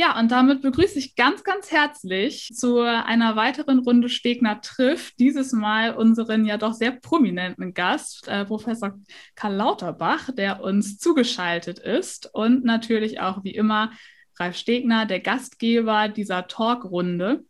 Ja, 0.00 0.16
und 0.16 0.30
damit 0.30 0.62
begrüße 0.62 0.96
ich 0.96 1.16
ganz, 1.16 1.42
ganz 1.42 1.72
herzlich 1.72 2.50
zu 2.54 2.78
einer 2.78 3.34
weiteren 3.34 3.80
Runde 3.80 4.08
Stegner 4.08 4.60
trifft. 4.60 5.18
Dieses 5.18 5.50
Mal 5.50 5.96
unseren 5.96 6.44
ja 6.44 6.56
doch 6.56 6.72
sehr 6.72 6.92
prominenten 6.92 7.74
Gast, 7.74 8.28
äh, 8.28 8.44
Professor 8.44 8.96
Karl 9.34 9.56
Lauterbach, 9.56 10.30
der 10.32 10.62
uns 10.62 10.98
zugeschaltet 10.98 11.80
ist. 11.80 12.32
Und 12.32 12.64
natürlich 12.64 13.18
auch 13.18 13.42
wie 13.42 13.50
immer 13.50 13.90
Ralf 14.38 14.56
Stegner, 14.56 15.04
der 15.04 15.18
Gastgeber 15.18 16.08
dieser 16.08 16.46
Talkrunde. 16.46 17.44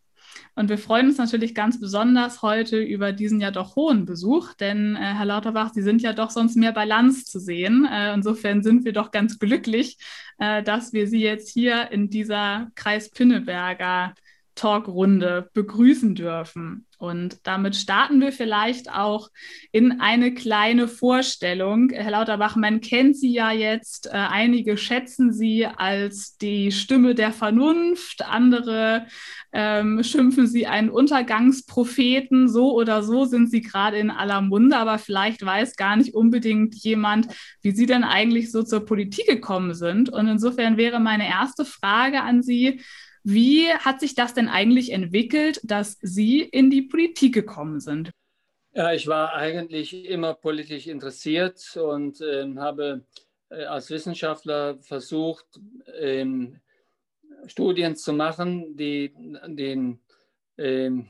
Und 0.55 0.69
wir 0.69 0.79
freuen 0.79 1.09
uns 1.09 1.19
natürlich 1.19 1.55
ganz 1.55 1.79
besonders 1.79 2.43
heute 2.43 2.79
über 2.79 3.13
diesen 3.13 3.41
ja 3.41 3.51
doch 3.51 3.77
hohen 3.77 4.05
Besuch, 4.05 4.55
denn 4.55 4.97
äh, 4.97 4.99
Herr 4.99 5.25
Lauterbach, 5.25 5.73
Sie 5.73 5.83
sind 5.83 6.03
ja 6.03 6.13
doch 6.13 6.31
sonst 6.31 6.57
mehr 6.57 6.73
bei 6.73 6.85
Lanz 6.85 7.25
zu 7.25 7.39
sehen. 7.39 7.87
Äh, 7.91 8.15
insofern 8.15 8.63
sind 8.63 8.85
wir 8.85 8.93
doch 8.93 9.11
ganz 9.11 9.39
glücklich, 9.39 9.99
äh, 10.39 10.63
dass 10.63 10.93
wir 10.93 11.07
Sie 11.07 11.23
jetzt 11.23 11.51
hier 11.51 11.91
in 11.93 12.11
dieser 12.11 12.71
Kreis 12.75 13.11
Pinneberger 13.11 14.15
Talkrunde 14.55 15.49
begrüßen 15.55 16.17
dürfen. 16.17 16.88
Und 16.99 17.47
damit 17.47 17.77
starten 17.77 18.21
wir 18.21 18.33
vielleicht 18.33 18.91
auch 18.93 19.31
in 19.71 20.01
eine 20.01 20.35
kleine 20.35 20.89
Vorstellung. 20.89 21.91
Herr 21.91 22.11
Lauterbach, 22.11 22.57
man 22.57 22.81
kennt 22.81 23.17
Sie 23.17 23.33
ja 23.33 23.53
jetzt. 23.53 24.09
Äh, 24.09 24.11
einige 24.17 24.77
schätzen 24.77 25.33
Sie 25.33 25.65
als 25.65 26.37
die 26.39 26.73
Stimme 26.73 27.15
der 27.15 27.33
Vernunft, 27.33 28.23
andere 28.27 29.07
ähm, 29.53 30.03
schimpfen 30.03 30.49
Sie 30.49 30.67
einen 30.67 30.91
Untergangspropheten. 30.91 32.49
So 32.49 32.75
oder 32.75 33.05
so 33.05 33.25
sind 33.25 33.49
Sie 33.49 33.61
gerade 33.61 33.97
in 33.99 34.11
aller 34.11 34.41
Munde, 34.41 34.77
aber 34.77 34.99
vielleicht 34.99 35.47
weiß 35.47 35.77
gar 35.77 35.95
nicht 35.95 36.15
unbedingt 36.15 36.75
jemand, 36.75 37.29
wie 37.63 37.71
Sie 37.71 37.87
denn 37.87 38.03
eigentlich 38.03 38.51
so 38.51 38.65
zur 38.65 38.85
Politik 38.85 39.27
gekommen 39.29 39.75
sind. 39.75 40.09
Und 40.09 40.27
insofern 40.27 40.77
wäre 40.77 40.99
meine 40.99 41.29
erste 41.29 41.65
Frage 41.65 42.23
an 42.23 42.43
Sie, 42.43 42.81
wie 43.31 43.69
hat 43.71 44.01
sich 44.01 44.15
das 44.15 44.33
denn 44.33 44.49
eigentlich 44.49 44.91
entwickelt, 44.91 45.61
dass 45.63 45.99
Sie 46.01 46.41
in 46.41 46.71
die 46.71 46.83
Politik 46.83 47.35
gekommen 47.35 47.79
sind? 47.79 48.11
Ja, 48.73 48.93
ich 48.93 49.07
war 49.07 49.35
eigentlich 49.35 50.07
immer 50.07 50.33
politisch 50.33 50.87
interessiert 50.87 51.77
und 51.77 52.21
äh, 52.23 52.47
habe 52.57 53.05
äh, 53.51 53.65
als 53.65 53.91
Wissenschaftler 53.91 54.79
versucht, 54.81 55.45
äh, 56.01 56.25
Studien 57.47 57.97
zu 57.97 58.15
machen, 58.15 58.77
die 58.77 59.13
den 59.47 60.01
ähm, 60.57 61.09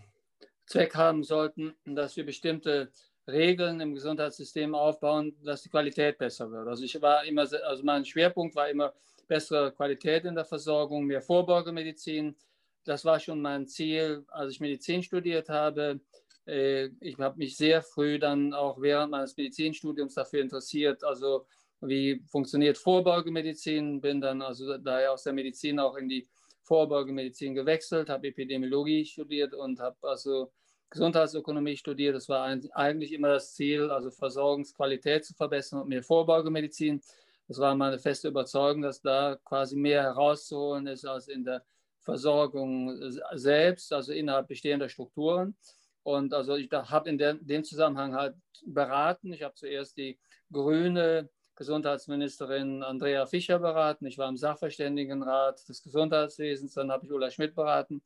Zweck 0.67 0.97
haben 0.97 1.23
sollten, 1.23 1.75
dass 1.85 2.17
wir 2.17 2.27
bestimmte 2.27 2.91
Regeln 3.29 3.81
im 3.81 3.95
Gesundheitssystem 3.95 4.75
aufbauen, 4.75 5.37
dass 5.45 5.62
die 5.62 5.69
Qualität 5.69 6.19
besser 6.19 6.51
wird. 6.51 6.67
Also 6.67 6.83
ich 6.83 7.01
war 7.01 7.25
immer, 7.25 7.42
also 7.42 7.85
mein 7.85 8.05
Schwerpunkt 8.05 8.57
war 8.57 8.69
immer 8.69 8.92
bessere 9.29 9.73
Qualität 9.73 10.25
in 10.25 10.34
der 10.34 10.45
Versorgung, 10.45 11.05
mehr 11.05 11.23
Vorbeugemedizin. 11.23 12.37
Das 12.84 13.05
war 13.05 13.21
schon 13.21 13.41
mein 13.41 13.67
Ziel, 13.67 14.25
als 14.29 14.53
ich 14.53 14.61
Medizin 14.61 15.03
studiert 15.03 15.48
habe. 15.48 16.01
Äh, 16.47 16.89
ich 17.01 17.19
habe 17.19 17.39
mich 17.39 17.57
sehr 17.57 17.83
früh 17.83 18.19
dann 18.19 18.55
auch 18.55 18.81
während 18.81 19.11
meines 19.11 19.37
Medizinstudiums 19.37 20.15
dafür 20.15 20.41
interessiert, 20.41 21.05
also 21.05 21.47
wie 21.81 22.25
funktioniert 22.27 22.77
Vorbeugemedizin, 22.79 24.01
bin 24.01 24.20
dann 24.20 24.43
also 24.43 24.79
daher 24.79 25.12
aus 25.12 25.23
der 25.23 25.33
Medizin 25.33 25.79
auch 25.79 25.97
in 25.97 26.09
die 26.09 26.27
Vorbeugemedizin 26.63 27.55
gewechselt, 27.55 28.09
habe 28.09 28.29
Epidemiologie 28.29 29.05
studiert 29.05 29.55
und 29.55 29.79
habe 29.79 29.97
also 30.03 30.51
Gesundheitsökonomie 30.91 31.77
studiert. 31.77 32.17
Das 32.17 32.29
war 32.29 32.45
eigentlich 32.45 33.13
immer 33.13 33.29
das 33.29 33.55
Ziel, 33.55 33.91
also 33.91 34.11
Versorgungsqualität 34.11 35.25
zu 35.25 35.35
verbessern 35.35 35.83
und 35.83 35.89
mehr 35.89 36.03
Vorbeugemedizin. 36.03 37.01
Das 37.49 37.59
war 37.59 37.75
meine 37.75 37.99
feste 37.99 38.29
Überzeugung, 38.29 38.83
dass 38.83 39.01
da 39.01 39.37
quasi 39.43 39.75
mehr 39.75 40.03
herauszuholen 40.03 40.87
ist 40.87 41.07
als 41.07 41.29
in 41.29 41.45
der 41.45 41.65
Versorgung 42.01 42.95
selbst, 43.35 43.93
also 43.93 44.13
innerhalb 44.13 44.49
bestehender 44.49 44.89
Strukturen. 44.89 45.57
Und 46.03 46.33
also 46.33 46.57
ich 46.57 46.71
habe 46.71 47.09
in 47.09 47.19
dem 47.19 47.65
Zusammenhang 47.65 48.15
halt 48.15 48.35
beraten. 48.67 49.33
Ich 49.33 49.42
habe 49.42 49.55
zuerst 49.55 49.97
die 49.97 50.19
grüne 50.53 51.29
Gesundheitsministerin 51.55 52.83
Andrea 52.83 53.27
Fischer 53.27 53.58
beraten. 53.58 54.07
Ich 54.07 54.17
war 54.17 54.29
im 54.29 54.37
Sachverständigenrat 54.37 55.69
des 55.69 55.83
Gesundheitswesens. 55.83 56.75
Dann 56.75 56.91
habe 56.91 57.05
ich 57.05 57.13
Ulla 57.13 57.31
Schmidt 57.31 57.55
beraten. 57.55 58.01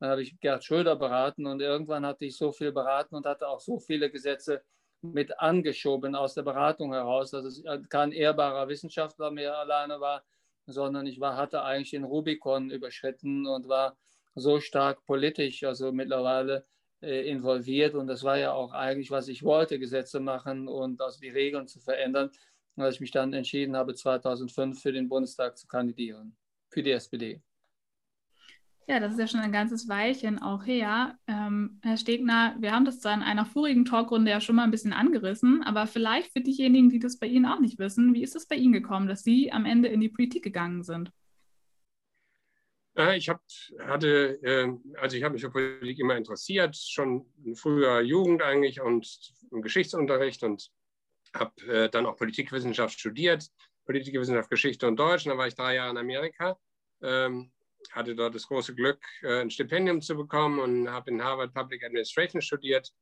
Dann 0.00 0.10
habe 0.10 0.22
ich 0.22 0.38
Gerd 0.40 0.64
Schröder 0.64 0.96
beraten. 0.96 1.46
Und 1.46 1.60
irgendwann 1.60 2.04
hatte 2.04 2.24
ich 2.24 2.36
so 2.36 2.50
viel 2.50 2.72
beraten 2.72 3.14
und 3.14 3.26
hatte 3.26 3.48
auch 3.48 3.60
so 3.60 3.78
viele 3.78 4.10
Gesetze 4.10 4.62
mit 5.02 5.38
angeschoben 5.40 6.14
aus 6.14 6.34
der 6.34 6.42
Beratung 6.42 6.92
heraus, 6.92 7.30
dass 7.30 7.44
es 7.44 7.62
kein 7.88 8.12
ehrbarer 8.12 8.68
Wissenschaftler 8.68 9.30
mehr 9.30 9.56
alleine 9.58 10.00
war, 10.00 10.24
sondern 10.66 11.06
ich 11.06 11.20
war, 11.20 11.36
hatte 11.36 11.62
eigentlich 11.62 11.90
den 11.90 12.04
Rubikon 12.04 12.70
überschritten 12.70 13.46
und 13.46 13.68
war 13.68 13.96
so 14.34 14.60
stark 14.60 15.04
politisch, 15.06 15.64
also 15.64 15.92
mittlerweile 15.92 16.64
äh, 17.00 17.28
involviert. 17.28 17.94
Und 17.94 18.06
das 18.06 18.22
war 18.24 18.38
ja 18.38 18.52
auch 18.52 18.72
eigentlich, 18.72 19.10
was 19.10 19.28
ich 19.28 19.42
wollte, 19.42 19.78
Gesetze 19.78 20.20
machen 20.20 20.68
und 20.68 21.00
also 21.00 21.20
die 21.20 21.30
Regeln 21.30 21.68
zu 21.68 21.80
verändern, 21.80 22.30
als 22.76 22.96
ich 22.96 23.00
mich 23.00 23.10
dann 23.10 23.32
entschieden 23.32 23.76
habe, 23.76 23.94
2005 23.94 24.80
für 24.80 24.92
den 24.92 25.08
Bundestag 25.08 25.56
zu 25.56 25.66
kandidieren, 25.66 26.36
für 26.68 26.82
die 26.82 26.90
SPD. 26.90 27.40
Ja, 28.88 29.00
das 29.00 29.14
ist 29.14 29.18
ja 29.18 29.26
schon 29.26 29.40
ein 29.40 29.50
ganzes 29.50 29.88
Weilchen 29.88 30.38
auch 30.38 30.64
her. 30.64 31.18
Ähm, 31.26 31.80
Herr 31.82 31.96
Stegner, 31.96 32.54
wir 32.60 32.70
haben 32.70 32.84
das 32.84 33.00
zwar 33.00 33.14
in 33.14 33.22
einer 33.22 33.44
vorigen 33.44 33.84
Talkrunde 33.84 34.30
ja 34.30 34.40
schon 34.40 34.54
mal 34.54 34.62
ein 34.62 34.70
bisschen 34.70 34.92
angerissen, 34.92 35.64
aber 35.64 35.88
vielleicht 35.88 36.32
für 36.32 36.40
diejenigen, 36.40 36.88
die 36.88 37.00
das 37.00 37.18
bei 37.18 37.26
Ihnen 37.26 37.46
auch 37.46 37.58
nicht 37.58 37.80
wissen, 37.80 38.14
wie 38.14 38.22
ist 38.22 38.36
es 38.36 38.46
bei 38.46 38.54
Ihnen 38.54 38.72
gekommen, 38.72 39.08
dass 39.08 39.24
Sie 39.24 39.50
am 39.50 39.66
Ende 39.66 39.88
in 39.88 40.00
die 40.00 40.08
Politik 40.08 40.44
gegangen 40.44 40.84
sind? 40.84 41.10
Ich 43.16 43.28
hab, 43.28 43.42
hatte, 43.80 44.38
ähm, 44.42 44.80
also 44.98 45.16
ich 45.16 45.22
habe 45.24 45.34
mich 45.34 45.42
für 45.42 45.50
Politik 45.50 45.98
immer 45.98 46.16
interessiert, 46.16 46.76
schon 46.76 47.26
in 47.44 47.56
früher 47.56 48.00
Jugend 48.00 48.40
eigentlich 48.40 48.80
und 48.80 49.34
im 49.50 49.62
Geschichtsunterricht 49.62 50.44
und 50.44 50.70
habe 51.34 51.60
äh, 51.66 51.88
dann 51.90 52.06
auch 52.06 52.16
Politikwissenschaft 52.16 52.98
studiert, 52.98 53.48
Politikwissenschaft, 53.84 54.48
Geschichte 54.48 54.86
und 54.86 54.96
Deutsch. 54.96 55.26
Und 55.26 55.30
dann 55.30 55.38
war 55.38 55.48
ich 55.48 55.56
drei 55.56 55.74
Jahre 55.74 55.90
in 55.90 55.98
Amerika 55.98 56.56
ähm, 57.02 57.52
hatte 57.92 58.14
dort 58.14 58.34
das 58.34 58.46
große 58.46 58.74
Glück, 58.74 59.00
äh, 59.22 59.40
ein 59.40 59.50
Stipendium 59.50 60.00
zu 60.00 60.16
bekommen 60.16 60.58
und 60.60 60.90
habe 60.90 61.10
in 61.10 61.22
Harvard 61.22 61.54
Public 61.54 61.84
Administration 61.84 62.42
studiert 62.42 62.92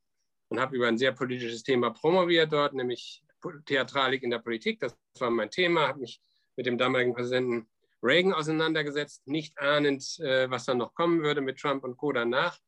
und 0.48 0.60
habe 0.60 0.76
über 0.76 0.88
ein 0.88 0.98
sehr 0.98 1.12
politisches 1.12 1.62
Thema 1.62 1.90
promoviert 1.90 2.52
dort, 2.52 2.74
nämlich 2.74 3.24
Theatralik 3.66 4.22
in 4.22 4.30
der 4.30 4.38
Politik. 4.38 4.80
Das 4.80 4.96
war 5.18 5.30
mein 5.30 5.50
Thema, 5.50 5.88
habe 5.88 6.00
mich 6.00 6.20
mit 6.56 6.66
dem 6.66 6.78
damaligen 6.78 7.14
Präsidenten 7.14 7.68
Reagan 8.02 8.32
auseinandergesetzt, 8.32 9.26
nicht 9.26 9.58
ahnend, 9.58 10.18
äh, 10.20 10.50
was 10.50 10.64
dann 10.64 10.78
noch 10.78 10.94
kommen 10.94 11.22
würde 11.22 11.40
mit 11.40 11.58
Trump 11.58 11.84
und 11.84 11.96
Co. 11.96 12.12
danach. 12.12 12.58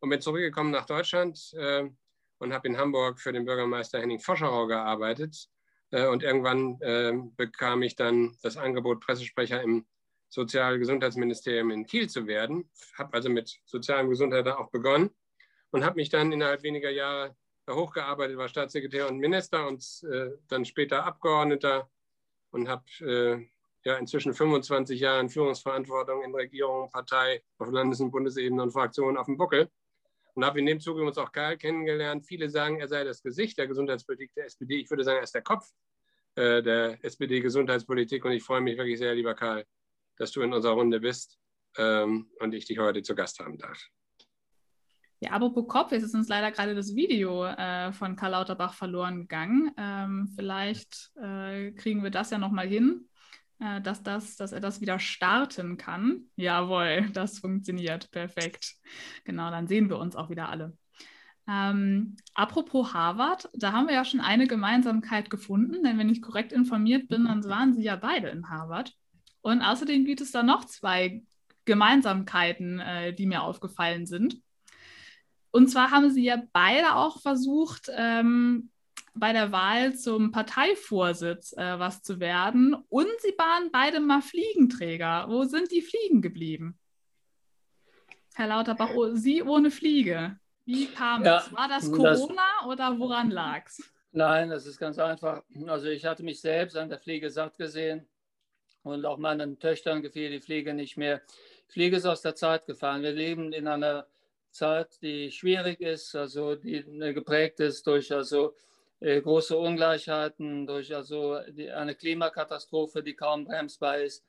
Und 0.00 0.10
bin 0.10 0.20
zurückgekommen 0.20 0.70
nach 0.70 0.84
Deutschland 0.84 1.38
äh, 1.54 1.88
und 2.38 2.52
habe 2.52 2.68
in 2.68 2.76
Hamburg 2.76 3.20
für 3.20 3.32
den 3.32 3.46
Bürgermeister 3.46 4.00
Henning 4.00 4.20
Foscherau 4.20 4.66
gearbeitet. 4.66 5.48
Und 5.90 6.24
irgendwann 6.24 6.78
bekam 7.36 7.82
ich 7.82 7.94
dann 7.94 8.36
das 8.42 8.56
Angebot, 8.56 9.00
Pressesprecher 9.00 9.62
im 9.62 9.86
Sozialgesundheitsministerium 10.34 11.70
in 11.70 11.86
Kiel 11.86 12.08
zu 12.08 12.26
werden. 12.26 12.68
Habe 12.98 13.14
also 13.14 13.30
mit 13.30 13.60
sozialem 13.64 14.10
Gesundheit 14.10 14.46
auch 14.48 14.70
begonnen 14.70 15.10
und 15.70 15.84
habe 15.84 15.96
mich 15.96 16.08
dann 16.08 16.32
innerhalb 16.32 16.64
weniger 16.64 16.90
Jahre 16.90 17.36
hochgearbeitet, 17.70 18.36
war 18.36 18.48
Staatssekretär 18.48 19.08
und 19.08 19.18
Minister 19.18 19.66
und 19.68 19.82
äh, 20.10 20.30
dann 20.48 20.64
später 20.64 21.04
Abgeordneter 21.04 21.88
und 22.50 22.68
habe 22.68 22.84
äh, 23.00 23.46
ja 23.84 23.96
inzwischen 23.96 24.34
25 24.34 24.98
Jahre 25.00 25.28
Führungsverantwortung 25.28 26.24
in 26.24 26.34
Regierung, 26.34 26.90
Partei, 26.90 27.42
auf 27.58 27.70
Landes- 27.70 28.00
und 28.00 28.10
Bundesebene 28.10 28.60
und 28.60 28.72
Fraktionen 28.72 29.16
auf 29.16 29.26
dem 29.26 29.36
Buckel. 29.36 29.70
Und 30.34 30.44
habe 30.44 30.58
in 30.58 30.66
dem 30.66 30.80
Zuge 30.80 31.04
uns 31.04 31.16
auch 31.16 31.30
Karl 31.30 31.56
kennengelernt. 31.56 32.26
Viele 32.26 32.50
sagen, 32.50 32.80
er 32.80 32.88
sei 32.88 33.04
das 33.04 33.22
Gesicht 33.22 33.56
der 33.56 33.68
Gesundheitspolitik 33.68 34.34
der 34.34 34.46
SPD. 34.46 34.80
Ich 34.80 34.90
würde 34.90 35.04
sagen, 35.04 35.18
er 35.18 35.22
ist 35.22 35.34
der 35.34 35.42
Kopf 35.42 35.70
äh, 36.34 36.60
der 36.60 36.98
SPD-Gesundheitspolitik. 37.04 38.24
Und 38.24 38.32
ich 38.32 38.42
freue 38.42 38.60
mich 38.60 38.76
wirklich 38.76 38.98
sehr, 38.98 39.14
lieber 39.14 39.34
Karl, 39.34 39.64
dass 40.16 40.32
du 40.32 40.42
in 40.42 40.52
unserer 40.52 40.74
Runde 40.74 41.00
bist 41.00 41.38
ähm, 41.76 42.30
und 42.40 42.54
ich 42.54 42.66
dich 42.66 42.78
heute 42.78 43.02
zu 43.02 43.14
Gast 43.14 43.40
haben 43.40 43.58
darf. 43.58 43.78
Ja, 45.20 45.30
apropos 45.30 45.66
Kopf, 45.68 45.92
jetzt 45.92 46.02
ist 46.02 46.14
uns 46.14 46.28
leider 46.28 46.50
gerade 46.50 46.74
das 46.74 46.94
Video 46.94 47.46
äh, 47.46 47.92
von 47.92 48.14
Karl 48.14 48.32
Lauterbach 48.32 48.74
verloren 48.74 49.20
gegangen. 49.20 49.72
Ähm, 49.78 50.28
vielleicht 50.36 51.12
äh, 51.16 51.72
kriegen 51.72 52.02
wir 52.02 52.10
das 52.10 52.30
ja 52.30 52.38
nochmal 52.38 52.66
hin, 52.66 53.08
äh, 53.58 53.80
dass, 53.80 54.02
das, 54.02 54.36
dass 54.36 54.52
er 54.52 54.60
das 54.60 54.82
wieder 54.82 54.98
starten 54.98 55.78
kann. 55.78 56.24
Jawohl, 56.36 57.08
das 57.12 57.38
funktioniert. 57.38 58.10
Perfekt. 58.10 58.74
Genau, 59.24 59.50
dann 59.50 59.66
sehen 59.66 59.88
wir 59.88 59.98
uns 59.98 60.14
auch 60.14 60.28
wieder 60.28 60.50
alle. 60.50 60.76
Ähm, 61.46 62.16
apropos 62.34 62.92
Harvard, 62.94 63.48
da 63.54 63.72
haben 63.72 63.86
wir 63.86 63.94
ja 63.94 64.04
schon 64.04 64.20
eine 64.20 64.46
Gemeinsamkeit 64.46 65.30
gefunden, 65.30 65.82
denn 65.82 65.98
wenn 65.98 66.08
ich 66.08 66.22
korrekt 66.22 66.52
informiert 66.52 67.08
bin, 67.08 67.24
dann 67.24 67.44
waren 67.44 67.74
Sie 67.74 67.82
ja 67.82 67.96
beide 67.96 68.28
in 68.28 68.48
Harvard. 68.48 68.94
Und 69.44 69.60
außerdem 69.60 70.06
gibt 70.06 70.22
es 70.22 70.32
da 70.32 70.42
noch 70.42 70.64
zwei 70.64 71.22
Gemeinsamkeiten, 71.66 72.80
äh, 72.80 73.12
die 73.12 73.26
mir 73.26 73.42
aufgefallen 73.42 74.06
sind. 74.06 74.40
Und 75.50 75.68
zwar 75.68 75.90
haben 75.90 76.10
sie 76.10 76.24
ja 76.24 76.42
beide 76.54 76.96
auch 76.96 77.20
versucht, 77.20 77.90
ähm, 77.94 78.70
bei 79.12 79.34
der 79.34 79.52
Wahl 79.52 79.94
zum 79.96 80.32
Parteivorsitz 80.32 81.52
äh, 81.52 81.78
was 81.78 82.02
zu 82.02 82.20
werden. 82.20 82.74
Und 82.88 83.06
Sie 83.20 83.34
waren 83.36 83.70
beide 83.70 84.00
mal 84.00 84.22
Fliegenträger. 84.22 85.26
Wo 85.28 85.44
sind 85.44 85.70
die 85.70 85.82
Fliegen 85.82 86.22
geblieben? 86.22 86.78
Herr 88.34 88.48
Lauterbach, 88.48 88.90
oh, 88.94 89.14
Sie 89.14 89.42
ohne 89.42 89.70
Fliege. 89.70 90.38
Wie 90.64 90.86
kam 90.86 91.22
ja, 91.22 91.38
es? 91.38 91.52
War 91.52 91.68
das 91.68 91.92
Corona 91.92 92.42
das, 92.60 92.66
oder 92.66 92.98
woran 92.98 93.30
lag 93.30 93.66
es? 93.66 93.92
Nein, 94.12 94.48
das 94.48 94.64
ist 94.64 94.78
ganz 94.78 94.98
einfach. 94.98 95.42
Also 95.66 95.88
ich 95.88 96.06
hatte 96.06 96.22
mich 96.22 96.40
selbst 96.40 96.78
an 96.78 96.88
der 96.88 96.98
Fliege 96.98 97.28
satt 97.28 97.58
gesehen 97.58 98.08
und 98.84 99.04
auch 99.04 99.18
meinen 99.18 99.58
Töchtern 99.58 100.02
gefiel 100.02 100.30
die 100.30 100.40
Fliege 100.40 100.74
nicht 100.74 100.96
mehr. 100.96 101.20
Fliege 101.68 101.96
ist 101.96 102.06
aus 102.06 102.22
der 102.22 102.34
Zeit 102.34 102.66
gefallen. 102.66 103.02
Wir 103.02 103.12
leben 103.12 103.52
in 103.52 103.66
einer 103.66 104.06
Zeit, 104.50 105.02
die 105.02 105.30
schwierig 105.32 105.80
ist, 105.80 106.14
also 106.14 106.54
die 106.54 106.76
äh, 106.76 107.12
geprägt 107.12 107.58
ist 107.60 107.86
durch 107.86 108.12
also 108.12 108.54
äh, 109.00 109.20
große 109.20 109.56
Ungleichheiten, 109.56 110.66
durch 110.66 110.94
also 110.94 111.40
die, 111.48 111.70
eine 111.70 111.94
Klimakatastrophe, 111.94 113.02
die 113.02 113.14
kaum 113.14 113.44
bremsbar 113.44 113.98
ist. 113.98 114.24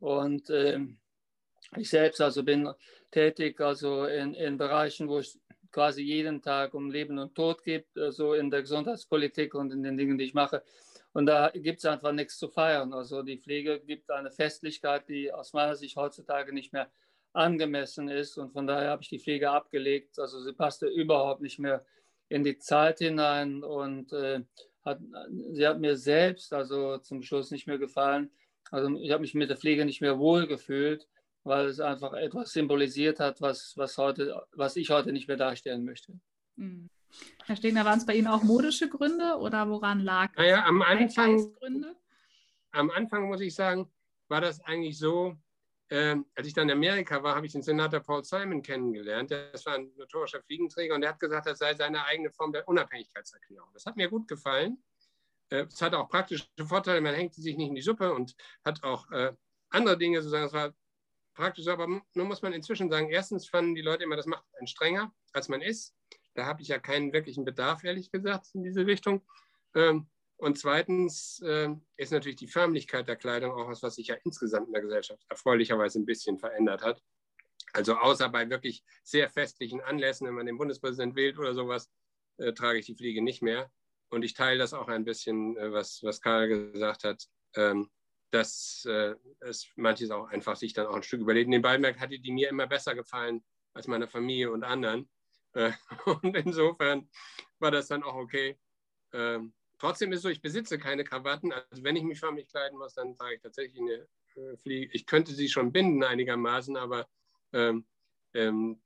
Und 0.00 0.50
äh, 0.50 0.80
ich 1.76 1.90
selbst 1.90 2.20
also 2.20 2.42
bin 2.42 2.68
tätig 3.10 3.60
also 3.60 4.06
in, 4.06 4.34
in 4.34 4.58
Bereichen, 4.58 5.08
wo 5.08 5.18
es 5.18 5.38
quasi 5.70 6.02
jeden 6.02 6.42
Tag 6.42 6.74
um 6.74 6.90
Leben 6.90 7.18
und 7.18 7.34
Tod 7.34 7.62
geht, 7.62 7.86
also 7.96 8.34
in 8.34 8.50
der 8.50 8.62
Gesundheitspolitik 8.62 9.54
und 9.54 9.72
in 9.72 9.82
den 9.82 9.96
Dingen, 9.96 10.18
die 10.18 10.24
ich 10.24 10.34
mache. 10.34 10.62
Und 11.18 11.26
da 11.26 11.50
gibt 11.52 11.80
es 11.80 11.84
einfach 11.84 12.12
nichts 12.12 12.38
zu 12.38 12.46
feiern. 12.46 12.92
Also 12.92 13.24
die 13.24 13.38
Pflege 13.38 13.80
gibt 13.80 14.08
eine 14.08 14.30
Festlichkeit, 14.30 15.08
die 15.08 15.32
aus 15.32 15.52
meiner 15.52 15.74
Sicht 15.74 15.96
heutzutage 15.96 16.52
nicht 16.52 16.72
mehr 16.72 16.92
angemessen 17.32 18.08
ist. 18.08 18.38
Und 18.38 18.52
von 18.52 18.68
daher 18.68 18.90
habe 18.90 19.02
ich 19.02 19.08
die 19.08 19.18
Pflege 19.18 19.50
abgelegt. 19.50 20.20
Also 20.20 20.40
sie 20.40 20.52
passte 20.52 20.86
überhaupt 20.86 21.40
nicht 21.40 21.58
mehr 21.58 21.84
in 22.28 22.44
die 22.44 22.58
Zeit 22.58 23.00
hinein 23.00 23.64
und 23.64 24.12
äh, 24.12 24.44
hat, 24.84 25.00
sie 25.50 25.66
hat 25.66 25.80
mir 25.80 25.96
selbst 25.96 26.52
also 26.52 26.98
zum 26.98 27.24
Schluss 27.24 27.50
nicht 27.50 27.66
mehr 27.66 27.78
gefallen. 27.78 28.30
Also 28.70 28.96
ich 29.00 29.10
habe 29.10 29.22
mich 29.22 29.34
mit 29.34 29.50
der 29.50 29.56
Pflege 29.56 29.84
nicht 29.84 30.00
mehr 30.00 30.20
wohl 30.20 30.46
gefühlt, 30.46 31.08
weil 31.42 31.66
es 31.66 31.80
einfach 31.80 32.12
etwas 32.12 32.52
symbolisiert 32.52 33.18
hat, 33.18 33.40
was, 33.40 33.76
was, 33.76 33.98
heute, 33.98 34.40
was 34.52 34.76
ich 34.76 34.90
heute 34.90 35.12
nicht 35.12 35.26
mehr 35.26 35.36
darstellen 35.36 35.84
möchte. 35.84 36.12
Mhm. 36.54 36.88
Herr 37.46 37.56
Stegner, 37.56 37.84
waren 37.84 37.98
es 37.98 38.06
bei 38.06 38.14
Ihnen 38.14 38.26
auch 38.26 38.42
modische 38.42 38.88
Gründe 38.88 39.36
oder 39.38 39.68
woran 39.68 40.00
lag 40.00 40.34
Naja, 40.36 40.64
am 40.64 40.82
Anfang, 40.82 41.54
am 42.72 42.90
Anfang 42.90 43.28
muss 43.28 43.40
ich 43.40 43.54
sagen, 43.54 43.90
war 44.28 44.40
das 44.40 44.60
eigentlich 44.60 44.98
so, 44.98 45.36
äh, 45.88 46.16
als 46.34 46.46
ich 46.46 46.52
dann 46.52 46.68
in 46.68 46.76
Amerika 46.76 47.22
war, 47.22 47.34
habe 47.34 47.46
ich 47.46 47.52
den 47.52 47.62
Senator 47.62 48.00
Paul 48.00 48.24
Simon 48.24 48.62
kennengelernt. 48.62 49.30
Das 49.30 49.64
war 49.64 49.76
ein 49.76 49.90
notorischer 49.96 50.42
Fliegenträger 50.42 50.94
und 50.94 51.00
der 51.00 51.10
hat 51.10 51.20
gesagt, 51.20 51.46
das 51.46 51.58
sei 51.58 51.74
seine 51.74 52.04
eigene 52.04 52.30
Form 52.30 52.52
der 52.52 52.68
Unabhängigkeitserklärung. 52.68 53.70
Das 53.72 53.86
hat 53.86 53.96
mir 53.96 54.08
gut 54.08 54.28
gefallen. 54.28 54.82
Äh, 55.50 55.64
es 55.64 55.80
hat 55.80 55.94
auch 55.94 56.08
praktische 56.08 56.46
Vorteile, 56.66 57.00
man 57.00 57.14
hängt 57.14 57.34
sich 57.34 57.56
nicht 57.56 57.68
in 57.68 57.74
die 57.74 57.82
Suppe 57.82 58.12
und 58.12 58.34
hat 58.64 58.82
auch 58.82 59.10
äh, 59.10 59.32
andere 59.70 59.96
Dinge, 59.96 60.20
sozusagen, 60.20 60.46
es 60.46 60.52
war 60.52 60.74
praktisch, 61.34 61.68
aber 61.68 61.86
nur 61.86 62.26
muss 62.26 62.42
man 62.42 62.52
inzwischen 62.52 62.90
sagen, 62.90 63.08
erstens 63.08 63.48
fanden 63.48 63.74
die 63.74 63.82
Leute 63.82 64.04
immer, 64.04 64.16
das 64.16 64.26
macht 64.26 64.44
einen 64.58 64.66
strenger, 64.66 65.14
als 65.32 65.48
man 65.48 65.62
ist. 65.62 65.94
Da 66.38 66.46
habe 66.46 66.62
ich 66.62 66.68
ja 66.68 66.78
keinen 66.78 67.12
wirklichen 67.12 67.44
Bedarf, 67.44 67.82
ehrlich 67.82 68.12
gesagt, 68.12 68.54
in 68.54 68.62
diese 68.62 68.86
Richtung. 68.86 69.26
Ähm, 69.74 70.08
und 70.36 70.56
zweitens 70.56 71.42
äh, 71.44 71.68
ist 71.96 72.12
natürlich 72.12 72.36
die 72.36 72.46
Förmlichkeit 72.46 73.08
der 73.08 73.16
Kleidung 73.16 73.50
auch 73.50 73.66
was, 73.66 73.82
was 73.82 73.96
sich 73.96 74.06
ja 74.06 74.16
insgesamt 74.22 74.68
in 74.68 74.72
der 74.72 74.82
Gesellschaft 74.82 75.20
erfreulicherweise 75.28 75.98
ein 75.98 76.06
bisschen 76.06 76.38
verändert 76.38 76.82
hat. 76.82 77.02
Also 77.72 77.96
außer 77.96 78.28
bei 78.28 78.48
wirklich 78.48 78.84
sehr 79.02 79.28
festlichen 79.28 79.80
Anlässen, 79.80 80.28
wenn 80.28 80.34
man 80.34 80.46
den 80.46 80.58
Bundespräsidenten 80.58 81.16
wählt 81.16 81.38
oder 81.38 81.54
sowas, 81.54 81.90
äh, 82.36 82.52
trage 82.52 82.78
ich 82.78 82.86
die 82.86 82.94
Fliege 82.94 83.20
nicht 83.20 83.42
mehr. 83.42 83.68
Und 84.08 84.24
ich 84.24 84.34
teile 84.34 84.60
das 84.60 84.72
auch 84.74 84.86
ein 84.86 85.04
bisschen, 85.04 85.56
äh, 85.56 85.72
was, 85.72 86.04
was 86.04 86.20
Karl 86.20 86.70
gesagt 86.70 87.02
hat, 87.02 87.24
ähm, 87.56 87.90
dass 88.30 88.86
äh, 88.88 89.16
es 89.40 89.66
manches 89.74 90.12
auch 90.12 90.28
einfach 90.28 90.54
sich 90.54 90.72
dann 90.72 90.86
auch 90.86 90.94
ein 90.94 91.02
Stück 91.02 91.20
überlegt. 91.20 91.52
In 91.52 91.62
Ballmerk 91.62 91.98
hatte 91.98 92.20
die 92.20 92.30
mir 92.30 92.48
immer 92.48 92.68
besser 92.68 92.94
gefallen 92.94 93.44
als 93.74 93.88
meiner 93.88 94.06
Familie 94.06 94.52
und 94.52 94.62
anderen. 94.62 95.08
Äh, 95.54 95.72
und 96.22 96.36
insofern 96.36 97.08
war 97.58 97.70
das 97.70 97.88
dann 97.88 98.02
auch 98.02 98.14
okay. 98.14 98.58
Ähm, 99.12 99.54
Trotzdem 99.78 100.12
ist 100.12 100.18
es 100.18 100.22
so, 100.22 100.28
ich 100.28 100.42
besitze 100.42 100.78
keine 100.78 101.04
Krawatten. 101.04 101.52
Also 101.52 101.84
wenn 101.84 101.96
ich 101.96 102.02
mich 102.02 102.18
förmlich 102.18 102.48
kleiden 102.48 102.78
muss, 102.78 102.94
dann 102.94 103.14
trage 103.16 103.36
ich 103.36 103.40
tatsächlich 103.40 103.80
eine 103.80 104.08
äh, 104.34 104.56
Fliege. 104.56 104.90
Ich 104.92 105.06
könnte 105.06 105.32
sie 105.32 105.48
schon 105.48 105.72
binden 105.72 106.02
einigermaßen, 106.02 106.76
aber, 106.76 107.08
ähm, 107.52 107.86
ähm, 108.34 108.80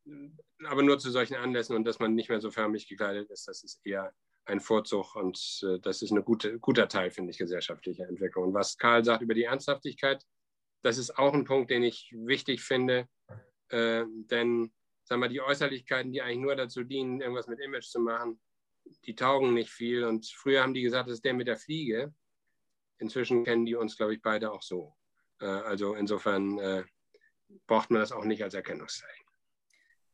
aber 0.65 0.83
nur 0.83 0.99
zu 0.99 1.11
solchen 1.11 1.37
Anlässen 1.37 1.75
und 1.75 1.85
dass 1.85 1.99
man 1.99 2.15
nicht 2.15 2.29
mehr 2.29 2.41
so 2.41 2.51
förmlich 2.51 2.89
gekleidet 2.89 3.31
ist, 3.31 3.49
das 3.49 3.65
ist 3.65 3.81
eher 3.85 4.13
ein 4.45 4.61
Vorzug 4.61 5.17
und 5.17 5.61
äh, 5.63 5.79
das 5.81 6.03
ist 6.03 6.11
ein 6.11 6.25
gute, 6.25 6.59
guter 6.59 6.89
Teil, 6.89 7.11
finde 7.11 7.31
ich, 7.31 7.39
gesellschaftlicher 7.39 8.07
Entwicklung. 8.07 8.49
Und 8.49 8.55
was 8.55 8.77
Karl 8.77 9.05
sagt 9.05 9.23
über 9.23 9.35
die 9.35 9.45
Ernsthaftigkeit, 9.45 10.23
das 10.83 10.99
ist 10.99 11.17
auch 11.17 11.33
ein 11.33 11.45
Punkt, 11.45 11.71
den 11.71 11.85
ich 11.85 12.13
wichtig 12.13 12.63
finde, 12.63 13.09
äh, 13.69 14.05
denn 14.07 14.73
sagen 15.13 15.23
wir, 15.23 15.29
die 15.29 15.43
Äußerlichkeiten, 15.43 16.11
die 16.11 16.23
eigentlich 16.23 16.39
nur 16.39 16.57
dazu 16.57 16.85
dienen, 16.85 17.21
irgendwas 17.21 17.47
mit 17.47 17.61
Image 17.61 17.85
zu 17.85 18.01
machen, 18.01 18.41
die 19.05 19.15
taugen 19.15 19.53
nicht 19.53 19.71
viel. 19.71 20.05
Und 20.05 20.27
früher 20.27 20.63
haben 20.63 20.73
die 20.73 20.81
gesagt, 20.81 21.09
das 21.09 21.17
ist 21.17 21.25
der 21.25 21.35
mit 21.35 21.49
der 21.49 21.59
Fliege. 21.59 22.15
Inzwischen 22.99 23.45
kennen 23.45 23.67
die 23.67 23.75
uns, 23.75 23.99
glaube 23.99 24.15
ich, 24.15 24.23
beide 24.23 24.51
auch 24.51 24.63
so. 24.63 24.95
Äh, 25.41 25.45
also 25.45 25.95
insofern 25.95 26.59
äh, 26.59 26.85
braucht 27.67 27.91
man 27.91 28.01
das 28.01 28.11
auch 28.11 28.25
nicht 28.25 28.43
als 28.43 28.55
Erkennungszeichen. 28.55 29.27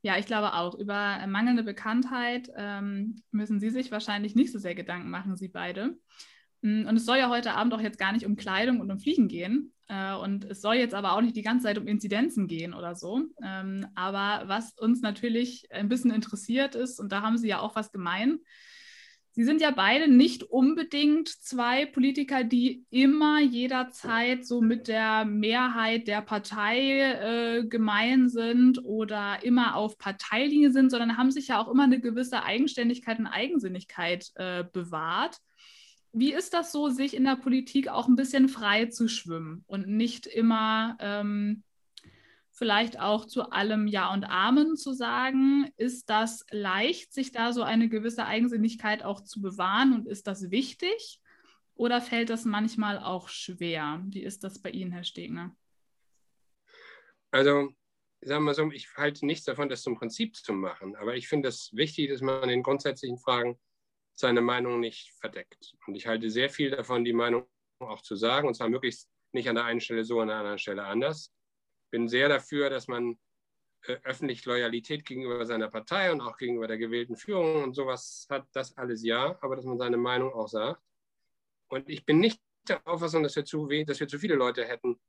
Ja, 0.02 0.18
ich 0.18 0.26
glaube 0.26 0.54
auch. 0.54 0.74
Über 0.74 1.24
mangelnde 1.28 1.62
Bekanntheit 1.62 2.50
ähm, 2.56 3.22
müssen 3.30 3.60
Sie 3.60 3.70
sich 3.70 3.92
wahrscheinlich 3.92 4.34
nicht 4.34 4.52
so 4.52 4.58
sehr 4.58 4.74
Gedanken 4.74 5.10
machen, 5.10 5.36
Sie 5.36 5.48
beide. 5.48 5.96
Mm, 6.62 6.86
und 6.86 6.96
es 6.96 7.04
soll 7.04 7.18
ja 7.18 7.28
heute 7.28 7.54
Abend 7.54 7.74
auch 7.74 7.80
jetzt 7.80 7.98
gar 7.98 8.12
nicht 8.12 8.26
um 8.26 8.36
Kleidung 8.36 8.80
und 8.80 8.90
um 8.90 8.98
Fliegen 8.98 9.28
gehen. 9.28 9.72
Äh, 9.88 10.14
und 10.14 10.44
es 10.44 10.60
soll 10.60 10.76
jetzt 10.76 10.94
aber 10.94 11.12
auch 11.12 11.20
nicht 11.20 11.36
die 11.36 11.42
ganze 11.42 11.64
Zeit 11.66 11.78
um 11.78 11.86
Inzidenzen 11.86 12.46
gehen 12.46 12.74
oder 12.74 12.94
so. 12.94 13.22
Ähm, 13.42 13.86
aber 13.94 14.48
was 14.48 14.72
uns 14.78 15.00
natürlich 15.00 15.66
ein 15.70 15.88
bisschen 15.88 16.10
interessiert 16.10 16.74
ist, 16.74 17.00
und 17.00 17.12
da 17.12 17.22
haben 17.22 17.38
Sie 17.38 17.48
ja 17.48 17.60
auch 17.60 17.74
was 17.74 17.92
gemein, 17.92 18.40
Sie 19.38 19.44
sind 19.44 19.60
ja 19.60 19.70
beide 19.70 20.08
nicht 20.08 20.42
unbedingt 20.42 21.28
zwei 21.28 21.86
Politiker, 21.86 22.42
die 22.42 22.84
immer 22.90 23.40
jederzeit 23.40 24.44
so 24.44 24.60
mit 24.60 24.88
der 24.88 25.24
Mehrheit 25.26 26.08
der 26.08 26.22
Partei 26.22 27.60
äh, 27.60 27.64
gemein 27.64 28.28
sind 28.28 28.84
oder 28.84 29.44
immer 29.44 29.76
auf 29.76 29.96
Parteilinie 29.96 30.72
sind, 30.72 30.90
sondern 30.90 31.16
haben 31.16 31.30
sich 31.30 31.46
ja 31.46 31.60
auch 31.60 31.70
immer 31.70 31.84
eine 31.84 32.00
gewisse 32.00 32.42
Eigenständigkeit 32.42 33.20
und 33.20 33.28
Eigensinnigkeit 33.28 34.28
äh, 34.34 34.64
bewahrt. 34.72 35.38
Wie 36.18 36.32
ist 36.32 36.54
das 36.54 36.72
so, 36.72 36.88
sich 36.88 37.14
in 37.14 37.24
der 37.24 37.36
Politik 37.36 37.88
auch 37.88 38.08
ein 38.08 38.16
bisschen 38.16 38.48
frei 38.48 38.86
zu 38.86 39.08
schwimmen 39.08 39.64
und 39.66 39.86
nicht 39.86 40.26
immer 40.26 40.96
ähm, 41.00 41.62
vielleicht 42.58 42.98
auch 42.98 43.24
zu 43.24 43.50
allem 43.50 43.86
Ja 43.86 44.12
und 44.12 44.24
Amen 44.24 44.76
zu 44.76 44.92
sagen. 44.92 45.70
Ist 45.76 46.10
das 46.10 46.44
leicht, 46.50 47.12
sich 47.12 47.30
da 47.30 47.52
so 47.52 47.62
eine 47.62 47.88
gewisse 47.88 48.26
Eigensinnigkeit 48.26 49.04
auch 49.04 49.22
zu 49.22 49.40
bewahren 49.40 49.94
und 49.94 50.08
ist 50.08 50.26
das 50.26 50.50
wichtig? 50.50 51.20
Oder 51.74 52.00
fällt 52.00 52.30
das 52.30 52.44
manchmal 52.44 52.98
auch 52.98 53.28
schwer? 53.28 54.02
Wie 54.08 54.22
ist 54.22 54.42
das 54.42 54.60
bei 54.60 54.70
Ihnen, 54.70 54.90
Herr 54.90 55.04
Stegner? 55.04 55.56
Also, 57.30 57.70
sagen 58.20 58.44
wir 58.44 58.54
so, 58.54 58.70
ich 58.72 58.88
halte 58.96 59.24
nichts 59.24 59.44
davon, 59.44 59.68
das 59.68 59.82
zum 59.82 59.96
Prinzip 59.96 60.34
zu 60.34 60.52
machen. 60.52 60.96
Aber 60.96 61.14
ich 61.14 61.28
finde 61.28 61.48
es 61.48 61.70
wichtig, 61.72 62.10
dass 62.10 62.20
man 62.20 62.48
in 62.48 62.64
grundsätzlichen 62.64 63.18
Fragen 63.18 63.56
seine 64.18 64.40
Meinung 64.40 64.80
nicht 64.80 65.12
verdeckt. 65.20 65.74
Und 65.86 65.94
ich 65.94 66.06
halte 66.06 66.30
sehr 66.30 66.50
viel 66.50 66.70
davon, 66.70 67.04
die 67.04 67.12
Meinung 67.12 67.46
auch 67.80 68.02
zu 68.02 68.16
sagen, 68.16 68.48
und 68.48 68.54
zwar 68.54 68.68
möglichst 68.68 69.08
nicht 69.32 69.48
an 69.48 69.54
der 69.54 69.64
einen 69.64 69.80
Stelle 69.80 70.04
so, 70.04 70.20
an 70.20 70.28
der 70.28 70.38
anderen 70.38 70.58
Stelle 70.58 70.84
anders 70.84 71.32
bin 71.90 72.08
sehr 72.08 72.28
dafür, 72.28 72.70
dass 72.70 72.88
man 72.88 73.18
äh, 73.82 73.96
öffentlich 74.04 74.44
Loyalität 74.44 75.04
gegenüber 75.04 75.44
seiner 75.46 75.68
Partei 75.68 76.12
und 76.12 76.20
auch 76.20 76.36
gegenüber 76.36 76.66
der 76.66 76.78
gewählten 76.78 77.16
Führung 77.16 77.62
und 77.62 77.74
sowas 77.74 78.26
hat, 78.30 78.46
das 78.52 78.76
alles 78.76 79.02
ja, 79.02 79.38
aber 79.40 79.56
dass 79.56 79.64
man 79.64 79.78
seine 79.78 79.96
Meinung 79.96 80.32
auch 80.32 80.48
sagt. 80.48 80.82
Und 81.68 81.88
ich 81.88 82.04
bin 82.04 82.18
nicht 82.18 82.40
der 82.68 82.86
Auffassung, 82.86 83.22
dass 83.22 83.36
wir 83.36 83.44
zu, 83.44 83.66
dass 83.86 84.00
wir 84.00 84.08
zu 84.08 84.18
viele 84.18 84.34
Leute 84.34 84.64
hätten, 84.64 85.00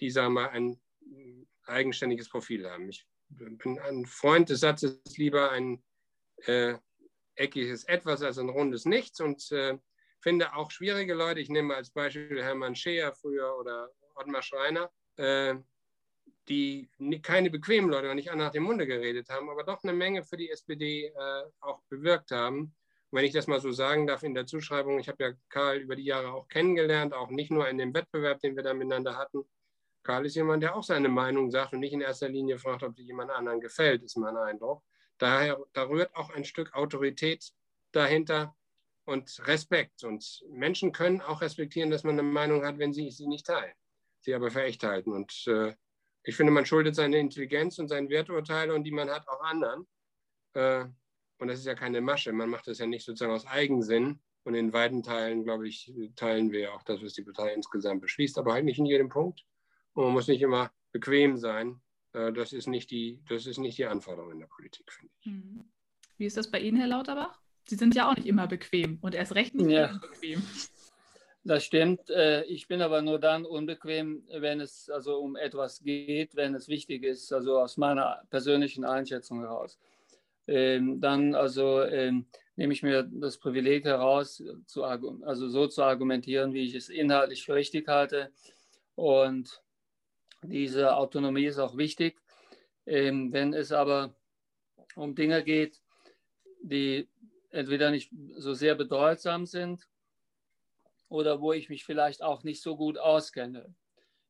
die, 0.00 0.10
sagen 0.10 0.34
mal, 0.34 0.50
ein 0.50 0.80
äh, 1.02 1.44
eigenständiges 1.64 2.28
Profil 2.28 2.68
haben. 2.68 2.88
Ich 2.88 3.06
bin 3.28 3.78
ein 3.80 4.06
Freund 4.06 4.48
des 4.48 4.60
Satzes, 4.60 5.00
lieber 5.16 5.50
ein 5.50 5.82
äh, 6.44 6.78
eckiges 7.38 7.84
Etwas 7.84 8.22
als 8.22 8.38
ein 8.38 8.48
rundes 8.48 8.84
Nichts 8.84 9.20
und 9.20 9.50
äh, 9.52 9.78
finde 10.20 10.54
auch 10.54 10.70
schwierige 10.70 11.14
Leute, 11.14 11.40
ich 11.40 11.48
nehme 11.48 11.74
als 11.74 11.90
Beispiel 11.90 12.42
Hermann 12.42 12.74
Scheer 12.74 13.12
früher 13.14 13.56
oder 13.58 13.90
Ottmar 14.14 14.42
Schreiner, 14.42 14.90
äh, 15.16 15.54
die 16.48 16.88
keine 17.22 17.50
bequemen 17.50 17.90
Leute 17.90 18.10
und 18.10 18.16
nicht 18.16 18.34
nach 18.34 18.50
dem 18.50 18.64
Munde 18.64 18.86
geredet 18.86 19.28
haben, 19.28 19.50
aber 19.50 19.64
doch 19.64 19.82
eine 19.82 19.92
Menge 19.92 20.24
für 20.24 20.36
die 20.36 20.50
SPD 20.50 21.06
äh, 21.06 21.42
auch 21.60 21.82
bewirkt 21.88 22.30
haben. 22.30 22.74
Und 23.10 23.16
wenn 23.16 23.24
ich 23.24 23.32
das 23.32 23.46
mal 23.46 23.60
so 23.60 23.70
sagen 23.72 24.06
darf 24.06 24.22
in 24.22 24.34
der 24.34 24.46
Zuschreibung, 24.46 24.98
ich 24.98 25.08
habe 25.08 25.24
ja 25.24 25.32
Karl 25.48 25.78
über 25.78 25.96
die 25.96 26.04
Jahre 26.04 26.32
auch 26.32 26.48
kennengelernt, 26.48 27.14
auch 27.14 27.30
nicht 27.30 27.50
nur 27.50 27.68
in 27.68 27.78
dem 27.78 27.94
Wettbewerb, 27.94 28.40
den 28.40 28.56
wir 28.56 28.62
da 28.62 28.74
miteinander 28.74 29.16
hatten. 29.16 29.44
Karl 30.02 30.26
ist 30.26 30.36
jemand, 30.36 30.62
der 30.62 30.74
auch 30.74 30.82
seine 30.82 31.08
Meinung 31.08 31.50
sagt 31.50 31.72
und 31.72 31.80
nicht 31.80 31.92
in 31.92 32.00
erster 32.00 32.28
Linie 32.28 32.58
fragt, 32.58 32.82
ob 32.82 32.96
sie 32.96 33.02
jemand 33.02 33.30
anderen 33.30 33.60
gefällt, 33.60 34.02
ist 34.02 34.16
mein 34.16 34.36
Eindruck. 34.36 34.82
Daher, 35.18 35.58
da 35.72 35.82
rührt 35.84 36.14
auch 36.14 36.30
ein 36.30 36.44
Stück 36.44 36.74
Autorität 36.74 37.52
dahinter. 37.92 38.54
und 39.04 39.40
Respekt. 39.46 40.04
Und 40.04 40.44
Menschen 40.50 40.92
können 40.92 41.22
auch 41.22 41.40
respektieren, 41.40 41.90
dass 41.90 42.04
man 42.04 42.18
eine 42.18 42.22
Meinung 42.22 42.64
hat, 42.64 42.78
wenn 42.78 42.92
sie 42.92 43.10
sie 43.10 43.26
nicht 43.26 43.46
teilen, 43.46 43.72
sie 44.20 44.34
aber 44.34 44.50
für 44.50 44.62
echt 44.62 44.84
halten. 44.84 45.12
Und 45.12 45.46
äh, 45.46 45.74
ich 46.22 46.36
finde, 46.36 46.52
man 46.52 46.66
schuldet 46.66 46.94
seine 46.94 47.18
Intelligenz 47.18 47.78
und 47.78 47.88
seine 47.88 48.10
Werturteile 48.10 48.74
und 48.74 48.84
die 48.84 48.90
man 48.90 49.08
hat 49.08 49.26
auch 49.26 49.40
anderen. 49.40 49.86
Äh, 50.52 50.84
und 51.38 51.48
das 51.48 51.60
ist 51.60 51.64
ja 51.66 51.74
keine 51.74 52.02
Masche. 52.02 52.32
Man 52.32 52.50
macht 52.50 52.66
das 52.66 52.78
ja 52.78 52.86
nicht 52.86 53.04
sozusagen 53.06 53.32
aus 53.32 53.46
Eigensinn. 53.46 54.20
Und 54.44 54.54
in 54.54 54.72
weiten 54.72 55.02
Teilen, 55.02 55.42
glaube 55.44 55.68
ich, 55.68 55.92
teilen 56.16 56.52
wir 56.52 56.74
auch 56.74 56.82
das, 56.82 57.02
was 57.02 57.14
die 57.14 57.22
Partei 57.22 57.54
insgesamt 57.54 58.02
beschließt, 58.02 58.38
aber 58.38 58.52
halt 58.52 58.64
nicht 58.64 58.78
in 58.78 58.86
jedem 58.86 59.08
Punkt. 59.08 59.44
Und 59.94 60.04
man 60.04 60.12
muss 60.12 60.28
nicht 60.28 60.42
immer 60.42 60.70
bequem 60.92 61.38
sein. 61.38 61.80
Äh, 62.12 62.32
das 62.32 62.52
ist 62.52 62.66
nicht 62.66 62.90
die, 62.90 63.20
das 63.28 63.46
ist 63.46 63.58
nicht 63.58 63.78
die 63.78 63.86
Anforderung 63.86 64.32
in 64.32 64.40
der 64.40 64.46
Politik, 64.46 64.92
finde 64.92 65.12
ich. 65.18 65.26
Hm. 65.26 65.64
Wie 66.16 66.26
ist 66.26 66.36
das 66.36 66.50
bei 66.50 66.60
Ihnen, 66.60 66.78
Herr 66.78 66.88
Lauterbach? 66.88 67.40
Sie 67.68 67.76
sind 67.76 67.94
ja 67.94 68.10
auch 68.10 68.16
nicht 68.16 68.26
immer 68.26 68.46
bequem 68.46 68.98
und 69.02 69.14
erst 69.14 69.34
recht 69.34 69.54
nicht 69.54 69.70
ja. 69.70 69.98
bequem. 69.98 70.42
Das 71.44 71.64
stimmt. 71.64 72.10
Äh, 72.10 72.44
ich 72.44 72.66
bin 72.66 72.82
aber 72.82 73.02
nur 73.02 73.18
dann 73.18 73.44
unbequem, 73.44 74.24
wenn 74.28 74.60
es 74.60 74.90
also 74.90 75.18
um 75.18 75.36
etwas 75.36 75.82
geht, 75.82 76.34
wenn 76.34 76.54
es 76.54 76.68
wichtig 76.68 77.04
ist, 77.04 77.32
also 77.32 77.58
aus 77.58 77.76
meiner 77.76 78.22
persönlichen 78.30 78.84
Einschätzung 78.84 79.40
heraus. 79.40 79.78
Ähm, 80.46 81.00
dann 81.00 81.34
also 81.34 81.82
ähm, 81.82 82.26
nehme 82.56 82.72
ich 82.72 82.82
mir 82.82 83.02
das 83.04 83.38
Privileg 83.38 83.84
heraus, 83.84 84.42
zu, 84.66 84.82
also 84.84 85.48
so 85.48 85.68
zu 85.68 85.82
argumentieren, 85.82 86.54
wie 86.54 86.64
ich 86.64 86.74
es 86.74 86.88
inhaltlich 86.88 87.44
für 87.44 87.54
richtig 87.54 87.86
halte. 87.86 88.32
Und 88.94 89.62
diese 90.42 90.96
Autonomie 90.96 91.46
ist 91.46 91.58
auch 91.58 91.76
wichtig. 91.76 92.20
Ähm, 92.86 93.32
wenn 93.32 93.52
es 93.52 93.72
aber 93.72 94.14
um 94.94 95.14
Dinge 95.14 95.42
geht, 95.44 95.80
die 96.62 97.08
entweder 97.50 97.90
nicht 97.90 98.10
so 98.36 98.54
sehr 98.54 98.74
bedeutsam 98.74 99.46
sind 99.46 99.88
oder 101.08 101.40
wo 101.40 101.52
ich 101.52 101.68
mich 101.68 101.84
vielleicht 101.84 102.22
auch 102.22 102.44
nicht 102.44 102.62
so 102.62 102.76
gut 102.76 102.98
auskenne. 102.98 103.74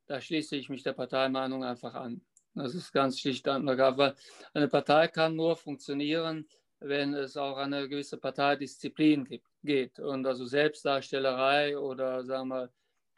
Da 0.07 0.21
schließe 0.21 0.57
ich 0.57 0.69
mich 0.69 0.83
der 0.83 0.93
Parteimeinung 0.93 1.65
einfach 1.65 1.95
an. 1.95 2.23
Das 2.55 2.75
ist 2.75 2.93
ganz 2.93 3.21
schlicht 3.21 3.47
und 3.47 3.69
ergreifend, 3.69 3.99
weil 3.99 4.15
eine 4.55 4.69
Partei 4.69 5.09
kann 5.09 5.37
nur 5.37 5.57
funktionieren, 5.57 6.49
wenn 6.81 7.15
es 7.15 7.37
auch 7.37 7.57
eine 7.57 7.89
gewisse 7.89 8.19
Parteidisziplin 8.19 9.25
gibt, 9.25 9.47
geht. 9.63 9.99
Und 9.99 10.27
also 10.27 10.45
Selbstdarstellerei 10.45 11.79
oder 11.79 12.25
sagen 12.25 12.49
wir, 12.49 12.71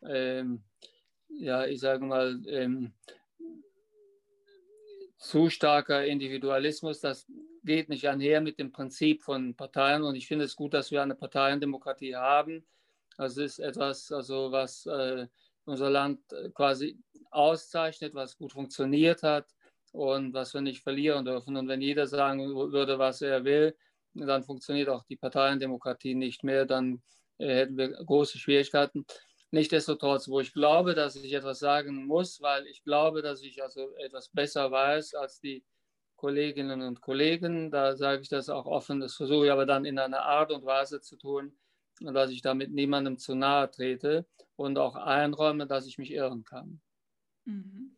ähm, 0.02 0.62
ja, 1.38 1.66
ich 1.66 1.80
sage 1.80 2.04
mal, 2.04 2.40
ähm, 2.46 2.92
zu 5.18 5.50
starker 5.50 6.04
Individualismus, 6.06 7.00
das 7.00 7.26
geht 7.62 7.88
nicht 7.90 8.08
einher 8.08 8.40
mit 8.40 8.58
dem 8.58 8.72
Prinzip 8.72 9.22
von 9.22 9.54
Parteien. 9.54 10.02
Und 10.02 10.16
ich 10.16 10.26
finde 10.26 10.46
es 10.46 10.56
gut, 10.56 10.72
dass 10.72 10.90
wir 10.90 11.02
eine 11.02 11.14
Parteiendemokratie 11.14 12.16
haben. 12.16 12.66
Das 13.16 13.36
ist 13.36 13.58
etwas, 13.58 14.10
also 14.10 14.50
was 14.50 14.86
äh, 14.86 15.26
unser 15.64 15.90
Land 15.90 16.20
äh, 16.32 16.48
quasi 16.50 16.98
auszeichnet, 17.30 18.14
was 18.14 18.36
gut 18.36 18.52
funktioniert 18.52 19.22
hat 19.22 19.46
und 19.92 20.32
was 20.32 20.54
wir 20.54 20.62
nicht 20.62 20.82
verlieren 20.82 21.26
dürfen. 21.26 21.56
Und 21.56 21.68
wenn 21.68 21.82
jeder 21.82 22.06
sagen 22.06 22.54
würde, 22.54 22.98
was 22.98 23.20
er 23.20 23.44
will, 23.44 23.76
dann 24.14 24.42
funktioniert 24.42 24.88
auch 24.88 25.04
die 25.04 25.16
Parteiendemokratie 25.16 26.14
nicht 26.14 26.44
mehr. 26.44 26.64
Dann 26.64 27.02
äh, 27.38 27.54
hätten 27.54 27.76
wir 27.76 27.90
große 27.90 28.38
Schwierigkeiten. 28.38 29.04
Nichtsdestotrotz, 29.52 30.28
wo 30.28 30.40
ich 30.40 30.52
glaube, 30.52 30.94
dass 30.94 31.16
ich 31.16 31.32
etwas 31.32 31.58
sagen 31.58 32.06
muss, 32.06 32.40
weil 32.40 32.66
ich 32.66 32.84
glaube, 32.84 33.20
dass 33.20 33.42
ich 33.42 33.62
also 33.62 33.94
etwas 33.96 34.28
besser 34.28 34.70
weiß 34.70 35.14
als 35.14 35.40
die 35.40 35.64
Kolleginnen 36.14 36.82
und 36.82 37.00
Kollegen. 37.00 37.70
Da 37.70 37.96
sage 37.96 38.22
ich 38.22 38.28
das 38.28 38.48
auch 38.48 38.66
offen. 38.66 39.00
Das 39.00 39.14
versuche 39.14 39.46
ich 39.46 39.52
aber 39.52 39.66
dann 39.66 39.84
in 39.84 39.98
einer 39.98 40.22
Art 40.22 40.52
und 40.52 40.64
Weise 40.64 41.00
zu 41.00 41.16
tun, 41.16 41.58
dass 42.00 42.30
ich 42.30 42.42
damit 42.42 42.70
niemandem 42.70 43.18
zu 43.18 43.34
nahe 43.34 43.70
trete 43.70 44.26
und 44.54 44.78
auch 44.78 44.94
einräume, 44.94 45.66
dass 45.66 45.86
ich 45.86 45.98
mich 45.98 46.12
irren 46.12 46.44
kann. 46.44 46.80
Mhm. 47.44 47.96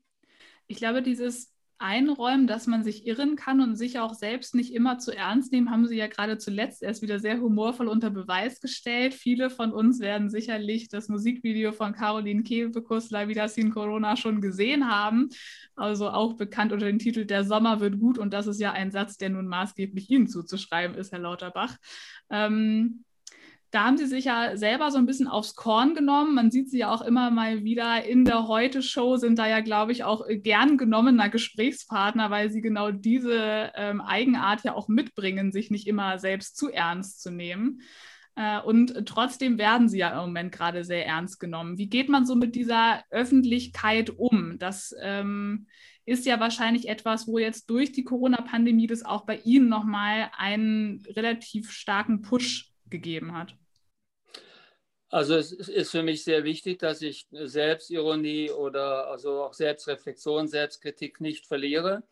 Ich 0.69 0.79
glaube, 0.79 1.03
dieses 1.03 1.53
einräumen, 1.83 2.47
dass 2.47 2.67
man 2.67 2.85
sich 2.85 3.07
irren 3.07 3.37
kann 3.37 3.61
und 3.61 3.77
sich 3.77 3.99
auch 3.99 4.15
selbst 4.15 4.55
nicht 4.55 4.73
immer 4.73 4.99
zu 4.99 5.15
ernst 5.15 5.53
nehmen, 5.53 5.71
haben 5.71 5.87
Sie 5.87 5.97
ja 5.97 6.07
gerade 6.07 6.39
zuletzt 6.39 6.83
erst 6.83 7.03
wieder 7.03 7.19
sehr 7.19 7.41
humorvoll 7.41 7.89
unter 7.89 8.11
Beweis 8.11 8.61
gestellt. 8.61 9.15
Viele 9.15 9.51
von 9.51 9.73
uns 9.73 10.01
werden 10.01 10.31
sicherlich 10.31 10.89
das 10.89 11.09
Musikvideo 11.09 11.73
von 11.73 11.93
Caroline 11.93 12.43
Kebekus 12.43 13.11
La 13.11 13.29
Vida 13.29 13.49
Sin 13.49 13.71
Corona 13.71 14.17
schon 14.17 14.41
gesehen 14.41 14.91
haben. 14.91 15.29
Also 15.75 16.09
auch 16.09 16.35
bekannt 16.35 16.73
unter 16.73 16.87
dem 16.87 16.99
Titel 16.99 17.25
Der 17.25 17.45
Sommer 17.45 17.81
wird 17.81 17.99
gut 17.99 18.19
und 18.19 18.33
das 18.33 18.47
ist 18.47 18.61
ja 18.61 18.73
ein 18.73 18.91
Satz, 18.91 19.17
der 19.17 19.31
nun 19.31 19.49
maßgeblich 19.49 20.09
Ihnen 20.11 20.29
zuzuschreiben 20.29 20.97
ist, 20.97 21.13
Herr 21.13 21.19
Lauterbach. 21.19 21.77
Ähm, 22.31 23.05
da 23.73 23.85
haben 23.87 23.97
sie 23.97 24.07
sich 24.07 24.27
ja 24.27 24.55
selber 24.57 24.91
so 24.91 24.99
ein 24.99 25.07
bisschen 25.07 25.29
aufs 25.29 25.55
Korn 25.55 25.95
genommen. 25.95 26.35
Man 26.35 26.51
sieht 26.51 26.71
sie 26.71 26.79
ja 26.79 26.93
auch 26.93 27.01
immer 27.01 27.31
mal 27.31 27.65
wieder 27.65 28.05
in 28.05 28.27
der 28.27 28.47
Heute-Show, 28.47 29.17
sind 29.17 29.39
da 29.39 29.49
ja, 29.49 29.61
glaube 29.61 29.93
ich, 29.93 30.05
auch 30.05 30.27
gern 30.29 30.77
genommener 30.77 31.31
Gesprächspartner, 31.31 32.31
weil 32.31 32.51
sie 32.51 32.61
genau 32.61 32.91
diese 32.91 33.73
ähm, 33.75 34.03
Eigenart 34.03 34.63
ja 34.63 34.75
auch 34.75 34.89
mitbringen, 34.89 35.53
sich 35.53 35.71
nicht 35.71 35.87
immer 35.87 36.19
selbst 36.19 36.59
zu 36.59 36.71
ernst 36.71 37.23
zu 37.23 37.31
nehmen. 37.31 37.81
Äh, 38.37 38.61
und 38.61 39.07
trotzdem 39.07 39.57
werden 39.57 39.89
sie 39.89 39.99
ja 39.99 40.11
im 40.11 40.27
Moment 40.27 40.53
gerade 40.53 40.85
sehr 40.85 41.07
ernst 41.07 41.41
genommen. 41.41 41.79
Wie 41.79 41.89
geht 41.89 42.11
man 42.11 42.27
so 42.27 42.35
mit 42.35 42.55
dieser 42.55 43.03
Öffentlichkeit 43.09 44.11
um? 44.11 44.59
Das 44.59 44.95
ähm, 45.01 45.67
ist 46.05 46.27
ja 46.27 46.41
wahrscheinlich 46.41 46.91
etwas, 46.91 47.27
wo 47.27 47.39
jetzt 47.39 47.71
durch 47.71 47.91
die 47.93 48.05
Corona-Pandemie 48.05 48.87
das 48.87 49.03
auch 49.03 49.25
bei 49.25 49.39
Ihnen 49.45 49.71
nochmal 49.71 50.31
einen 50.37 51.03
relativ 51.09 51.71
starken 51.71 52.21
Push 52.21 52.71
gegeben 52.91 53.33
hat. 53.33 53.57
Also 55.13 55.37
es 55.37 55.53
ist 55.53 55.91
für 55.91 56.03
mich 56.03 56.25
sehr 56.25 56.43
wichtig, 56.43 56.79
dass 56.79 57.03
ich 57.03 57.27
Selbstironie 57.33 58.51
oder 58.51 59.09
also 59.09 59.43
auch 59.43 59.53
Selbstreflexion, 59.53 60.49
Selbstkritik 60.49 61.21
nicht 61.21 61.47
verliere. 61.47 62.03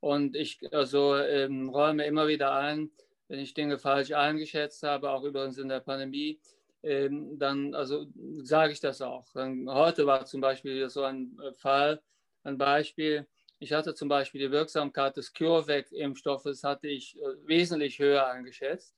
Und 0.00 0.34
ich 0.34 0.58
also 0.74 1.14
ähm, 1.16 1.68
räume 1.68 2.04
immer 2.04 2.26
wieder 2.26 2.52
ein, 2.52 2.90
wenn 3.28 3.38
ich 3.38 3.54
Dinge 3.54 3.78
falsch 3.78 4.10
eingeschätzt 4.10 4.82
habe, 4.82 5.10
auch 5.10 5.22
übrigens 5.22 5.58
in 5.58 5.68
der 5.68 5.78
Pandemie, 5.78 6.40
ähm, 6.82 7.38
dann 7.38 7.76
also 7.76 8.06
sage 8.42 8.72
ich 8.72 8.80
das 8.80 9.02
auch. 9.02 9.32
Dann, 9.34 9.70
heute 9.70 10.04
war 10.06 10.24
zum 10.24 10.40
Beispiel 10.40 10.88
so 10.90 11.04
ein 11.04 11.38
äh, 11.40 11.52
Fall, 11.52 12.02
ein 12.42 12.58
Beispiel. 12.58 13.28
Ich 13.60 13.72
hatte 13.72 13.94
zum 13.94 14.08
Beispiel 14.08 14.40
die 14.40 14.50
Wirksamkeit 14.50 15.16
des 15.16 15.32
CureVac-Impfstoffes 15.32 16.64
hatte 16.64 16.88
ich 16.88 17.16
äh, 17.18 17.20
wesentlich 17.46 18.00
höher 18.00 18.26
eingeschätzt 18.26 18.97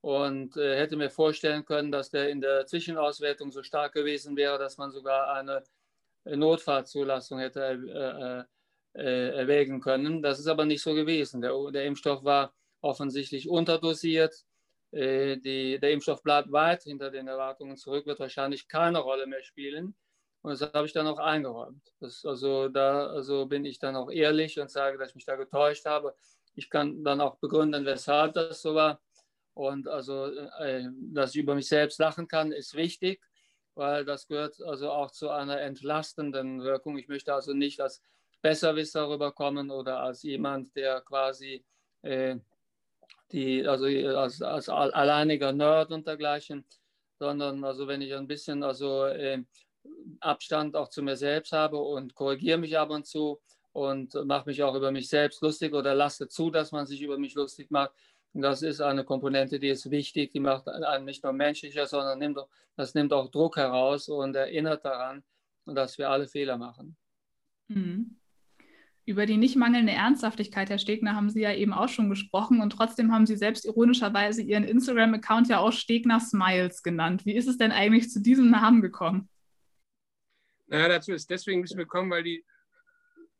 und 0.00 0.56
äh, 0.56 0.76
hätte 0.76 0.96
mir 0.96 1.10
vorstellen 1.10 1.64
können, 1.64 1.90
dass 1.90 2.10
der 2.10 2.30
in 2.30 2.40
der 2.40 2.66
Zwischenauswertung 2.66 3.50
so 3.50 3.62
stark 3.62 3.94
gewesen 3.94 4.36
wäre, 4.36 4.58
dass 4.58 4.78
man 4.78 4.90
sogar 4.90 5.32
eine 5.32 5.64
äh, 6.24 6.36
Notfallzulassung 6.36 7.38
hätte 7.38 7.62
äh, 7.62 8.40
äh, 8.40 8.44
äh, 8.94 9.36
erwägen 9.36 9.80
können. 9.80 10.22
Das 10.22 10.38
ist 10.38 10.46
aber 10.46 10.64
nicht 10.64 10.82
so 10.82 10.94
gewesen. 10.94 11.40
Der, 11.40 11.52
der 11.70 11.84
Impfstoff 11.84 12.24
war 12.24 12.54
offensichtlich 12.80 13.48
unterdosiert. 13.48 14.44
Äh, 14.92 15.36
die, 15.38 15.78
der 15.78 15.90
Impfstoff 15.90 16.22
bleibt 16.22 16.52
weit 16.52 16.84
hinter 16.84 17.10
den 17.10 17.28
Erwartungen 17.28 17.76
zurück, 17.76 18.06
wird 18.06 18.20
wahrscheinlich 18.20 18.68
keine 18.68 18.98
Rolle 18.98 19.26
mehr 19.26 19.42
spielen. 19.42 19.94
Und 20.42 20.52
das 20.52 20.72
habe 20.72 20.86
ich 20.86 20.92
dann 20.92 21.06
auch 21.06 21.18
eingeräumt. 21.18 21.82
Das, 22.00 22.24
also 22.24 22.68
da 22.68 23.08
also 23.08 23.46
bin 23.46 23.64
ich 23.64 23.78
dann 23.78 23.96
auch 23.96 24.10
ehrlich 24.10 24.58
und 24.60 24.70
sage, 24.70 24.96
dass 24.96 25.10
ich 25.10 25.16
mich 25.16 25.24
da 25.24 25.36
getäuscht 25.36 25.84
habe. 25.84 26.14
Ich 26.54 26.70
kann 26.70 27.04
dann 27.04 27.20
auch 27.20 27.36
begründen, 27.36 27.84
weshalb 27.84 28.34
das 28.34 28.62
so 28.62 28.74
war. 28.74 29.00
Und 29.58 29.88
also, 29.88 30.26
äh, 30.60 30.88
dass 31.12 31.34
ich 31.34 31.42
über 31.42 31.56
mich 31.56 31.66
selbst 31.66 31.98
lachen 31.98 32.28
kann, 32.28 32.52
ist 32.52 32.74
wichtig, 32.74 33.20
weil 33.74 34.04
das 34.04 34.28
gehört 34.28 34.62
also 34.62 34.92
auch 34.92 35.10
zu 35.10 35.30
einer 35.30 35.60
entlastenden 35.60 36.62
Wirkung. 36.62 36.96
Ich 36.96 37.08
möchte 37.08 37.34
also 37.34 37.54
nicht 37.54 37.80
als 37.80 38.00
Besserwisser 38.40 39.10
rüberkommen 39.10 39.72
oder 39.72 39.98
als 39.98 40.22
jemand, 40.22 40.76
der 40.76 41.00
quasi 41.00 41.64
äh, 42.02 42.36
die, 43.32 43.66
also 43.66 43.86
als, 43.86 44.40
als 44.42 44.68
alleiniger 44.68 45.52
Nerd 45.52 45.90
und 45.90 46.06
dergleichen, 46.06 46.64
sondern 47.18 47.64
also 47.64 47.88
wenn 47.88 48.00
ich 48.00 48.14
ein 48.14 48.28
bisschen 48.28 48.62
also 48.62 49.06
äh, 49.06 49.42
Abstand 50.20 50.76
auch 50.76 50.88
zu 50.88 51.02
mir 51.02 51.16
selbst 51.16 51.50
habe 51.50 51.78
und 51.78 52.14
korrigiere 52.14 52.58
mich 52.58 52.78
ab 52.78 52.90
und 52.90 53.08
zu 53.08 53.40
und 53.72 54.14
mache 54.24 54.50
mich 54.50 54.62
auch 54.62 54.76
über 54.76 54.92
mich 54.92 55.08
selbst 55.08 55.42
lustig 55.42 55.74
oder 55.74 55.96
lasse 55.96 56.28
zu, 56.28 56.48
dass 56.48 56.70
man 56.70 56.86
sich 56.86 57.02
über 57.02 57.18
mich 57.18 57.34
lustig 57.34 57.72
macht, 57.72 57.90
das 58.32 58.62
ist 58.62 58.80
eine 58.80 59.04
Komponente, 59.04 59.58
die 59.58 59.68
ist 59.68 59.90
wichtig, 59.90 60.32
die 60.32 60.40
macht 60.40 60.68
einen 60.68 61.04
nicht 61.04 61.24
nur 61.24 61.32
menschlicher, 61.32 61.86
sondern 61.86 62.18
nimmt, 62.18 62.38
das 62.76 62.94
nimmt 62.94 63.12
auch 63.12 63.30
Druck 63.30 63.56
heraus 63.56 64.08
und 64.08 64.36
erinnert 64.36 64.84
daran, 64.84 65.24
dass 65.64 65.98
wir 65.98 66.10
alle 66.10 66.26
Fehler 66.26 66.56
machen. 66.56 66.96
Mhm. 67.68 68.18
Über 69.04 69.24
die 69.24 69.38
nicht 69.38 69.56
mangelnde 69.56 69.92
Ernsthaftigkeit, 69.92 70.68
Herr 70.68 70.78
Stegner, 70.78 71.14
haben 71.14 71.30
Sie 71.30 71.40
ja 71.40 71.54
eben 71.54 71.72
auch 71.72 71.88
schon 71.88 72.10
gesprochen 72.10 72.60
und 72.60 72.70
trotzdem 72.70 73.10
haben 73.10 73.24
Sie 73.24 73.36
selbst 73.36 73.64
ironischerweise 73.64 74.42
Ihren 74.42 74.64
Instagram-Account 74.64 75.48
ja 75.48 75.60
auch 75.60 75.72
Stegner 75.72 76.20
Smiles 76.20 76.82
genannt. 76.82 77.24
Wie 77.24 77.34
ist 77.34 77.48
es 77.48 77.56
denn 77.56 77.72
eigentlich 77.72 78.10
zu 78.10 78.20
diesem 78.20 78.50
Namen 78.50 78.82
gekommen? 78.82 79.30
Naja, 80.66 80.88
dazu 80.88 81.12
ist 81.12 81.30
deswegen 81.30 81.60
ein 81.60 81.62
bisschen 81.62 81.78
gekommen, 81.78 82.10
weil 82.10 82.22
die, 82.22 82.44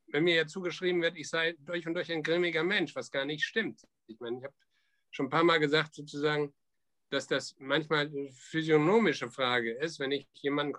wenn 0.06 0.24
mir 0.24 0.36
ja 0.36 0.46
zugeschrieben 0.46 1.02
wird, 1.02 1.18
ich 1.18 1.28
sei 1.28 1.54
durch 1.58 1.86
und 1.86 1.92
durch 1.92 2.10
ein 2.10 2.22
grimmiger 2.22 2.64
Mensch, 2.64 2.96
was 2.96 3.10
gar 3.10 3.26
nicht 3.26 3.44
stimmt. 3.44 3.82
Ich 4.06 4.18
meine, 4.20 4.38
ich 4.38 4.44
habe 4.44 4.54
schon 5.10 5.26
ein 5.26 5.30
paar 5.30 5.44
Mal 5.44 5.58
gesagt, 5.58 5.94
sozusagen, 5.94 6.54
dass 7.10 7.26
das 7.26 7.56
manchmal 7.58 8.06
eine 8.06 8.30
physiognomische 8.32 9.30
Frage 9.30 9.72
ist. 9.72 9.98
Wenn 9.98 10.12
ich 10.12 10.28
jemanden 10.34 10.72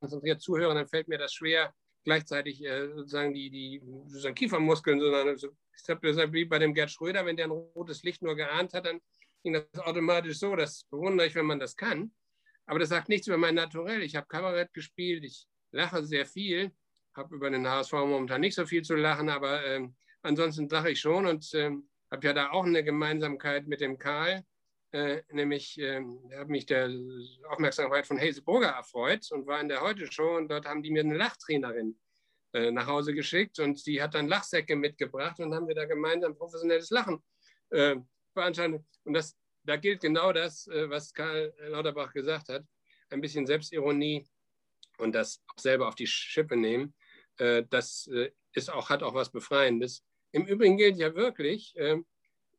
konzentriert 0.00 0.40
zuhöre, 0.40 0.74
dann 0.74 0.86
fällt 0.86 1.08
mir 1.08 1.18
das 1.18 1.32
schwer, 1.32 1.74
gleichzeitig 2.04 2.64
äh, 2.64 2.88
sozusagen 2.88 3.32
die, 3.34 3.50
die 3.50 3.82
sozusagen 4.06 4.34
Kiefermuskeln, 4.34 5.00
sondern 5.00 5.36
so, 5.36 5.48
ich 5.76 5.88
habe 5.88 6.12
das 6.12 6.32
wie 6.32 6.44
bei 6.44 6.58
dem 6.58 6.74
Gerd 6.74 6.90
Schröder, 6.90 7.24
wenn 7.24 7.36
der 7.36 7.46
ein 7.46 7.50
rotes 7.50 8.02
Licht 8.02 8.22
nur 8.22 8.36
geahnt 8.36 8.74
hat, 8.74 8.86
dann 8.86 9.00
ging 9.42 9.52
das 9.52 9.64
automatisch 9.78 10.38
so. 10.38 10.54
Das 10.56 10.84
bewundere 10.84 11.26
ich, 11.26 11.34
wenn 11.34 11.46
man 11.46 11.58
das 11.58 11.76
kann. 11.76 12.12
Aber 12.66 12.78
das 12.78 12.90
sagt 12.90 13.08
nichts 13.08 13.26
über 13.26 13.38
mein 13.38 13.54
Naturell. 13.54 14.02
Ich 14.02 14.14
habe 14.16 14.26
Kabarett 14.26 14.72
gespielt, 14.72 15.24
ich 15.24 15.46
lache 15.72 16.04
sehr 16.04 16.26
viel, 16.26 16.72
habe 17.14 17.34
über 17.34 17.50
den 17.50 17.66
HSV 17.66 17.92
momentan 17.92 18.40
nicht 18.40 18.54
so 18.54 18.66
viel 18.66 18.82
zu 18.82 18.94
lachen, 18.94 19.28
aber 19.28 19.64
äh, 19.64 19.88
ansonsten 20.22 20.68
lache 20.68 20.90
ich 20.90 21.00
schon 21.00 21.26
und 21.26 21.52
äh, 21.54 21.70
habe 22.12 22.26
ja 22.26 22.32
da 22.34 22.50
auch 22.50 22.64
eine 22.64 22.84
Gemeinsamkeit 22.84 23.66
mit 23.66 23.80
dem 23.80 23.98
Karl. 23.98 24.44
Äh, 24.92 25.22
nämlich 25.30 25.78
äh, 25.78 26.02
habe 26.36 26.50
mich 26.50 26.66
der 26.66 26.90
Aufmerksamkeit 27.48 28.06
von 28.06 28.20
Hazel 28.20 28.42
Burger 28.42 28.68
erfreut 28.68 29.26
und 29.32 29.46
war 29.46 29.58
in 29.58 29.70
der 29.70 29.80
Heute-Show 29.80 30.36
und 30.36 30.48
dort 30.48 30.66
haben 30.66 30.82
die 30.82 30.90
mir 30.90 31.00
eine 31.00 31.16
Lachtrainerin 31.16 31.98
äh, 32.52 32.70
nach 32.70 32.86
Hause 32.86 33.14
geschickt 33.14 33.58
und 33.58 33.86
die 33.86 34.02
hat 34.02 34.14
dann 34.14 34.28
Lachsäcke 34.28 34.76
mitgebracht 34.76 35.40
und 35.40 35.54
haben 35.54 35.66
wir 35.66 35.74
da 35.74 35.86
gemeinsam 35.86 36.36
professionelles 36.36 36.90
Lachen 36.90 37.24
äh, 37.70 37.96
veranstaltet. 38.34 38.84
Und 39.04 39.14
das, 39.14 39.34
da 39.62 39.76
gilt 39.76 40.02
genau 40.02 40.34
das, 40.34 40.66
äh, 40.66 40.90
was 40.90 41.14
Karl 41.14 41.54
Lauterbach 41.60 42.12
gesagt 42.12 42.50
hat, 42.50 42.62
ein 43.08 43.22
bisschen 43.22 43.46
Selbstironie 43.46 44.28
und 44.98 45.14
das 45.14 45.42
auch 45.48 45.58
selber 45.58 45.88
auf 45.88 45.94
die 45.94 46.06
Schippe 46.06 46.56
nehmen, 46.56 46.92
äh, 47.38 47.62
das 47.70 48.10
ist 48.52 48.70
auch, 48.70 48.90
hat 48.90 49.02
auch 49.02 49.14
was 49.14 49.32
Befreiendes. 49.32 50.04
Im 50.32 50.46
Übrigen 50.46 50.76
gilt 50.76 50.96
ja 50.96 51.14
wirklich, 51.14 51.74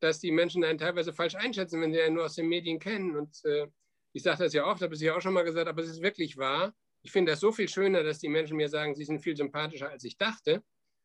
dass 0.03 0.19
die 0.19 0.31
Menschen 0.31 0.63
einen 0.65 0.77
teilweise 0.77 1.13
falsch 1.13 1.35
einschätzen, 1.35 1.79
wenn 1.79 1.93
sie 1.93 2.01
einen 2.01 2.15
nur 2.15 2.25
aus 2.25 2.35
den 2.35 2.47
Medien 2.47 2.77
kennen. 2.77 3.15
Und 3.15 3.43
äh, 3.45 3.67
ich 4.11 4.21
sage 4.21 4.43
das 4.43 4.53
ja 4.53 4.65
oft, 4.65 4.81
habe 4.81 4.93
es 4.93 5.01
ja 5.01 5.15
auch 5.15 5.21
schon 5.21 5.33
mal 5.33 5.43
gesagt, 5.43 5.67
aber 5.67 5.81
es 5.81 5.89
ist 5.89 6.01
wirklich 6.01 6.37
wahr. 6.37 6.75
Ich 7.03 7.11
finde 7.11 7.31
das 7.31 7.39
so 7.39 7.53
viel 7.53 7.69
schöner, 7.69 8.03
dass 8.03 8.19
die 8.19 8.27
Menschen 8.27 8.57
mir 8.57 8.67
sagen, 8.67 8.95
sie 8.95 9.05
sind 9.05 9.19
viel 9.19 9.35
sympathischer, 9.35 9.89
als 9.89 10.03
ich 10.03 10.17
dachte, 10.17 10.61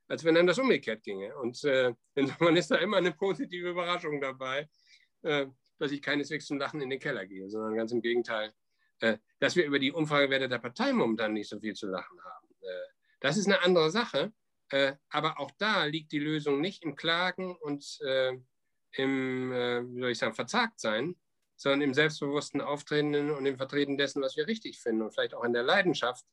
als 0.08 0.24
wenn 0.24 0.34
dann 0.34 0.48
das 0.48 0.58
umgekehrt 0.58 1.04
ginge. 1.04 1.36
Und 1.36 1.62
äh, 1.64 1.92
man 2.40 2.56
ist 2.56 2.72
da 2.72 2.76
immer 2.76 2.96
eine 2.96 3.12
positive 3.12 3.70
Überraschung 3.70 4.20
dabei, 4.20 4.68
äh, 5.22 5.46
dass 5.78 5.92
ich 5.92 6.02
keineswegs 6.02 6.46
zum 6.46 6.58
Lachen 6.58 6.80
in 6.80 6.90
den 6.90 6.98
Keller 6.98 7.24
gehe, 7.24 7.48
sondern 7.48 7.76
ganz 7.76 7.92
im 7.92 8.02
Gegenteil, 8.02 8.52
dass 9.38 9.54
wir 9.54 9.64
über 9.64 9.78
die 9.78 9.92
Umfragewerte 9.92 10.48
der 10.48 10.58
Partei 10.58 10.92
momentan 10.92 11.32
nicht 11.32 11.48
so 11.48 11.60
viel 11.60 11.74
zu 11.74 11.86
lachen 11.86 12.18
haben. 12.20 12.48
Das 13.20 13.36
ist 13.36 13.46
eine 13.46 13.62
andere 13.62 13.88
Sache. 13.92 14.32
Äh, 14.70 14.94
aber 15.10 15.40
auch 15.40 15.50
da 15.58 15.84
liegt 15.84 16.12
die 16.12 16.18
Lösung 16.18 16.60
nicht 16.60 16.84
im 16.84 16.94
Klagen 16.94 17.56
und 17.56 18.00
im, 18.92 19.52
äh, 19.52 19.82
wie 19.84 20.00
soll 20.00 20.10
ich 20.10 20.18
sagen, 20.18 20.34
verzagt 20.34 20.80
sein, 20.80 21.16
sondern 21.56 21.82
im 21.82 21.94
selbstbewussten 21.94 22.60
Auftreten 22.60 23.30
und 23.30 23.46
im 23.46 23.56
Vertreten 23.56 23.98
dessen, 23.98 24.22
was 24.22 24.36
wir 24.36 24.46
richtig 24.46 24.78
finden 24.80 25.02
und 25.02 25.12
vielleicht 25.12 25.34
auch 25.34 25.44
in 25.44 25.52
der 25.52 25.62
Leidenschaft. 25.62 26.24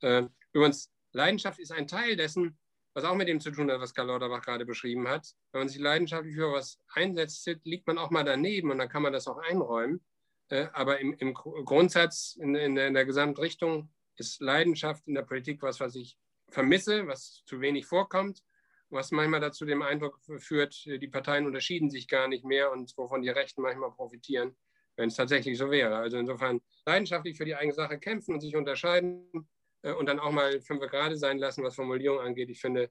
Äh, 0.00 0.24
übrigens, 0.52 0.90
Leidenschaft 1.12 1.58
ist 1.58 1.72
ein 1.72 1.86
Teil 1.86 2.16
dessen, 2.16 2.58
was 2.94 3.04
auch 3.04 3.14
mit 3.14 3.28
dem 3.28 3.40
zu 3.40 3.50
tun 3.50 3.70
hat, 3.70 3.80
was 3.80 3.94
Karl 3.94 4.08
Lauterbach 4.08 4.42
gerade 4.42 4.64
beschrieben 4.64 5.08
hat. 5.08 5.34
Wenn 5.52 5.62
man 5.62 5.68
sich 5.68 5.78
leidenschaftlich 5.78 6.34
für 6.34 6.52
was 6.52 6.80
einsetzt, 6.94 7.46
liegt 7.64 7.86
man 7.86 7.98
auch 7.98 8.10
mal 8.10 8.24
daneben 8.24 8.70
und 8.70 8.78
dann 8.78 8.88
kann 8.88 9.02
man 9.02 9.12
das 9.12 9.28
auch 9.28 9.38
einräumen. 9.38 10.04
Äh, 10.48 10.68
aber 10.72 10.98
im, 10.98 11.12
im 11.14 11.34
Grundsatz, 11.34 12.36
in, 12.40 12.54
in, 12.54 12.74
der, 12.74 12.88
in 12.88 12.94
der 12.94 13.04
Gesamtrichtung, 13.04 13.92
ist 14.16 14.40
Leidenschaft 14.40 15.06
in 15.06 15.14
der 15.14 15.22
Politik 15.22 15.62
was, 15.62 15.78
was 15.78 15.94
ich 15.94 16.18
vermisse, 16.50 17.06
was 17.06 17.42
zu 17.44 17.60
wenig 17.60 17.86
vorkommt 17.86 18.42
was 18.90 19.10
manchmal 19.10 19.40
dazu 19.40 19.64
den 19.64 19.82
Eindruck 19.82 20.18
führt, 20.38 20.84
die 20.86 21.08
Parteien 21.08 21.46
unterschieden 21.46 21.90
sich 21.90 22.08
gar 22.08 22.28
nicht 22.28 22.44
mehr 22.44 22.72
und 22.72 22.96
wovon 22.96 23.22
die 23.22 23.28
Rechten 23.28 23.62
manchmal 23.62 23.90
profitieren, 23.92 24.56
wenn 24.96 25.08
es 25.08 25.16
tatsächlich 25.16 25.58
so 25.58 25.70
wäre. 25.70 25.96
Also 25.96 26.18
insofern 26.18 26.60
leidenschaftlich 26.86 27.36
für 27.36 27.44
die 27.44 27.54
eigene 27.54 27.74
Sache 27.74 27.98
kämpfen 27.98 28.34
und 28.34 28.40
sich 28.40 28.56
unterscheiden 28.56 29.48
äh, 29.82 29.92
und 29.92 30.06
dann 30.06 30.18
auch 30.18 30.32
mal 30.32 30.60
fünf 30.60 30.80
gerade 30.80 31.16
sein 31.16 31.38
lassen, 31.38 31.64
was 31.64 31.74
Formulierung 31.74 32.20
angeht. 32.20 32.50
Ich 32.50 32.60
finde, 32.60 32.90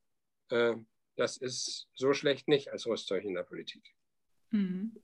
äh, 0.49 0.75
das 1.15 1.37
ist 1.37 1.89
so 1.95 2.13
schlecht 2.13 2.47
nicht 2.47 2.71
als 2.71 2.85
Rüstzeug 2.85 3.23
in 3.23 3.33
der 3.33 3.43
Politik. 3.43 3.83
Mhm. 4.51 4.95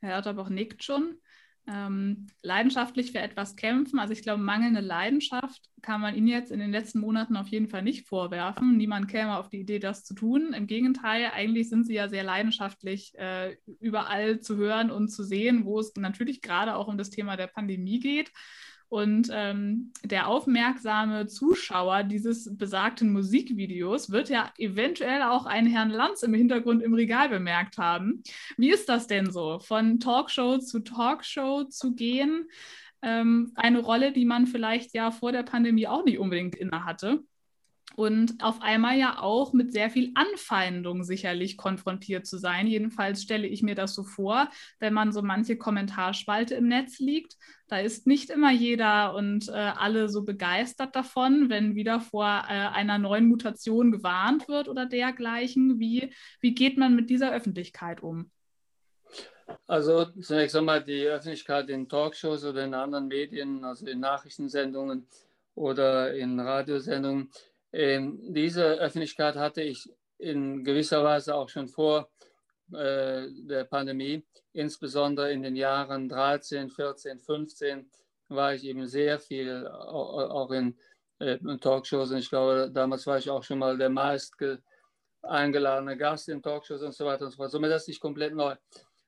Herr 0.00 0.18
Otterbach 0.18 0.50
nickt 0.50 0.82
schon 0.82 1.20
ähm, 1.66 2.26
leidenschaftlich 2.42 3.12
für 3.12 3.20
etwas 3.20 3.56
kämpfen. 3.56 3.98
Also 3.98 4.12
ich 4.12 4.22
glaube, 4.22 4.42
mangelnde 4.42 4.80
Leidenschaft 4.80 5.62
kann 5.82 6.00
man 6.00 6.14
Ihnen 6.14 6.28
jetzt 6.28 6.50
in 6.50 6.58
den 6.58 6.70
letzten 6.70 7.00
Monaten 7.00 7.36
auf 7.36 7.48
jeden 7.48 7.68
Fall 7.68 7.82
nicht 7.82 8.06
vorwerfen. 8.06 8.76
Niemand 8.76 9.08
käme 9.08 9.36
auf 9.38 9.48
die 9.48 9.60
Idee, 9.60 9.78
das 9.78 10.04
zu 10.04 10.14
tun. 10.14 10.52
Im 10.52 10.66
Gegenteil, 10.66 11.30
eigentlich 11.34 11.68
sind 11.68 11.86
Sie 11.86 11.94
ja 11.94 12.08
sehr 12.08 12.24
leidenschaftlich 12.24 13.12
äh, 13.16 13.56
überall 13.80 14.40
zu 14.40 14.56
hören 14.56 14.90
und 14.90 15.08
zu 15.08 15.22
sehen, 15.22 15.64
wo 15.64 15.80
es 15.80 15.94
natürlich 15.96 16.42
gerade 16.42 16.76
auch 16.76 16.88
um 16.88 16.98
das 16.98 17.10
Thema 17.10 17.36
der 17.36 17.46
Pandemie 17.46 18.00
geht. 18.00 18.30
Und 18.94 19.28
ähm, 19.32 19.90
der 20.04 20.28
aufmerksame 20.28 21.26
Zuschauer 21.26 22.04
dieses 22.04 22.56
besagten 22.56 23.12
Musikvideos 23.12 24.12
wird 24.12 24.28
ja 24.28 24.52
eventuell 24.56 25.22
auch 25.22 25.46
einen 25.46 25.66
Herrn 25.66 25.90
Lanz 25.90 26.22
im 26.22 26.32
Hintergrund 26.32 26.80
im 26.80 26.94
Regal 26.94 27.28
bemerkt 27.28 27.76
haben. 27.76 28.22
Wie 28.56 28.70
ist 28.70 28.88
das 28.88 29.08
denn 29.08 29.32
so, 29.32 29.58
von 29.58 29.98
Talkshow 29.98 30.58
zu 30.58 30.78
Talkshow 30.78 31.64
zu 31.64 31.96
gehen? 31.96 32.48
Ähm, 33.02 33.50
eine 33.56 33.80
Rolle, 33.80 34.12
die 34.12 34.26
man 34.26 34.46
vielleicht 34.46 34.94
ja 34.94 35.10
vor 35.10 35.32
der 35.32 35.42
Pandemie 35.42 35.88
auch 35.88 36.04
nicht 36.04 36.20
unbedingt 36.20 36.54
inne 36.54 36.84
hatte 36.84 37.24
und 37.96 38.42
auf 38.42 38.60
einmal 38.60 38.98
ja 38.98 39.20
auch 39.20 39.52
mit 39.52 39.72
sehr 39.72 39.88
viel 39.88 40.10
Anfeindung 40.14 41.04
sicherlich 41.04 41.56
konfrontiert 41.56 42.26
zu 42.26 42.38
sein. 42.38 42.66
Jedenfalls 42.66 43.22
stelle 43.22 43.46
ich 43.46 43.62
mir 43.62 43.74
das 43.74 43.94
so 43.94 44.02
vor, 44.02 44.48
wenn 44.80 44.92
man 44.92 45.12
so 45.12 45.22
manche 45.22 45.56
Kommentarspalte 45.56 46.54
im 46.56 46.68
Netz 46.68 46.98
liegt. 46.98 47.36
Da 47.68 47.78
ist 47.78 48.06
nicht 48.06 48.30
immer 48.30 48.50
jeder 48.50 49.14
und 49.14 49.48
äh, 49.48 49.52
alle 49.52 50.08
so 50.08 50.24
begeistert 50.24 50.96
davon, 50.96 51.50
wenn 51.50 51.76
wieder 51.76 52.00
vor 52.00 52.26
äh, 52.26 52.52
einer 52.52 52.98
neuen 52.98 53.28
Mutation 53.28 53.92
gewarnt 53.92 54.48
wird 54.48 54.68
oder 54.68 54.86
dergleichen. 54.86 55.78
Wie, 55.78 56.12
wie 56.40 56.54
geht 56.54 56.76
man 56.76 56.96
mit 56.96 57.10
dieser 57.10 57.32
Öffentlichkeit 57.32 58.02
um? 58.02 58.30
Also 59.66 60.06
zunächst 60.06 60.56
einmal 60.56 60.82
die 60.82 61.06
Öffentlichkeit 61.06 61.68
in 61.68 61.88
Talkshows 61.88 62.44
oder 62.44 62.64
in 62.64 62.74
anderen 62.74 63.08
Medien, 63.08 63.64
also 63.64 63.86
in 63.86 64.00
Nachrichtensendungen 64.00 65.06
oder 65.54 66.14
in 66.14 66.40
Radiosendungen 66.40 67.30
diese 67.76 68.64
Öffentlichkeit 68.74 69.36
hatte 69.36 69.62
ich 69.62 69.90
in 70.18 70.64
gewisser 70.64 71.02
Weise 71.02 71.34
auch 71.34 71.48
schon 71.48 71.68
vor 71.68 72.08
äh, 72.72 73.26
der 73.30 73.64
Pandemie, 73.64 74.24
insbesondere 74.52 75.32
in 75.32 75.42
den 75.42 75.56
Jahren 75.56 76.08
13, 76.08 76.70
14, 76.70 77.18
15 77.20 77.90
war 78.28 78.54
ich 78.54 78.64
eben 78.64 78.86
sehr 78.86 79.18
viel 79.18 79.66
auch 79.66 80.50
in, 80.50 80.76
äh, 81.18 81.38
Talkshows 81.60 82.10
und 82.10 82.18
ich 82.18 82.30
glaube, 82.30 82.70
damals 82.72 83.06
war 83.06 83.18
ich 83.18 83.28
auch 83.28 83.42
schon 83.42 83.58
mal 83.58 83.76
der 83.76 83.90
meist 83.90 84.34
eingeladene 85.22 85.96
Gast 85.96 86.28
in 86.28 86.42
Talkshows 86.42 86.82
und 86.82 86.94
so 86.94 87.04
weiter 87.04 87.24
und 87.24 87.30
so 87.32 87.36
fort. 87.36 87.50
Somit 87.50 87.70
ist 87.70 87.74
das 87.74 87.88
nicht 87.88 88.00
komplett 88.00 88.34
neu. 88.34 88.54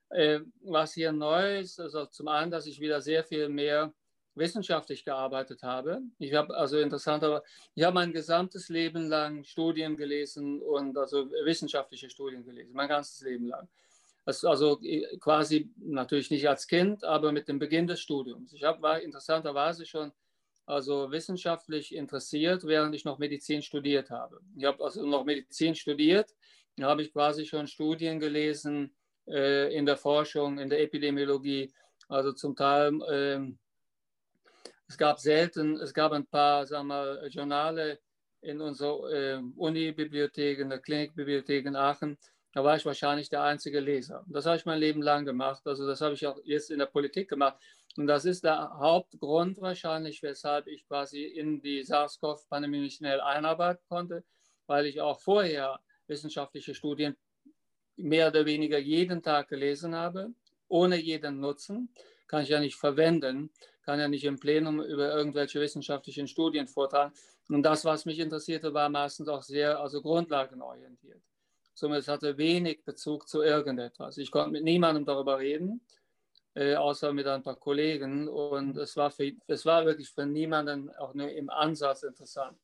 Äh, 0.09 0.41
was 0.61 0.93
hier 0.93 1.11
neu 1.11 1.59
ist, 1.59 1.79
also 1.79 2.05
zum 2.05 2.27
einen, 2.27 2.51
dass 2.51 2.65
ich 2.65 2.79
wieder 2.79 3.01
sehr 3.01 3.23
viel 3.23 3.49
mehr 3.49 3.93
wissenschaftlich 4.37 5.03
gearbeitet 5.03 5.63
habe. 5.63 6.01
Ich 6.19 6.33
habe 6.33 6.55
also 6.55 6.77
interessant, 6.79 7.23
aber 7.23 7.43
ich 7.75 7.83
habe 7.83 7.95
mein 7.95 8.13
gesamtes 8.13 8.69
Leben 8.69 9.07
lang 9.07 9.43
Studien 9.43 9.95
gelesen 9.95 10.61
und 10.61 10.97
also 10.97 11.29
wissenschaftliche 11.43 12.09
Studien 12.09 12.43
gelesen, 12.43 12.71
mein 12.73 12.87
ganzes 12.87 13.21
Leben 13.21 13.47
lang. 13.47 13.67
Also 14.25 14.81
quasi 15.21 15.71
natürlich 15.77 16.29
nicht 16.31 16.49
als 16.49 16.67
Kind, 16.67 17.03
aber 17.05 17.31
mit 17.31 17.47
dem 17.47 17.59
Beginn 17.59 17.87
des 17.87 18.01
Studiums. 18.01 18.51
Ich 18.51 18.63
hab, 18.63 18.81
war 18.81 18.99
interessanterweise 18.99 19.85
schon 19.85 20.11
also 20.65 21.09
wissenschaftlich 21.11 21.95
interessiert, 21.95 22.65
während 22.65 22.93
ich 22.93 23.05
noch 23.05 23.19
Medizin 23.19 23.61
studiert 23.61 24.09
habe. 24.09 24.41
Ich 24.57 24.65
habe 24.65 24.83
also 24.83 25.05
noch 25.05 25.23
Medizin 25.23 25.75
studiert, 25.75 26.35
da 26.75 26.89
habe 26.89 27.01
ich 27.01 27.13
quasi 27.13 27.45
schon 27.45 27.67
Studien 27.67 28.19
gelesen 28.19 28.93
äh, 29.27 29.73
in 29.73 29.85
der 29.85 29.97
Forschung, 29.97 30.59
in 30.59 30.69
der 30.69 30.81
Epidemiologie, 30.81 31.71
also 32.09 32.33
zum 32.33 32.55
Teil 32.55 33.01
äh, 33.03 33.39
es 34.87 34.97
gab 34.97 35.19
selten, 35.19 35.77
es 35.77 35.93
gab 35.93 36.11
ein 36.11 36.25
paar 36.25 36.65
sagen 36.65 36.87
wir, 36.87 37.27
Journale 37.27 37.99
in 38.41 38.61
unserer 38.61 39.11
äh, 39.11 39.41
Uni-Bibliothek, 39.55 40.59
in 40.59 40.69
der 40.69 40.79
Klinikbibliothek 40.79 41.65
in 41.65 41.75
Aachen. 41.75 42.17
Da 42.53 42.63
war 42.63 42.75
ich 42.77 42.85
wahrscheinlich 42.85 43.29
der 43.29 43.43
einzige 43.43 43.79
Leser. 43.79 44.25
Das 44.27 44.45
habe 44.45 44.57
ich 44.57 44.65
mein 44.65 44.79
Leben 44.79 45.01
lang 45.01 45.25
gemacht. 45.25 45.61
Also 45.65 45.85
das 45.85 46.01
habe 46.01 46.13
ich 46.13 46.25
auch 46.25 46.39
jetzt 46.43 46.71
in 46.71 46.79
der 46.79 46.85
Politik 46.85 47.29
gemacht. 47.29 47.57
Und 47.97 48.07
das 48.07 48.25
ist 48.25 48.43
der 48.43 48.69
Hauptgrund 48.79 49.59
wahrscheinlich, 49.59 50.23
weshalb 50.23 50.67
ich 50.67 50.87
quasi 50.87 51.23
in 51.23 51.61
die 51.61 51.83
SARS-CoV-Pandemie 51.83 52.89
schnell 52.89 53.19
einarbeiten 53.19 53.83
konnte, 53.89 54.23
weil 54.67 54.85
ich 54.85 55.01
auch 55.01 55.19
vorher 55.19 55.79
wissenschaftliche 56.07 56.73
Studien 56.73 57.17
mehr 57.95 58.29
oder 58.29 58.45
weniger 58.45 58.77
jeden 58.77 59.21
Tag 59.21 59.49
gelesen 59.49 59.95
habe, 59.95 60.33
ohne 60.67 60.95
jeden 60.97 61.39
Nutzen. 61.39 61.89
Kann 62.27 62.43
ich 62.43 62.49
ja 62.49 62.59
nicht 62.59 62.75
verwenden 62.75 63.51
kann 63.87 63.99
ja 63.99 64.09
nicht 64.09 64.25
im 64.25 64.37
Plenum 64.37 64.81
über 64.81 65.15
irgendwelche 65.15 65.61
wissenschaftlichen 65.61 66.27
Studien 66.27 66.67
vortragen. 66.67 67.13
Und 67.47 67.63
das, 67.63 67.85
was 67.85 68.05
mich 68.05 68.19
interessierte, 68.19 68.73
war 68.73 68.89
meistens 68.89 69.29
auch 69.29 69.41
sehr 69.41 69.79
also 69.79 70.01
grundlagenorientiert. 70.01 71.21
Somit 71.73 72.05
hatte 72.09 72.37
wenig 72.37 72.83
Bezug 72.83 73.29
zu 73.29 73.41
irgendetwas. 73.41 74.17
Ich 74.17 74.29
konnte 74.29 74.51
mit 74.51 74.63
niemandem 74.63 75.05
darüber 75.05 75.39
reden. 75.39 75.79
äh, 76.57 76.75
außer 76.75 77.13
mit 77.13 77.27
ein 77.27 77.43
paar 77.43 77.55
Kollegen. 77.55 78.27
Und 78.27 78.77
es 78.77 78.97
war, 78.97 79.11
für, 79.11 79.31
es 79.47 79.65
war 79.65 79.85
wirklich 79.85 80.09
für 80.09 80.25
niemanden 80.25 80.89
auch 80.95 81.13
nur 81.13 81.29
im 81.29 81.49
Ansatz 81.49 82.03
interessant. 82.03 82.57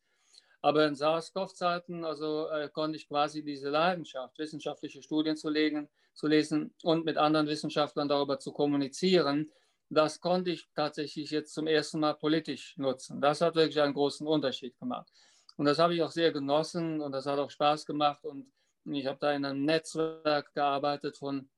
Aber 0.62 0.88
in 0.88 0.96
SARS-CoV-Zeiten 0.96 2.04
also, 2.04 2.48
äh, 2.50 2.70
konnte 2.70 2.98
ich 2.98 3.08
quasi 3.08 3.44
diese 3.44 3.70
Leidenschaft, 3.70 4.40
wissenschaftliche 4.40 5.04
Studien 5.04 5.36
zu, 5.38 5.50
legen, 5.50 5.90
zu 6.14 6.28
lesen 6.28 6.74
und 6.84 7.06
mit 7.06 7.18
anderen 7.18 7.48
Wissenschaftlern 7.48 8.08
darüber 8.08 8.40
zu 8.40 8.52
kommunizieren, 8.52 9.52
das 9.90 10.20
konnte 10.20 10.52
ich 10.52 10.68
tatsächlich 10.76 11.30
jetzt 11.32 11.54
zum 11.54 11.68
ersten 11.68 12.00
Mal 12.00 12.14
politisch 12.14 12.78
nutzen. 12.78 13.22
Das 13.22 13.42
hat 13.42 13.56
wirklich 13.56 13.80
einen 13.82 13.94
großen 13.94 14.26
Unterschied 14.26 14.78
gemacht. 14.80 15.12
Und 15.58 15.66
das 15.66 15.80
habe 15.80 15.94
ich 15.94 16.02
auch 16.02 16.12
sehr 16.12 16.32
genossen 16.32 17.02
und 17.02 17.12
das 17.12 17.26
hat 17.26 17.40
auch 17.40 17.50
Spaß 17.50 17.86
gemacht. 17.86 18.24
Und 18.26 18.52
ich 18.86 19.06
habe 19.06 19.20
da 19.20 19.34
in 19.34 19.46
einem 19.46 19.66
Netzwerk 19.66 20.54
gearbeitet 20.54 21.18
von 21.18 21.50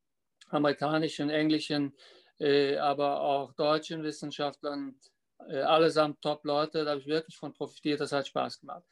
amerikanischen, 0.49 1.29
englischen, 1.29 1.93
äh, 2.39 2.77
aber 2.77 3.21
auch 3.21 3.53
deutschen 3.53 4.03
Wissenschaftlern, 4.03 4.99
äh, 5.47 5.61
allesamt 5.61 6.21
Top-Leute. 6.21 6.83
Da 6.83 6.91
habe 6.91 7.01
ich 7.01 7.07
wirklich 7.07 7.37
von 7.37 7.53
profitiert. 7.53 8.01
Das 8.01 8.11
hat 8.11 8.27
Spaß 8.27 8.59
gemacht. 8.59 8.83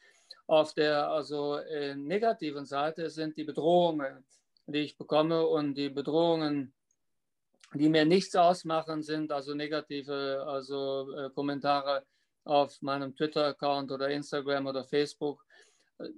Auf 0.47 0.73
der 0.73 1.09
also 1.09 1.57
äh, 1.57 1.95
negativen 1.95 2.65
Seite 2.65 3.09
sind 3.09 3.37
die 3.37 3.43
Bedrohungen, 3.43 4.25
die 4.67 4.79
ich 4.79 4.97
bekomme 4.97 5.45
und 5.45 5.75
die 5.75 5.89
Bedrohungen, 5.89 6.73
die 7.73 7.89
mir 7.89 8.05
nichts 8.05 8.35
ausmachen, 8.35 9.03
sind 9.03 9.31
also 9.31 9.53
negative 9.53 10.43
also 10.47 11.11
äh, 11.15 11.29
Kommentare 11.31 12.03
auf 12.45 12.81
meinem 12.81 13.15
Twitter-Account 13.15 13.91
oder 13.91 14.09
Instagram 14.09 14.67
oder 14.67 14.83
Facebook. 14.83 15.45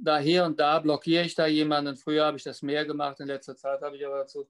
Da 0.02 0.18
hier 0.18 0.46
und 0.46 0.60
da 0.60 0.80
blockiere 0.80 1.26
ich 1.26 1.36
da 1.36 1.46
jemanden. 1.48 1.98
Früher 1.98 2.26
habe 2.26 2.38
ich 2.38 2.44
das 2.44 2.62
mehr 2.62 2.86
gemacht, 2.86 3.20
in 3.20 3.28
letzter 3.28 3.56
Zeit 3.56 3.82
habe 3.82 3.98
ich 3.98 4.06
aber 4.06 4.20
dazu 4.20 4.48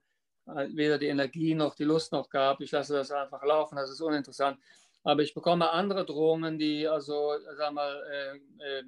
äh, 0.47 0.67
weder 0.73 0.97
die 0.97 1.07
Energie 1.07 1.55
noch 1.55 1.75
die 1.75 1.83
Lust 1.83 2.11
noch 2.11 2.29
gehabt. 2.29 2.61
Ich 2.61 2.71
lasse 2.71 2.93
das 2.93 3.11
einfach 3.11 3.43
laufen, 3.43 3.75
das 3.75 3.89
ist 3.89 4.01
uninteressant. 4.01 4.59
Aber 5.03 5.21
ich 5.21 5.33
bekomme 5.33 5.69
andere 5.71 6.05
Drohungen, 6.05 6.57
die 6.57 6.87
also, 6.87 7.33
sag 7.57 7.73
mal, 7.73 8.03
äh, 8.11 8.79
äh, 8.79 8.83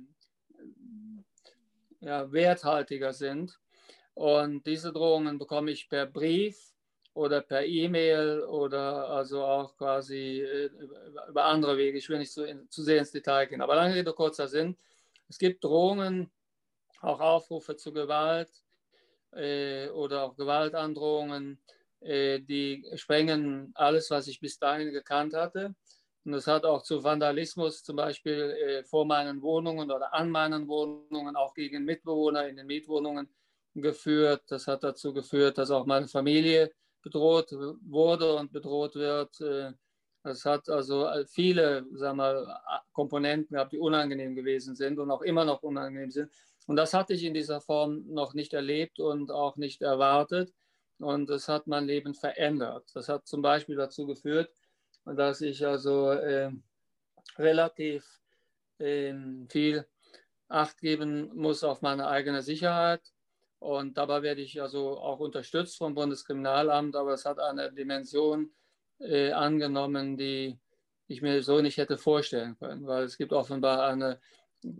ja, 1.99 2.31
werthaltiger 2.31 3.13
sind. 3.13 3.59
Und 4.13 4.65
diese 4.65 4.91
Drohungen 4.91 5.37
bekomme 5.37 5.71
ich 5.71 5.89
per 5.89 6.05
Brief 6.05 6.73
oder 7.17 7.41
per 7.41 7.65
E-Mail 7.65 8.43
oder 8.43 9.09
also 9.09 9.43
auch 9.43 9.75
quasi 9.75 10.41
äh, 10.41 10.69
über 11.27 11.45
andere 11.45 11.75
Wege. 11.75 11.97
Ich 11.97 12.07
will 12.09 12.19
nicht 12.19 12.31
zu, 12.31 12.45
zu 12.69 12.83
sehr 12.83 12.99
ins 12.99 13.11
Detail 13.11 13.47
gehen. 13.47 13.61
Aber 13.61 13.75
lange 13.75 13.95
Rede, 13.95 14.13
kurzer 14.13 14.47
Sinn. 14.47 14.77
Es 15.27 15.39
gibt 15.39 15.63
Drohungen, 15.63 16.29
auch 17.01 17.19
Aufrufe 17.19 17.75
zu 17.75 17.91
Gewalt 17.91 18.51
äh, 19.31 19.89
oder 19.89 20.23
auch 20.23 20.35
Gewaltandrohungen, 20.35 21.59
äh, 22.01 22.39
die 22.39 22.85
sprengen 22.95 23.71
alles, 23.73 24.11
was 24.11 24.27
ich 24.27 24.39
bis 24.39 24.59
dahin 24.59 24.91
gekannt 24.91 25.33
hatte. 25.33 25.75
Und 26.23 26.33
das 26.33 26.45
hat 26.45 26.65
auch 26.65 26.83
zu 26.83 27.03
Vandalismus 27.03 27.83
zum 27.83 27.95
Beispiel 27.95 28.51
äh, 28.51 28.83
vor 28.83 29.05
meinen 29.05 29.41
Wohnungen 29.41 29.89
oder 29.89 30.13
an 30.13 30.29
meinen 30.29 30.67
Wohnungen, 30.67 31.35
auch 31.35 31.55
gegen 31.55 31.83
Mitbewohner 31.83 32.47
in 32.47 32.57
den 32.57 32.67
Mietwohnungen 32.67 33.27
geführt. 33.73 34.43
Das 34.49 34.67
hat 34.67 34.83
dazu 34.83 35.13
geführt, 35.13 35.57
dass 35.57 35.71
auch 35.71 35.87
meine 35.87 36.07
Familie 36.07 36.71
bedroht 37.01 37.51
wurde 37.51 38.35
und 38.35 38.51
bedroht 38.51 38.95
wird. 38.95 39.39
Äh, 39.41 39.73
das 40.23 40.43
hat 40.43 40.69
also 40.69 41.09
viele 41.27 41.85
sagen 41.93 42.17
wir, 42.17 42.59
Komponenten 42.91 43.55
gehabt, 43.55 43.71
die 43.71 43.79
unangenehm 43.79 44.35
gewesen 44.35 44.75
sind 44.75 44.99
und 44.99 45.09
auch 45.09 45.21
immer 45.21 45.45
noch 45.45 45.63
unangenehm 45.63 46.11
sind. 46.11 46.31
Und 46.65 46.75
das 46.75 46.93
hatte 46.93 47.13
ich 47.13 47.23
in 47.23 47.33
dieser 47.33 47.61
Form 47.61 48.03
noch 48.07 48.33
nicht 48.33 48.53
erlebt 48.53 48.99
und 48.99 49.31
auch 49.31 49.55
nicht 49.55 49.81
erwartet. 49.81 50.53
Und 50.99 51.29
das 51.29 51.47
hat 51.47 51.67
mein 51.67 51.85
Leben 51.85 52.13
verändert. 52.13 52.89
Das 52.93 53.07
hat 53.07 53.25
zum 53.27 53.41
Beispiel 53.41 53.75
dazu 53.75 54.05
geführt, 54.05 54.51
dass 55.05 55.41
ich 55.41 55.65
also 55.65 56.11
äh, 56.11 56.51
relativ 57.37 58.05
äh, 58.79 59.13
viel 59.49 59.85
Acht 60.49 60.79
geben 60.79 61.29
muss 61.35 61.63
auf 61.63 61.81
meine 61.81 62.07
eigene 62.07 62.41
Sicherheit. 62.41 63.01
Und 63.59 63.97
dabei 63.97 64.21
werde 64.21 64.41
ich 64.41 64.61
also 64.61 64.99
auch 64.99 65.19
unterstützt 65.19 65.77
vom 65.77 65.95
Bundeskriminalamt, 65.95 66.95
aber 66.95 67.13
es 67.13 67.25
hat 67.25 67.39
eine 67.39 67.71
Dimension 67.71 68.51
äh, 68.99 69.31
angenommen, 69.31 70.17
die 70.17 70.59
ich 71.07 71.21
mir 71.21 71.41
so 71.41 71.61
nicht 71.61 71.77
hätte 71.77 71.97
vorstellen 71.97 72.57
können, 72.57 72.85
weil 72.85 73.03
es 73.03 73.17
gibt 73.17 73.33
offenbar 73.33 73.87
eine 73.87 74.19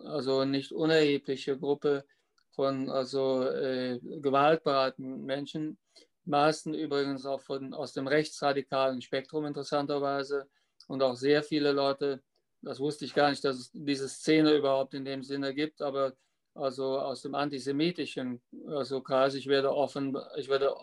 also 0.04 0.46
nicht 0.46 0.72
unerhebliche 0.72 1.58
Gruppe 1.58 2.06
von 2.52 2.90
also 2.90 3.44
äh, 3.44 4.00
gewaltbereiten 4.02 5.24
Menschen, 5.24 5.78
meisten 6.26 6.74
übrigens 6.74 7.26
auch 7.26 7.42
von, 7.42 7.74
aus 7.74 7.94
dem 7.94 8.08
rechtsradikalen 8.08 9.02
Spektrum 9.02 9.46
interessanterweise 9.46 10.48
und 10.88 11.02
auch 11.02 11.16
sehr 11.16 11.44
viele 11.44 11.72
Leute, 11.72 12.22
das 12.62 12.80
wusste 12.80 13.06
ich 13.06 13.14
gar 13.14 13.30
nicht, 13.30 13.44
dass 13.46 13.58
es 13.58 13.72
diese 13.72 14.10
Szene 14.10 14.56
überhaupt 14.56 14.94
in 14.94 15.06
dem 15.06 15.24
Sinne 15.24 15.54
gibt, 15.54 15.82
aber 15.82 16.14
also 16.58 17.00
aus 17.00 17.22
dem 17.22 17.36
antisemitischen 17.36 18.42
also 18.68 19.02
Kreis, 19.02 19.36
ich 19.36 19.48
werde 19.48 19.74
offen, 19.74 20.18
ich 20.38 20.50
werde 20.50 20.74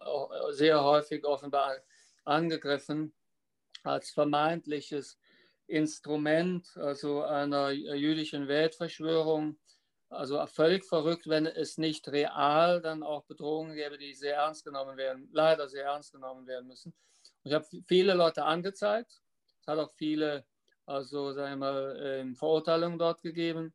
sehr 0.51 0.83
häufig 0.83 1.25
offenbar 1.25 1.77
angegriffen 2.25 3.13
als 3.83 4.11
vermeintliches 4.11 5.19
Instrument, 5.67 6.77
also 6.77 7.23
einer 7.23 7.71
jüdischen 7.71 8.49
Weltverschwörung, 8.49 9.59
also 10.11 10.45
völlig 10.47 10.85
verrückt, 10.85 11.29
wenn 11.29 11.47
es 11.47 11.79
nicht 11.79 12.09
real 12.09 12.81
dann 12.81 13.03
auch 13.03 13.25
Bedrohungen 13.25 13.75
gäbe, 13.75 13.99
die 13.99 14.15
sehr 14.15 14.37
ernst 14.37 14.65
genommen 14.65 14.97
werden, 14.97 15.29
leider 15.33 15.69
sehr 15.69 15.85
ernst 15.85 16.13
genommen 16.13 16.47
werden 16.47 16.69
müssen. 16.69 16.95
Und 17.43 17.51
ich 17.51 17.55
habe 17.55 17.67
viele 17.87 18.15
Leute 18.15 18.45
angezeigt. 18.45 19.21
Es 19.61 19.67
hat 19.67 19.79
auch 19.79 19.93
viele, 19.93 20.45
also 20.87 21.33
sagen 21.33 21.53
wir 21.53 21.57
mal, 21.57 22.01
ähm, 22.01 22.37
Verurteilungen 22.37 22.99
dort 22.99 23.23
gegeben. 23.23 23.75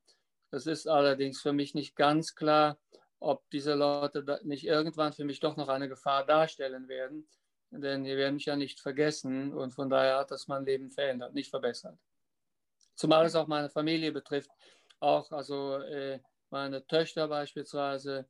Es 0.51 0.65
ist 0.65 0.87
allerdings 0.87 1.41
für 1.41 1.53
mich 1.53 1.75
nicht 1.75 1.95
ganz 1.95 2.35
klar, 2.35 2.77
ob 3.19 3.47
diese 3.51 3.75
Leute 3.75 4.39
nicht 4.43 4.65
irgendwann 4.65 5.13
für 5.13 5.25
mich 5.25 5.39
doch 5.39 5.57
noch 5.57 5.67
eine 5.67 5.89
Gefahr 5.89 6.25
darstellen 6.25 6.87
werden. 6.87 7.27
Denn 7.71 8.03
die 8.03 8.17
werden 8.17 8.35
mich 8.35 8.45
ja 8.45 8.55
nicht 8.55 8.79
vergessen 8.79 9.53
und 9.53 9.73
von 9.73 9.89
daher 9.89 10.17
hat 10.17 10.31
das 10.31 10.47
mein 10.47 10.65
Leben 10.65 10.89
verändert, 10.89 11.33
nicht 11.33 11.51
verbessert. 11.51 11.97
Zumal 12.95 13.25
es 13.25 13.35
auch 13.35 13.47
meine 13.47 13.69
Familie 13.69 14.11
betrifft, 14.11 14.49
auch 14.99 15.31
also 15.31 15.75
äh, 15.75 16.19
meine 16.49 16.85
Töchter 16.87 17.27
beispielsweise. 17.27 18.27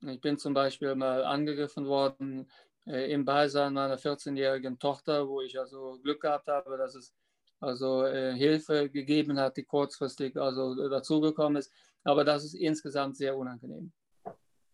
Ich 0.00 0.20
bin 0.20 0.38
zum 0.38 0.54
Beispiel 0.54 0.94
mal 0.94 1.24
angegriffen 1.24 1.86
worden 1.86 2.50
äh, 2.86 3.12
im 3.12 3.24
Beisein 3.24 3.74
meiner 3.74 3.96
14-jährigen 3.96 4.78
Tochter, 4.78 5.28
wo 5.28 5.40
ich 5.40 5.58
also 5.58 5.98
Glück 6.02 6.22
gehabt 6.22 6.48
habe, 6.48 6.76
dass 6.76 6.96
es 6.96 7.14
also 7.60 8.04
äh, 8.04 8.34
Hilfe 8.34 8.88
gegeben 8.88 9.38
hat, 9.38 9.56
die 9.56 9.64
kurzfristig 9.64 10.36
also 10.36 10.88
dazugekommen 10.88 11.56
ist. 11.56 11.72
Aber 12.02 12.24
das 12.24 12.44
ist 12.44 12.54
insgesamt 12.54 13.16
sehr 13.16 13.36
unangenehm. 13.36 13.92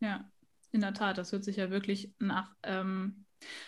Ja, 0.00 0.30
in 0.72 0.80
der 0.80 0.94
Tat, 0.94 1.18
das 1.18 1.32
hört 1.32 1.44
sich 1.44 1.56
ja 1.56 1.70
wirklich 1.70 2.12
nach, 2.18 2.54
ähm, 2.62 3.24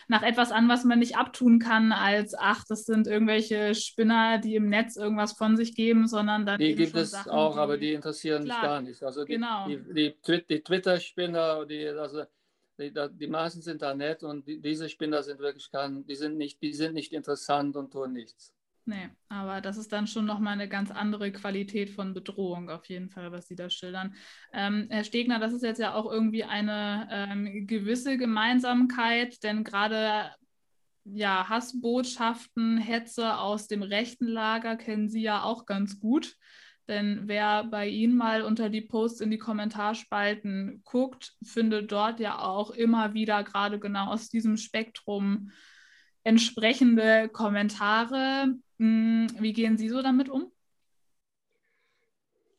nach 0.07 0.22
etwas 0.22 0.52
an, 0.52 0.68
was 0.68 0.85
man 0.85 0.98
nicht 1.00 1.16
abtun 1.16 1.59
kann, 1.59 1.92
als 1.92 2.35
ach, 2.38 2.64
das 2.68 2.85
sind 2.85 3.07
irgendwelche 3.07 3.74
Spinner, 3.74 4.38
die 4.38 4.54
im 4.54 4.68
Netz 4.68 4.96
irgendwas 4.96 5.33
von 5.33 5.57
sich 5.57 5.74
geben, 5.74 6.07
sondern 6.07 6.46
dann. 6.46 6.59
Die 6.59 6.74
gibt 6.74 6.94
es 6.94 7.11
Sachen, 7.11 7.33
auch, 7.33 7.54
die, 7.54 7.61
aber 7.61 7.78
die 7.78 7.92
interessieren 7.92 8.44
klar, 8.44 8.57
mich 8.57 8.68
gar 8.68 8.83
nicht. 8.83 9.02
Also 9.02 9.24
die, 9.24 9.35
genau. 9.35 9.66
die, 9.66 9.83
die, 9.92 10.46
die 10.48 10.62
Twitter-Spinner, 10.62 11.66
die, 11.66 11.88
also 11.88 12.24
die, 12.78 12.92
die 12.92 13.26
meisten 13.26 13.61
sind 13.61 13.83
da 13.83 13.94
nett 13.94 14.22
und 14.22 14.46
die, 14.46 14.61
diese 14.61 14.88
Spinner 14.88 15.22
sind 15.22 15.40
wirklich 15.40 15.70
kein, 15.70 16.07
die 16.07 16.14
sind 16.14 16.37
nicht, 16.37 16.62
die 16.62 16.72
sind 16.72 16.94
nicht 16.94 17.12
interessant 17.12 17.76
und 17.76 17.92
tun 17.92 18.12
nichts. 18.12 18.54
Nee, 18.88 19.11
aber 19.29 19.61
das 19.61 19.77
ist 19.77 19.92
dann 19.92 20.07
schon 20.07 20.24
nochmal 20.24 20.55
eine 20.55 20.66
ganz 20.66 20.90
andere 20.90 21.31
Qualität 21.31 21.90
von 21.90 22.14
Bedrohung 22.14 22.70
auf 22.70 22.87
jeden 22.87 23.11
Fall, 23.11 23.31
was 23.33 23.46
Sie 23.46 23.55
da 23.55 23.68
schildern. 23.68 24.14
Ähm, 24.51 24.87
Herr 24.88 25.05
Stegner, 25.05 25.38
das 25.38 25.53
ist 25.53 25.62
jetzt 25.62 25.79
ja 25.79 25.92
auch 25.92 26.11
irgendwie 26.11 26.44
eine 26.44 27.07
ähm, 27.11 27.66
gewisse 27.66 28.16
Gemeinsamkeit, 28.16 29.42
denn 29.42 29.62
gerade 29.62 30.31
ja, 31.05 31.51
Hassbotschaften, 31.51 32.79
Hetze 32.79 33.37
aus 33.37 33.68
dem 33.68 33.83
rechten 33.83 34.27
Lager 34.27 34.77
kennen 34.77 35.11
Sie 35.11 35.20
ja 35.20 35.42
auch 35.42 35.66
ganz 35.66 36.01
gut. 36.01 36.37
Denn 36.88 37.24
wer 37.29 37.64
bei 37.64 37.88
Ihnen 37.88 38.16
mal 38.16 38.40
unter 38.40 38.70
die 38.70 38.81
Posts 38.81 39.20
in 39.20 39.31
die 39.31 39.37
Kommentarspalten 39.37 40.81
guckt, 40.87 41.35
findet 41.44 41.92
dort 41.92 42.20
ja 42.20 42.38
auch 42.38 42.70
immer 42.70 43.12
wieder 43.12 43.44
gerade 43.44 43.79
genau 43.79 44.07
aus 44.12 44.31
diesem 44.31 44.57
Spektrum 44.57 45.51
entsprechende 46.24 47.29
Kommentare. 47.29 48.55
Hm, 48.79 49.29
wie 49.41 49.53
gehen 49.53 49.77
Sie 49.77 49.88
so 49.88 50.03
damit 50.03 50.29
um? 50.29 50.53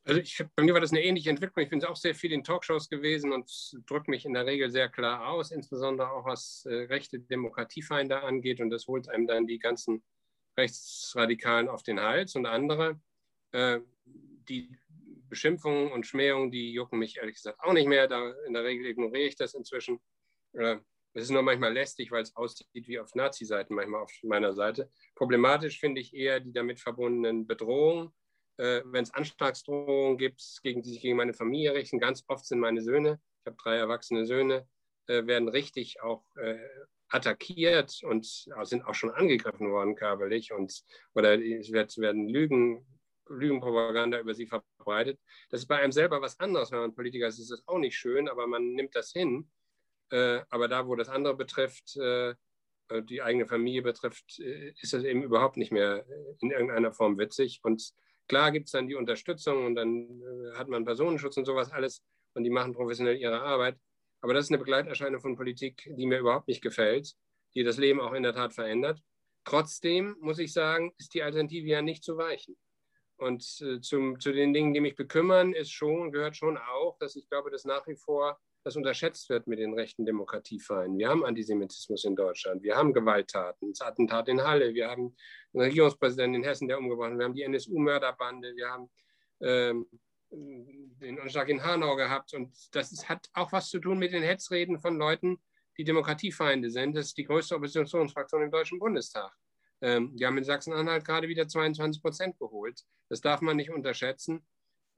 Also 0.10 0.22
ich, 0.22 0.44
bei 0.56 0.64
mir 0.64 0.74
war 0.74 0.82
das 0.82 0.92
eine 0.92 1.04
ähnliche 1.04 1.30
Entwicklung. 1.30 1.64
Ich 1.64 1.70
bin 1.70 1.84
auch 1.86 1.96
sehr 1.96 2.16
viel 2.16 2.32
in 2.32 2.44
Talkshows 2.44 2.90
gewesen 2.90 3.32
und 3.32 3.78
drücke 3.86 4.10
mich 4.10 4.26
in 4.26 4.34
der 4.34 4.46
Regel 4.46 4.72
sehr 4.72 4.90
klar 4.90 5.28
aus, 5.28 5.52
insbesondere 5.52 6.10
auch 6.12 6.26
was 6.26 6.66
äh, 6.66 6.74
rechte 6.86 7.20
Demokratiefeinde 7.20 8.24
angeht. 8.24 8.60
Und 8.60 8.72
das 8.72 8.88
holt 8.88 9.08
einem 9.08 9.28
dann 9.28 9.46
die 9.46 9.60
ganzen 9.60 10.04
Rechtsradikalen 10.58 11.70
auf 11.70 11.84
den 11.84 12.00
Hals 12.00 12.36
und 12.36 12.48
andere. 12.48 13.00
Äh, 13.52 13.82
die 14.06 14.76
Beschimpfungen 15.30 15.92
und 15.92 16.08
Schmähungen, 16.08 16.50
die 16.50 16.72
jucken 16.74 16.98
mich 16.98 17.18
ehrlich 17.18 17.36
gesagt 17.36 17.60
auch 17.60 17.74
nicht 17.74 17.88
mehr. 17.88 18.08
Da 18.08 18.32
in 18.48 18.54
der 18.54 18.64
Regel 18.64 18.88
ignoriere 18.88 19.28
ich 19.28 19.36
das 19.36 19.54
inzwischen. 19.54 20.00
Äh, 20.54 20.78
Es 21.14 21.24
ist 21.24 21.32
nur 21.32 21.42
manchmal 21.42 21.74
lästig, 21.74 22.12
weil 22.12 22.22
es 22.22 22.36
aussieht 22.36 22.68
wie 22.88 23.00
auf 23.00 23.16
Nazi-Seiten, 23.16 23.74
manchmal 23.74 24.04
auf 24.04 24.12
meiner 24.24 24.54
Seite. 24.54 24.90
Problematisch 25.16 25.80
finde 25.80 26.02
ich 26.02 26.14
eher 26.14 26.40
die 26.40 26.54
damit 26.54 26.80
verbundenen 26.80 27.48
Bedrohungen. 27.48 28.14
Äh, 28.58 28.82
Wenn 28.86 29.04
es 29.04 29.14
Anschlagsdrohungen 29.14 30.18
gibt, 30.18 30.42
gegen, 30.62 30.84
die 30.84 30.92
sich 30.92 31.02
gegen 31.02 31.18
meine 31.18 31.34
Familie 31.34 31.74
richten, 31.74 32.00
ganz 32.00 32.24
oft 32.28 32.46
sind 32.46 32.60
meine 32.60 32.82
Söhne, 32.82 33.20
ich 33.42 33.48
habe 33.48 33.58
drei 33.62 33.78
erwachsene 33.78 34.26
Söhne, 34.26 34.68
äh, 35.08 35.26
werden 35.26 35.48
richtig 35.50 36.02
auch 36.02 36.24
äh, 36.36 36.60
attackiert 37.10 38.04
und 38.04 38.48
sind 38.64 38.84
auch 38.84 38.94
schon 38.94 39.10
angegriffen 39.10 39.72
worden 39.72 39.96
körperlich 39.96 40.54
und 40.54 40.84
oder 41.16 41.42
es 41.42 41.98
werden 41.98 42.28
Lügen, 42.28 42.86
Lügenpropaganda 43.28 44.20
über 44.20 44.36
sie 44.36 44.46
verbreitet. 44.46 45.20
Das 45.50 45.62
ist 45.62 45.68
bei 45.68 45.78
einem 45.78 45.92
selber 45.92 46.22
was 46.22 46.40
anderes, 46.40 46.72
wenn 46.72 46.80
man 46.80 46.94
Politiker 46.94 47.28
ist, 47.28 47.40
ist 47.40 47.50
das 47.52 47.68
auch 47.68 47.80
nicht 47.80 47.98
schön, 47.98 48.30
aber 48.30 48.46
man 48.46 48.74
nimmt 48.74 48.96
das 48.96 49.12
hin. 49.12 49.50
Äh, 50.12 50.42
aber 50.50 50.68
da, 50.68 50.88
wo 50.88 50.96
das 50.96 51.10
andere 51.10 51.36
betrifft, 51.36 51.96
äh, 51.98 52.32
äh 52.90 53.04
die 53.04 53.22
eigene 53.22 53.48
Familie 53.48 53.82
betrifft, 53.82 54.40
äh, 54.40 54.74
ist 54.82 54.94
das 54.94 55.04
eben 55.04 55.24
überhaupt 55.24 55.58
nicht 55.58 55.72
mehr 55.72 56.06
in 56.40 56.52
irgendeiner 56.52 56.92
Form 56.92 57.18
witzig. 57.18 57.60
Und 57.64 57.92
klar 58.28 58.52
gibt 58.52 58.68
es 58.68 58.72
dann 58.72 58.88
die 58.88 58.96
Unterstützung 58.96 59.66
und 59.66 59.76
dann 59.76 60.22
hat 60.56 60.68
man 60.68 60.86
Personenschutz 60.86 61.38
und 61.38 61.46
sowas 61.46 61.72
alles 61.72 62.04
und 62.34 62.44
die 62.44 62.50
machen 62.50 62.74
professionell 62.74 63.18
ihre 63.18 63.42
Arbeit. 63.42 63.78
Aber 64.22 64.34
das 64.34 64.46
ist 64.46 64.52
eine 64.52 64.58
Begleiterscheinung 64.58 65.22
von 65.22 65.36
Politik, 65.36 65.90
die 65.96 66.06
mir 66.06 66.20
überhaupt 66.20 66.48
nicht 66.48 66.62
gefällt, 66.62 67.14
die 67.56 67.64
das 67.64 67.78
Leben 67.78 68.02
auch 68.02 68.14
in 68.14 68.24
der 68.24 68.34
Tat 68.34 68.54
verändert. 68.54 69.02
Trotzdem 69.46 70.16
muss 70.20 70.40
ich 70.40 70.54
sagen, 70.54 70.94
ist 70.98 71.14
die 71.14 71.24
Alternative 71.24 71.68
ja 71.68 71.82
nicht 71.82 72.04
zu 72.04 72.18
weichen. 72.18 72.58
Und 73.18 73.44
äh, 73.62 73.82
zum, 73.82 74.20
zu 74.20 74.32
den 74.32 74.54
Dingen, 74.54 74.74
die 74.74 74.80
mich 74.80 74.96
bekümmern, 74.96 75.54
ist 75.54 75.72
schon, 75.72 76.12
gehört 76.12 76.36
schon 76.36 76.58
auch, 76.58 76.98
dass 77.00 77.16
ich 77.16 77.28
glaube, 77.30 77.52
dass 77.52 77.66
nach 77.66 77.86
wie 77.88 77.96
vor 77.96 78.40
das 78.64 78.76
unterschätzt 78.76 79.30
wird 79.30 79.48
mit 79.48 79.60
den 79.60 79.74
rechten 79.74 80.06
Demokratiefeinden. 80.06 80.98
Wir 80.98 81.10
haben 81.10 81.26
Antisemitismus 81.26 82.04
in 82.04 82.16
Deutschland, 82.16 82.62
wir 82.64 82.76
haben 82.76 82.94
Gewalttaten, 82.94 83.72
das 83.72 83.82
Attentat 83.82 84.28
in 84.28 84.42
Halle, 84.42 84.74
wir 84.74 84.90
haben 84.90 85.16
einen 85.54 85.64
Regierungspräsidenten 85.64 86.36
in 86.36 86.44
Hessen, 86.44 86.68
der 86.68 86.78
umgebracht 86.78 87.12
wird, 87.12 87.20
wir 87.20 87.26
haben 87.26 87.36
die 87.36 87.44
NSU-Mörderbande, 87.44 88.56
wir 88.56 88.70
haben 88.70 88.90
ähm, 89.42 89.88
den 90.32 91.20
Anschlag 91.20 91.50
in 91.50 91.64
Hanau 91.64 91.96
gehabt. 91.96 92.34
Und 92.34 92.56
das 92.72 92.92
ist, 92.92 93.10
hat 93.10 93.30
auch 93.34 93.52
was 93.52 93.70
zu 93.70 93.80
tun 93.80 93.98
mit 93.98 94.14
den 94.14 94.24
Hetzreden 94.24 94.80
von 94.80 94.98
Leuten, 94.98 95.40
die 95.78 95.84
Demokratiefeinde 95.84 96.70
sind. 96.70 96.96
Das 96.96 97.08
ist 97.08 97.18
die 97.18 97.24
größte 97.24 97.56
Oppositionsfraktion 97.56 98.44
im 98.44 98.52
Deutschen 98.52 98.80
Bundestag. 98.80 99.32
Ähm, 99.82 100.16
die 100.16 100.26
haben 100.26 100.38
in 100.38 100.44
Sachsen-Anhalt 100.44 101.06
gerade 101.06 101.28
wieder 101.28 101.48
22 101.48 102.02
Prozent 102.02 102.38
geholt. 102.38 102.84
Das 103.08 103.22
darf 103.22 103.42
man 103.42 103.56
nicht 103.56 103.72
unterschätzen. 103.72 104.46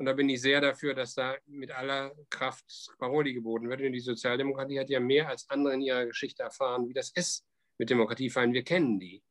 Und 0.01 0.05
da 0.05 0.13
bin 0.13 0.27
ich 0.29 0.41
sehr 0.41 0.61
dafür, 0.61 0.95
dass 0.95 1.13
da 1.13 1.35
mit 1.45 1.69
aller 1.69 2.11
Kraft 2.31 2.65
Paroli 2.97 3.35
geboten 3.35 3.69
wird. 3.69 3.81
Und 3.81 3.91
die 3.91 3.99
Sozialdemokratie 3.99 4.79
hat 4.79 4.89
ja 4.89 4.99
mehr 4.99 5.29
als 5.29 5.47
andere 5.47 5.75
in 5.75 5.81
ihrer 5.81 6.07
Geschichte 6.07 6.41
erfahren, 6.41 6.89
wie 6.89 6.93
das 6.93 7.11
ist 7.11 7.45
mit 7.77 7.91
Demokratiefeinden. 7.91 8.55
Wir 8.55 8.63
kennen 8.63 8.99
die. 8.99 9.21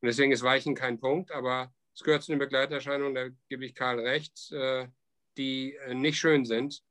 Und 0.00 0.06
deswegen 0.06 0.32
ist 0.32 0.42
Weichen 0.42 0.74
kein 0.74 0.98
Punkt, 0.98 1.32
aber 1.32 1.70
es 1.94 2.02
gehört 2.02 2.22
zu 2.22 2.32
den 2.32 2.38
Begleiterscheinungen, 2.38 3.14
da 3.14 3.28
gebe 3.50 3.66
ich 3.66 3.74
Karl 3.74 4.00
recht. 4.00 4.50
Äh, 4.52 4.88
die 5.36 5.74
äh, 5.74 5.92
nicht 5.92 6.16
schön 6.18 6.46
sind 6.46 6.82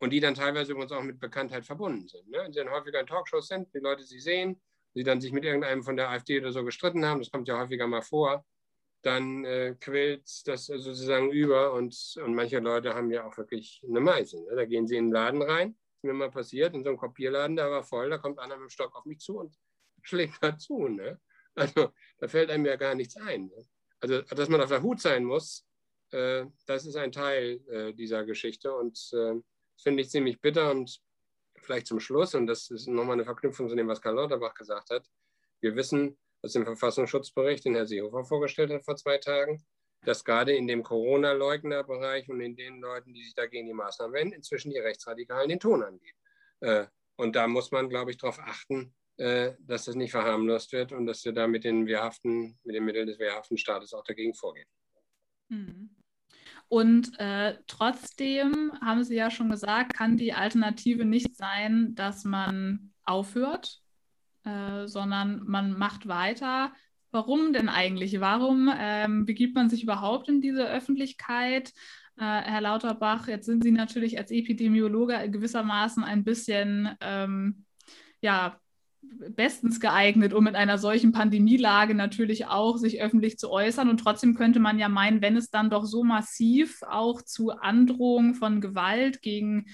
und 0.00 0.10
die 0.10 0.18
dann 0.18 0.34
teilweise 0.34 0.72
übrigens 0.72 0.90
auch 0.90 1.04
mit 1.04 1.20
Bekanntheit 1.20 1.64
verbunden 1.64 2.08
sind. 2.08 2.28
Ne? 2.30 2.48
Die 2.50 2.56
dann 2.56 2.68
häufiger 2.68 2.98
in 2.98 3.06
Talkshows 3.06 3.46
sind, 3.46 3.72
die 3.72 3.78
Leute 3.78 4.02
sie 4.02 4.18
sehen, 4.18 4.60
sie 4.92 5.04
dann 5.04 5.20
sich 5.20 5.30
mit 5.30 5.44
irgendeinem 5.44 5.84
von 5.84 5.96
der 5.96 6.10
AfD 6.10 6.40
oder 6.40 6.50
so 6.50 6.64
gestritten 6.64 7.04
haben, 7.04 7.20
das 7.20 7.30
kommt 7.30 7.46
ja 7.46 7.60
häufiger 7.60 7.86
mal 7.86 8.02
vor, 8.02 8.44
dann 9.02 9.44
äh, 9.44 9.76
quält 9.78 10.46
das 10.46 10.66
sozusagen 10.66 11.30
über 11.30 11.72
und, 11.72 12.14
und 12.24 12.34
manche 12.34 12.60
Leute 12.60 12.94
haben 12.94 13.10
ja 13.10 13.26
auch 13.26 13.36
wirklich 13.36 13.84
eine 13.86 14.00
Meise. 14.00 14.42
Ne? 14.44 14.54
Da 14.54 14.64
gehen 14.64 14.86
sie 14.86 14.96
in 14.96 15.06
den 15.06 15.12
Laden 15.12 15.42
rein, 15.42 15.76
ist 15.96 16.04
mir 16.04 16.12
mal 16.12 16.30
passiert, 16.30 16.74
in 16.74 16.82
so 16.82 16.90
einem 16.90 16.98
Kopierladen, 16.98 17.56
der 17.56 17.70
war 17.70 17.82
voll, 17.82 18.10
da 18.10 18.18
kommt 18.18 18.38
einer 18.38 18.56
mit 18.56 18.68
dem 18.68 18.70
Stock 18.70 18.94
auf 18.94 19.04
mich 19.04 19.18
zu 19.18 19.38
und 19.38 19.56
schlägt 20.02 20.42
dazu. 20.42 20.88
Ne? 20.88 21.20
Also 21.54 21.90
da 22.18 22.28
fällt 22.28 22.50
einem 22.50 22.64
ja 22.64 22.76
gar 22.76 22.94
nichts 22.94 23.16
ein. 23.16 23.48
Ne? 23.48 23.66
Also, 24.00 24.22
dass 24.22 24.48
man 24.48 24.60
auf 24.60 24.70
der 24.70 24.82
Hut 24.82 25.00
sein 25.00 25.24
muss, 25.24 25.66
äh, 26.10 26.46
das 26.66 26.86
ist 26.86 26.96
ein 26.96 27.12
Teil 27.12 27.60
äh, 27.68 27.92
dieser 27.92 28.24
Geschichte 28.24 28.74
und 28.74 28.98
äh, 29.12 29.34
finde 29.82 30.02
ich 30.02 30.10
ziemlich 30.10 30.40
bitter 30.40 30.70
und 30.70 31.00
vielleicht 31.60 31.86
zum 31.86 32.00
Schluss, 32.00 32.34
und 32.34 32.46
das 32.46 32.70
ist 32.70 32.88
nochmal 32.88 33.14
eine 33.14 33.24
Verknüpfung 33.24 33.68
zu 33.68 33.76
dem, 33.76 33.88
was 33.88 34.00
Karl 34.00 34.16
Lauterbach 34.16 34.54
gesagt 34.54 34.90
hat. 34.90 35.08
Wir 35.60 35.76
wissen 35.76 36.18
aus 36.42 36.52
dem 36.52 36.64
Verfassungsschutzbericht, 36.64 37.64
den 37.64 37.74
Herr 37.74 37.86
Seehofer 37.86 38.24
vorgestellt 38.24 38.70
hat 38.72 38.84
vor 38.84 38.96
zwei 38.96 39.18
Tagen, 39.18 39.64
dass 40.04 40.24
gerade 40.24 40.52
in 40.54 40.66
dem 40.66 40.82
Corona-Leugner-Bereich 40.82 42.28
und 42.28 42.40
in 42.40 42.56
den 42.56 42.80
Leuten, 42.80 43.14
die 43.14 43.22
sich 43.22 43.34
dagegen 43.34 43.66
die 43.66 43.72
Maßnahmen 43.72 44.14
wenden, 44.14 44.34
inzwischen 44.34 44.70
die 44.70 44.78
Rechtsradikalen 44.78 45.48
den 45.48 45.60
Ton 45.60 45.82
angeben. 45.82 46.88
Und 47.16 47.36
da 47.36 47.46
muss 47.46 47.70
man, 47.70 47.88
glaube 47.88 48.10
ich, 48.10 48.18
darauf 48.18 48.40
achten, 48.40 48.92
dass 49.16 49.84
das 49.84 49.94
nicht 49.94 50.10
verharmlost 50.10 50.72
wird 50.72 50.90
und 50.90 51.06
dass 51.06 51.24
wir 51.24 51.32
da 51.32 51.46
mit 51.46 51.62
den, 51.62 51.86
wehrhaften, 51.86 52.58
mit 52.64 52.74
den 52.74 52.84
Mitteln 52.84 53.06
des 53.06 53.20
wehrhaften 53.20 53.56
Staates 53.56 53.94
auch 53.94 54.02
dagegen 54.02 54.34
vorgehen. 54.34 54.66
Mhm. 55.48 55.90
Und 56.68 57.12
äh, 57.18 57.58
trotzdem, 57.66 58.72
haben 58.80 59.04
Sie 59.04 59.14
ja 59.14 59.30
schon 59.30 59.50
gesagt, 59.50 59.94
kann 59.94 60.16
die 60.16 60.32
Alternative 60.32 61.04
nicht 61.04 61.36
sein, 61.36 61.94
dass 61.94 62.24
man 62.24 62.94
aufhört, 63.04 63.81
äh, 64.44 64.86
sondern 64.86 65.42
man 65.44 65.76
macht 65.78 66.08
weiter. 66.08 66.72
Warum 67.10 67.52
denn 67.52 67.68
eigentlich? 67.68 68.20
Warum 68.20 68.70
ähm, 68.74 69.26
begibt 69.26 69.54
man 69.54 69.68
sich 69.68 69.82
überhaupt 69.82 70.28
in 70.28 70.40
diese 70.40 70.68
Öffentlichkeit? 70.68 71.72
Äh, 72.16 72.24
Herr 72.24 72.60
Lauterbach, 72.60 73.28
jetzt 73.28 73.46
sind 73.46 73.62
Sie 73.62 73.72
natürlich 73.72 74.18
als 74.18 74.30
Epidemiologe 74.30 75.30
gewissermaßen 75.30 76.04
ein 76.04 76.24
bisschen 76.24 76.96
ähm, 77.00 77.64
ja, 78.20 78.58
bestens 79.02 79.80
geeignet, 79.80 80.32
um 80.32 80.46
in 80.46 80.56
einer 80.56 80.78
solchen 80.78 81.12
Pandemielage 81.12 81.94
natürlich 81.94 82.46
auch 82.46 82.76
sich 82.76 83.02
öffentlich 83.02 83.38
zu 83.38 83.50
äußern. 83.50 83.88
Und 83.88 83.98
trotzdem 83.98 84.34
könnte 84.34 84.60
man 84.60 84.78
ja 84.78 84.88
meinen, 84.88 85.20
wenn 85.20 85.36
es 85.36 85.50
dann 85.50 85.70
doch 85.70 85.84
so 85.84 86.04
massiv 86.04 86.82
auch 86.82 87.22
zu 87.22 87.50
Androhungen 87.50 88.34
von 88.34 88.60
Gewalt 88.60 89.22
gegen 89.22 89.66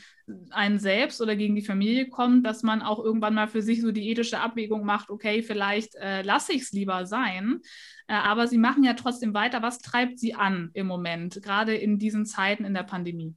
einen 0.51 0.79
selbst 0.79 1.21
oder 1.21 1.37
gegen 1.37 1.55
die 1.55 1.64
Familie 1.64 2.09
kommt, 2.09 2.47
dass 2.47 2.62
man 2.62 2.83
auch 2.83 3.03
irgendwann 3.03 3.35
mal 3.35 3.49
für 3.49 3.62
sich 3.62 3.81
so 3.81 3.93
die 3.93 4.09
ethische 4.11 4.41
Abwägung 4.41 4.85
macht, 4.85 5.11
okay, 5.11 5.43
vielleicht 5.43 5.95
äh, 5.97 6.23
lasse 6.23 6.53
ich 6.53 6.62
es 6.62 6.73
lieber 6.73 7.07
sein. 7.07 7.61
Äh, 8.07 8.14
aber 8.14 8.47
Sie 8.47 8.59
machen 8.59 8.85
ja 8.85 8.95
trotzdem 8.95 9.35
weiter. 9.35 9.62
Was 9.62 9.79
treibt 9.79 10.19
Sie 10.19 10.35
an 10.35 10.71
im 10.75 10.87
Moment, 10.87 11.43
gerade 11.43 11.75
in 11.75 11.99
diesen 11.99 12.27
Zeiten 12.27 12.64
in 12.64 12.75
der 12.75 12.83
Pandemie? 12.83 13.35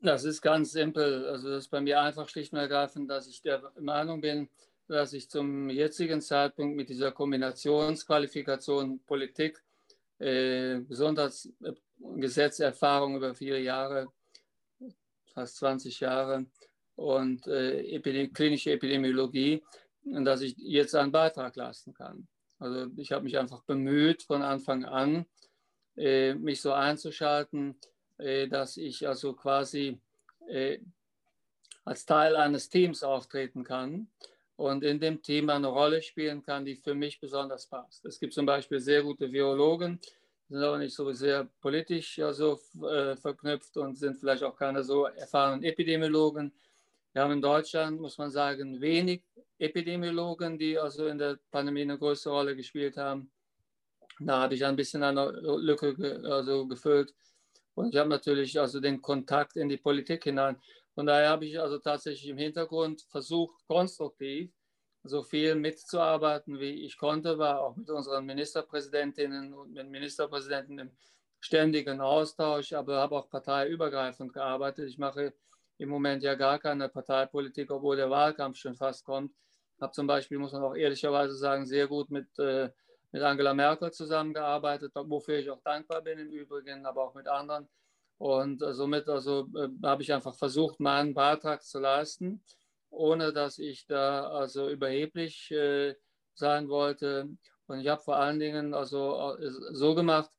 Das 0.00 0.24
ist 0.24 0.40
ganz 0.40 0.72
simpel. 0.72 1.26
Also 1.26 1.50
das 1.50 1.64
ist 1.64 1.70
bei 1.70 1.80
mir 1.80 2.00
einfach 2.00 2.28
schlicht 2.28 2.52
und 2.52 2.58
ergreifend, 2.58 3.08
dass 3.08 3.28
ich 3.28 3.40
der 3.42 3.72
Meinung 3.80 4.20
bin, 4.20 4.48
dass 4.88 5.12
ich 5.12 5.30
zum 5.30 5.70
jetzigen 5.70 6.20
Zeitpunkt 6.20 6.76
mit 6.76 6.88
dieser 6.88 7.12
Kombinationsqualifikation 7.12 9.00
Politik, 9.06 9.62
äh, 10.18 10.80
besonders 10.80 11.48
äh, 11.62 11.72
über 12.04 13.34
viele 13.34 13.60
Jahre, 13.60 14.08
fast 15.32 15.56
20 15.56 16.00
Jahre 16.00 16.46
und 16.96 17.46
äh, 17.46 17.80
Epidem 17.94 18.32
klinische 18.32 18.72
Epidemiologie, 18.72 19.62
dass 20.04 20.40
ich 20.42 20.56
jetzt 20.58 20.94
einen 20.94 21.12
Beitrag 21.12 21.56
leisten 21.56 21.94
kann. 21.94 22.26
Also 22.58 22.86
ich 22.96 23.12
habe 23.12 23.24
mich 23.24 23.38
einfach 23.38 23.62
bemüht 23.64 24.22
von 24.22 24.42
Anfang 24.42 24.84
an, 24.84 25.26
äh, 25.96 26.34
mich 26.34 26.60
so 26.60 26.72
einzuschalten, 26.72 27.76
äh, 28.18 28.46
dass 28.48 28.76
ich 28.76 29.06
also 29.06 29.32
quasi 29.32 29.98
äh, 30.48 30.78
als 31.84 32.06
Teil 32.06 32.36
eines 32.36 32.68
Teams 32.68 33.02
auftreten 33.02 33.64
kann 33.64 34.08
und 34.56 34.84
in 34.84 35.00
dem 35.00 35.22
Thema 35.22 35.54
eine 35.54 35.66
Rolle 35.68 36.02
spielen 36.02 36.42
kann, 36.42 36.64
die 36.64 36.76
für 36.76 36.94
mich 36.94 37.20
besonders 37.20 37.66
passt. 37.66 38.04
Es 38.04 38.20
gibt 38.20 38.34
zum 38.34 38.46
Beispiel 38.46 38.80
sehr 38.80 39.02
gute 39.02 39.32
Virologen, 39.32 40.00
sind 40.52 40.62
aber 40.62 40.78
nicht 40.78 40.94
so 40.94 41.10
sehr 41.12 41.48
politisch 41.60 42.18
also, 42.18 42.60
äh, 42.82 43.16
verknüpft 43.16 43.76
und 43.78 43.96
sind 43.96 44.18
vielleicht 44.18 44.42
auch 44.42 44.54
keine 44.54 44.84
so 44.84 45.06
erfahrenen 45.06 45.64
Epidemiologen. 45.64 46.52
Wir 47.12 47.22
haben 47.22 47.32
in 47.32 47.40
Deutschland, 47.40 48.00
muss 48.00 48.18
man 48.18 48.30
sagen, 48.30 48.80
wenig 48.80 49.22
Epidemiologen, 49.58 50.58
die 50.58 50.78
also 50.78 51.06
in 51.06 51.16
der 51.16 51.38
Pandemie 51.50 51.82
eine 51.82 51.98
größere 51.98 52.34
Rolle 52.34 52.54
gespielt 52.54 52.98
haben. 52.98 53.30
Da 54.20 54.42
habe 54.42 54.54
ich 54.54 54.64
ein 54.64 54.76
bisschen 54.76 55.02
eine 55.02 55.30
Lücke 55.30 55.94
ge 55.94 56.22
also 56.26 56.66
gefüllt. 56.66 57.14
Und 57.74 57.94
ich 57.94 57.98
habe 57.98 58.10
natürlich 58.10 58.60
also 58.60 58.78
den 58.78 59.00
Kontakt 59.00 59.56
in 59.56 59.70
die 59.70 59.78
Politik 59.78 60.24
hinein. 60.24 60.60
Von 60.94 61.06
daher 61.06 61.30
habe 61.30 61.46
ich 61.46 61.58
also 61.58 61.78
tatsächlich 61.78 62.28
im 62.28 62.36
Hintergrund 62.36 63.02
versucht, 63.10 63.66
konstruktiv 63.66 64.50
so 65.04 65.22
viel 65.22 65.54
mitzuarbeiten, 65.54 66.58
wie 66.58 66.84
ich 66.84 66.96
konnte, 66.96 67.38
war 67.38 67.60
auch 67.60 67.76
mit 67.76 67.90
unseren 67.90 68.24
Ministerpräsidentinnen 68.24 69.52
und 69.52 69.72
mit 69.72 69.88
Ministerpräsidenten 69.88 70.78
im 70.78 70.90
ständigen 71.40 72.00
Austausch, 72.00 72.72
aber 72.72 73.00
habe 73.00 73.16
auch 73.16 73.28
parteiübergreifend 73.28 74.32
gearbeitet. 74.32 74.88
Ich 74.88 74.98
mache 74.98 75.34
im 75.78 75.88
Moment 75.88 76.22
ja 76.22 76.34
gar 76.34 76.58
keine 76.58 76.88
Parteipolitik, 76.88 77.70
obwohl 77.70 77.96
der 77.96 78.10
Wahlkampf 78.10 78.58
schon 78.58 78.76
fast 78.76 79.04
kommt. 79.04 79.34
Habe 79.80 79.92
zum 79.92 80.06
Beispiel, 80.06 80.38
muss 80.38 80.52
man 80.52 80.62
auch 80.62 80.76
ehrlicherweise 80.76 81.34
sagen, 81.34 81.66
sehr 81.66 81.88
gut 81.88 82.10
mit, 82.10 82.38
äh, 82.38 82.70
mit 83.10 83.22
Angela 83.22 83.54
Merkel 83.54 83.90
zusammengearbeitet, 83.90 84.92
wofür 84.94 85.38
ich 85.38 85.50
auch 85.50 85.60
dankbar 85.62 86.02
bin 86.02 86.20
im 86.20 86.30
Übrigen, 86.30 86.86
aber 86.86 87.02
auch 87.02 87.14
mit 87.14 87.26
anderen 87.26 87.68
und 88.22 88.62
äh, 88.62 88.72
somit 88.72 89.08
also, 89.08 89.48
äh, 89.56 89.68
habe 89.82 90.02
ich 90.02 90.12
einfach 90.12 90.36
versucht, 90.36 90.78
meinen 90.78 91.12
Beitrag 91.12 91.64
zu 91.64 91.80
leisten. 91.80 92.40
Ohne 92.92 93.32
dass 93.32 93.58
ich 93.58 93.86
da 93.86 94.28
also 94.28 94.68
überheblich 94.68 95.50
äh, 95.50 95.94
sein 96.34 96.68
wollte. 96.68 97.28
Und 97.66 97.80
ich 97.80 97.88
habe 97.88 98.02
vor 98.02 98.16
allen 98.16 98.38
Dingen 98.38 98.74
also 98.74 99.36
äh, 99.38 99.50
so 99.72 99.94
gemacht, 99.94 100.30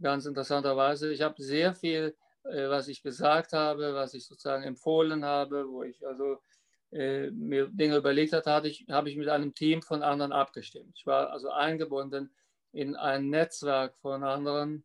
ganz 0.00 0.26
interessanterweise, 0.26 1.12
ich 1.12 1.22
habe 1.22 1.42
sehr 1.42 1.74
viel, 1.74 2.14
äh, 2.44 2.68
was 2.68 2.88
ich 2.88 3.02
gesagt 3.02 3.52
habe, 3.52 3.94
was 3.94 4.14
ich 4.14 4.26
sozusagen 4.26 4.64
empfohlen 4.64 5.24
habe, 5.24 5.68
wo 5.68 5.82
ich 5.82 6.06
also 6.06 6.38
äh, 6.92 7.30
mir 7.30 7.68
Dinge 7.68 7.96
überlegt 7.96 8.32
hat, 8.34 8.46
hatte 8.46 8.68
ich, 8.68 8.86
habe 8.90 9.08
ich 9.08 9.16
mit 9.16 9.28
einem 9.28 9.54
Team 9.54 9.82
von 9.82 10.02
anderen 10.02 10.32
abgestimmt. 10.32 10.92
Ich 10.96 11.06
war 11.06 11.30
also 11.30 11.50
eingebunden 11.50 12.34
in 12.72 12.96
ein 12.96 13.30
Netzwerk 13.30 13.96
von 13.96 14.24
anderen, 14.24 14.84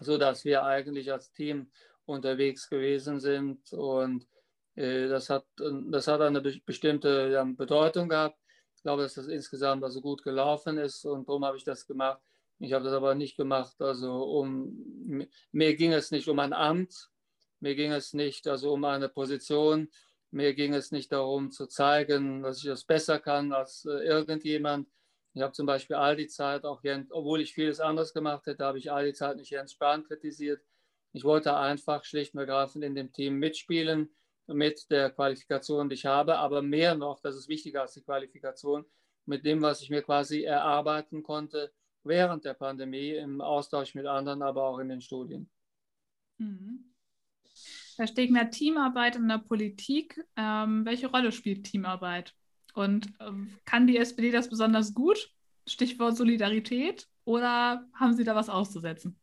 sodass 0.00 0.44
wir 0.44 0.64
eigentlich 0.64 1.12
als 1.12 1.30
Team 1.30 1.70
unterwegs 2.06 2.68
gewesen 2.68 3.20
sind 3.20 3.72
und 3.72 4.26
das, 4.76 5.30
hat, 5.30 5.46
das 5.56 6.08
hat 6.08 6.20
eine 6.20 6.40
bestimmte 6.40 7.44
Bedeutung 7.56 8.08
gehabt. 8.08 8.38
Ich 8.76 8.82
glaube, 8.82 9.02
dass 9.02 9.14
das 9.14 9.28
insgesamt 9.28 9.84
also 9.84 10.00
gut 10.00 10.22
gelaufen 10.22 10.78
ist 10.78 11.04
und 11.04 11.28
darum 11.28 11.44
habe 11.44 11.56
ich 11.56 11.64
das 11.64 11.86
gemacht. 11.86 12.20
Ich 12.58 12.72
habe 12.72 12.84
das 12.84 12.94
aber 12.94 13.14
nicht 13.14 13.36
gemacht, 13.36 13.80
also 13.80 14.22
um, 14.24 15.26
mir 15.52 15.76
ging 15.76 15.92
es 15.92 16.10
nicht 16.10 16.28
um 16.28 16.38
ein 16.38 16.52
Amt, 16.52 17.10
mir 17.60 17.74
ging 17.74 17.92
es 17.92 18.12
nicht 18.12 18.46
also 18.46 18.72
um 18.72 18.84
eine 18.84 19.08
Position, 19.08 19.90
mir 20.30 20.54
ging 20.54 20.74
es 20.74 20.92
nicht 20.92 21.12
darum 21.12 21.50
zu 21.50 21.66
zeigen, 21.66 22.42
dass 22.42 22.58
ich 22.58 22.64
das 22.64 22.84
besser 22.84 23.18
kann 23.18 23.52
als 23.52 23.84
äh, 23.84 24.04
irgendjemand. 24.04 24.88
Ich 25.32 25.42
habe 25.42 25.52
zum 25.52 25.66
Beispiel 25.66 25.96
all 25.96 26.16
die 26.16 26.28
Zeit, 26.28 26.64
auch 26.64 26.82
Jens, 26.84 27.10
obwohl 27.10 27.40
ich 27.40 27.54
vieles 27.54 27.80
anderes 27.80 28.12
gemacht 28.12 28.46
hätte, 28.46 28.64
habe 28.64 28.78
ich 28.78 28.92
all 28.92 29.04
die 29.04 29.14
Zeit 29.14 29.36
nicht 29.36 29.50
Jens 29.50 29.72
Spahn 29.72 30.04
kritisiert. 30.04 30.62
Ich 31.12 31.24
wollte 31.24 31.56
einfach 31.56 32.04
schlicht 32.04 32.34
und 32.34 32.40
ergreifend 32.40 32.84
in 32.84 32.94
dem 32.94 33.12
Team 33.12 33.38
mitspielen 33.38 34.14
mit 34.46 34.90
der 34.90 35.10
Qualifikation, 35.10 35.88
die 35.88 35.94
ich 35.94 36.06
habe, 36.06 36.38
aber 36.38 36.62
mehr 36.62 36.94
noch, 36.94 37.20
das 37.20 37.36
ist 37.36 37.48
wichtiger 37.48 37.82
als 37.82 37.94
die 37.94 38.02
Qualifikation, 38.02 38.84
mit 39.26 39.44
dem, 39.44 39.62
was 39.62 39.82
ich 39.82 39.90
mir 39.90 40.02
quasi 40.02 40.42
erarbeiten 40.42 41.22
konnte 41.22 41.72
während 42.02 42.44
der 42.44 42.54
Pandemie 42.54 43.12
im 43.12 43.40
Austausch 43.40 43.94
mit 43.94 44.06
anderen, 44.06 44.42
aber 44.42 44.64
auch 44.64 44.78
in 44.78 44.90
den 44.90 45.00
Studien. 45.00 45.50
Mhm. 46.38 46.94
Herr 47.96 48.06
Stegner, 48.06 48.50
Teamarbeit 48.50 49.16
in 49.16 49.28
der 49.28 49.38
Politik, 49.38 50.20
ähm, 50.36 50.84
welche 50.84 51.06
Rolle 51.06 51.32
spielt 51.32 51.64
Teamarbeit? 51.64 52.34
Und 52.74 53.12
ähm, 53.20 53.56
kann 53.64 53.86
die 53.86 53.96
SPD 53.96 54.30
das 54.32 54.50
besonders 54.50 54.94
gut? 54.94 55.30
Stichwort 55.66 56.16
Solidarität 56.16 57.08
oder 57.24 57.88
haben 57.94 58.14
Sie 58.14 58.24
da 58.24 58.34
was 58.34 58.48
auszusetzen? 58.48 59.18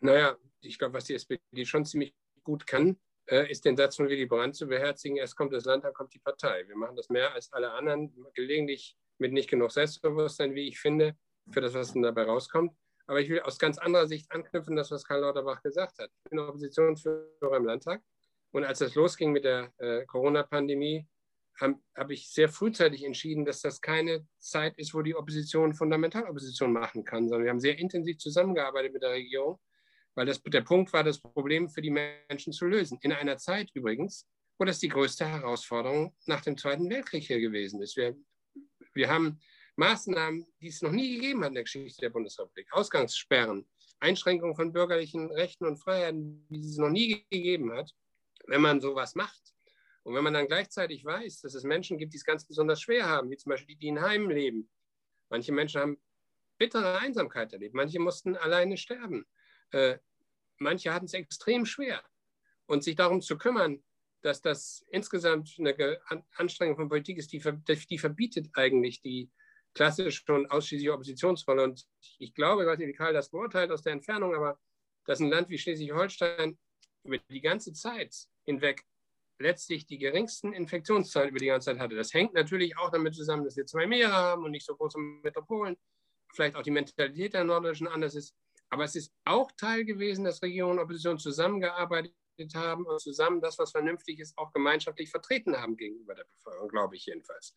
Naja, 0.00 0.36
ich 0.60 0.78
glaube, 0.78 0.94
was 0.94 1.04
die 1.04 1.14
SPD 1.14 1.40
schon 1.64 1.84
ziemlich 1.84 2.14
gut 2.42 2.66
kann, 2.66 2.96
ist 3.28 3.64
den 3.64 3.76
Satz 3.76 3.96
von 3.96 4.08
Willy 4.08 4.26
Brandt 4.26 4.56
zu 4.56 4.66
beherzigen, 4.66 5.16
erst 5.16 5.36
kommt 5.36 5.52
das 5.52 5.64
Land, 5.64 5.84
dann 5.84 5.92
kommt 5.92 6.14
die 6.14 6.18
Partei. 6.18 6.66
Wir 6.66 6.76
machen 6.76 6.96
das 6.96 7.08
mehr 7.08 7.32
als 7.34 7.52
alle 7.52 7.72
anderen, 7.72 8.14
gelegentlich 8.34 8.96
mit 9.18 9.32
nicht 9.32 9.50
genug 9.50 9.70
Selbstbewusstsein, 9.72 10.54
wie 10.54 10.68
ich 10.68 10.80
finde, 10.80 11.16
für 11.50 11.60
das, 11.60 11.74
was 11.74 11.92
dann 11.92 12.02
dabei 12.02 12.24
rauskommt. 12.24 12.72
Aber 13.06 13.20
ich 13.20 13.28
will 13.28 13.40
aus 13.40 13.58
ganz 13.58 13.78
anderer 13.78 14.06
Sicht 14.06 14.30
anknüpfen, 14.30 14.76
das, 14.76 14.90
was 14.90 15.04
Karl 15.04 15.20
Lauterbach 15.20 15.62
gesagt 15.62 15.98
hat. 15.98 16.10
Ich 16.24 16.30
bin 16.30 16.38
Oppositionsführer 16.38 17.56
im 17.56 17.64
Landtag 17.64 18.02
und 18.52 18.64
als 18.64 18.78
das 18.78 18.94
losging 18.94 19.32
mit 19.32 19.44
der 19.44 19.72
äh, 19.78 20.04
Corona-Pandemie, 20.06 21.06
habe 21.60 21.74
hab 21.96 22.10
ich 22.10 22.30
sehr 22.30 22.48
frühzeitig 22.48 23.04
entschieden, 23.04 23.44
dass 23.44 23.60
das 23.60 23.80
keine 23.80 24.26
Zeit 24.38 24.78
ist, 24.78 24.94
wo 24.94 25.02
die 25.02 25.16
Opposition 25.16 25.74
Fundamentalopposition 25.74 26.72
machen 26.72 27.04
kann, 27.04 27.28
sondern 27.28 27.44
wir 27.44 27.50
haben 27.50 27.60
sehr 27.60 27.78
intensiv 27.78 28.18
zusammengearbeitet 28.18 28.92
mit 28.92 29.02
der 29.02 29.10
Regierung 29.10 29.58
weil 30.18 30.26
das 30.26 30.42
der 30.42 30.62
Punkt 30.62 30.92
war, 30.92 31.04
das 31.04 31.20
Problem 31.20 31.68
für 31.68 31.80
die 31.80 31.92
Menschen 31.92 32.52
zu 32.52 32.66
lösen. 32.66 32.98
In 33.02 33.12
einer 33.12 33.36
Zeit 33.36 33.70
übrigens, 33.74 34.26
wo 34.58 34.64
das 34.64 34.80
die 34.80 34.88
größte 34.88 35.24
Herausforderung 35.24 36.12
nach 36.26 36.40
dem 36.40 36.58
Zweiten 36.58 36.90
Weltkrieg 36.90 37.22
hier 37.22 37.38
gewesen 37.38 37.80
ist. 37.80 37.96
Wir, 37.96 38.16
wir 38.94 39.08
haben 39.08 39.38
Maßnahmen, 39.76 40.44
die 40.60 40.66
es 40.66 40.82
noch 40.82 40.90
nie 40.90 41.14
gegeben 41.14 41.42
hat 41.42 41.50
in 41.50 41.54
der 41.54 41.62
Geschichte 41.62 42.00
der 42.00 42.10
Bundesrepublik. 42.10 42.66
Ausgangssperren, 42.72 43.64
Einschränkungen 44.00 44.56
von 44.56 44.72
bürgerlichen 44.72 45.30
Rechten 45.30 45.64
und 45.66 45.76
Freiheiten, 45.76 46.44
wie 46.48 46.66
es 46.66 46.78
noch 46.78 46.90
nie 46.90 47.24
gegeben 47.30 47.72
hat. 47.72 47.94
Wenn 48.48 48.60
man 48.60 48.80
sowas 48.80 49.14
macht 49.14 49.54
und 50.02 50.16
wenn 50.16 50.24
man 50.24 50.34
dann 50.34 50.48
gleichzeitig 50.48 51.04
weiß, 51.04 51.42
dass 51.42 51.54
es 51.54 51.62
Menschen 51.62 51.96
gibt, 51.96 52.12
die 52.12 52.18
es 52.18 52.24
ganz 52.24 52.44
besonders 52.44 52.82
schwer 52.82 53.06
haben, 53.06 53.30
wie 53.30 53.36
zum 53.36 53.50
Beispiel 53.50 53.76
die, 53.76 53.82
die 53.82 53.88
in 53.88 54.00
Heimen 54.00 54.30
leben. 54.30 54.68
Manche 55.28 55.52
Menschen 55.52 55.80
haben 55.80 56.02
bittere 56.58 56.98
Einsamkeit 56.98 57.52
erlebt, 57.52 57.76
manche 57.76 58.00
mussten 58.00 58.36
alleine 58.36 58.76
sterben. 58.76 59.24
Äh, 59.70 59.98
manche 60.58 60.92
hatten 60.92 61.06
es 61.06 61.14
extrem 61.14 61.66
schwer. 61.66 62.02
Und 62.66 62.84
sich 62.84 62.96
darum 62.96 63.22
zu 63.22 63.38
kümmern, 63.38 63.82
dass 64.22 64.42
das 64.42 64.84
insgesamt 64.90 65.54
eine 65.58 66.00
Anstrengung 66.36 66.76
von 66.76 66.88
Politik 66.88 67.18
ist, 67.18 67.32
die, 67.32 67.42
die 67.88 67.98
verbietet 67.98 68.48
eigentlich 68.54 69.00
die 69.00 69.30
klassische 69.74 70.34
und 70.34 70.50
ausschließliche 70.50 70.92
Oppositionsrolle. 70.92 71.62
Und 71.62 71.86
ich 72.18 72.34
glaube, 72.34 72.62
ich 72.62 72.68
weiß 72.68 72.78
nicht, 72.78 72.88
wie 72.88 72.94
Karl 72.94 73.12
das 73.12 73.30
beurteilt 73.30 73.70
aus 73.70 73.82
der 73.82 73.92
Entfernung, 73.92 74.34
aber 74.34 74.58
dass 75.04 75.20
ein 75.20 75.30
Land 75.30 75.48
wie 75.48 75.58
Schleswig-Holstein 75.58 76.58
über 77.04 77.18
die 77.30 77.40
ganze 77.40 77.72
Zeit 77.72 78.14
hinweg 78.44 78.84
letztlich 79.38 79.86
die 79.86 79.98
geringsten 79.98 80.52
Infektionszahlen 80.52 81.30
über 81.30 81.38
die 81.38 81.46
ganze 81.46 81.66
Zeit 81.66 81.78
hatte. 81.78 81.94
Das 81.94 82.12
hängt 82.12 82.34
natürlich 82.34 82.76
auch 82.76 82.90
damit 82.90 83.14
zusammen, 83.14 83.44
dass 83.44 83.56
wir 83.56 83.66
zwei 83.66 83.86
Meere 83.86 84.12
haben 84.12 84.44
und 84.44 84.50
nicht 84.50 84.66
so 84.66 84.74
große 84.74 84.98
Metropolen. 84.98 85.76
Vielleicht 86.34 86.56
auch 86.56 86.62
die 86.62 86.72
Mentalität 86.72 87.34
der 87.34 87.44
Norddeutschen 87.44 87.86
anders 87.86 88.14
ist. 88.14 88.34
Aber 88.70 88.84
es 88.84 88.94
ist 88.94 89.12
auch 89.24 89.50
Teil 89.52 89.84
gewesen, 89.84 90.24
dass 90.24 90.42
Regierung 90.42 90.72
und 90.72 90.78
Opposition 90.78 91.18
zusammengearbeitet 91.18 92.14
haben 92.54 92.86
und 92.86 93.00
zusammen 93.00 93.40
das, 93.40 93.58
was 93.58 93.72
vernünftig 93.72 94.20
ist, 94.20 94.36
auch 94.38 94.52
gemeinschaftlich 94.52 95.10
vertreten 95.10 95.56
haben 95.56 95.76
gegenüber 95.76 96.14
der 96.14 96.24
Bevölkerung, 96.24 96.68
glaube 96.68 96.96
ich 96.96 97.06
jedenfalls. 97.06 97.56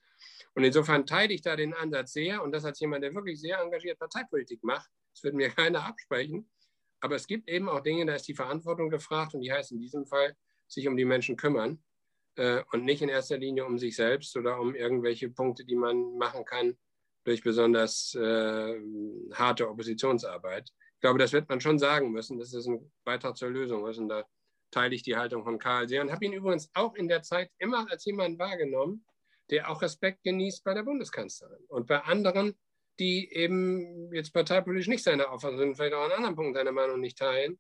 Und 0.56 0.64
insofern 0.64 1.06
teile 1.06 1.34
ich 1.34 1.42
da 1.42 1.56
den 1.56 1.74
Ansatz 1.74 2.14
sehr 2.14 2.42
und 2.42 2.52
das 2.52 2.66
als 2.66 2.80
jemand, 2.80 3.04
der 3.04 3.14
wirklich 3.14 3.40
sehr 3.40 3.60
engagiert 3.60 4.00
Parteipolitik 4.00 4.64
macht. 4.64 4.90
Das 5.14 5.24
wird 5.24 5.36
mir 5.36 5.50
keiner 5.56 5.86
absprechen. 5.86 6.50
Aber 7.02 7.16
es 7.16 7.28
gibt 7.28 7.50
eben 7.50 7.68
auch 7.68 7.82
Dinge, 7.82 8.06
da 8.06 8.16
ist 8.16 8.28
die 8.28 8.36
Verantwortung 8.36 8.90
gefragt 8.90 9.34
und 9.34 9.42
die 9.42 9.52
heißt 9.52 9.72
in 9.72 9.80
diesem 9.80 10.06
Fall, 10.06 10.36
sich 10.68 10.88
um 10.88 10.96
die 10.96 11.06
Menschen 11.06 11.36
kümmern 11.36 11.84
äh, 12.36 12.64
und 12.72 12.86
nicht 12.86 13.02
in 13.02 13.10
erster 13.10 13.38
Linie 13.38 13.66
um 13.66 13.78
sich 13.78 13.96
selbst 13.96 14.38
oder 14.38 14.60
um 14.60 14.76
irgendwelche 14.76 15.30
Punkte, 15.30 15.66
die 15.66 15.76
man 15.76 16.18
machen 16.18 16.46
kann 16.46 16.78
durch 17.24 17.44
besonders 17.44 18.16
äh, 18.16 18.80
harte 19.34 19.70
Oppositionsarbeit 19.70 20.72
ich 21.02 21.04
glaube, 21.04 21.18
das 21.18 21.34
wird 21.34 21.50
man 21.50 21.60
schon 21.60 21.80
sagen 21.80 22.12
müssen. 22.12 22.38
Das 22.38 22.54
ist 22.54 22.68
ein 22.68 22.92
Beitrag 23.04 23.36
zur 23.36 23.50
Lösung 23.50 23.88
ist. 23.88 23.98
Und 23.98 24.10
da 24.10 24.24
teile 24.70 24.94
ich 24.94 25.02
die 25.02 25.16
Haltung 25.16 25.44
von 25.44 25.58
Karl 25.58 25.90
sehr 25.90 26.00
und 26.00 26.12
habe 26.12 26.24
ihn 26.24 26.32
übrigens 26.34 26.70
auch 26.76 26.94
in 26.94 27.08
der 27.08 27.24
Zeit 27.24 27.50
immer 27.58 27.90
als 27.90 28.06
jemand 28.06 28.38
wahrgenommen, 28.38 29.04
der 29.50 29.72
auch 29.72 29.82
Respekt 29.82 30.22
genießt 30.22 30.64
bei 30.64 30.76
der 30.76 30.84
Bundeskanzlerin 30.84 31.66
und 31.70 31.88
bei 31.88 32.02
anderen, 32.02 32.56
die 33.00 33.34
eben 33.34 34.14
jetzt 34.14 34.32
parteipolitisch 34.32 34.90
nicht 34.90 35.04
seine 35.04 35.28
Auffassung 35.28 35.58
sind, 35.58 35.76
vielleicht 35.76 35.96
auch 35.96 36.06
an 36.06 36.12
anderen 36.12 36.36
Punkten 36.36 36.54
seine 36.54 36.72
Meinung 36.72 37.00
nicht 37.00 37.18
teilen. 37.18 37.60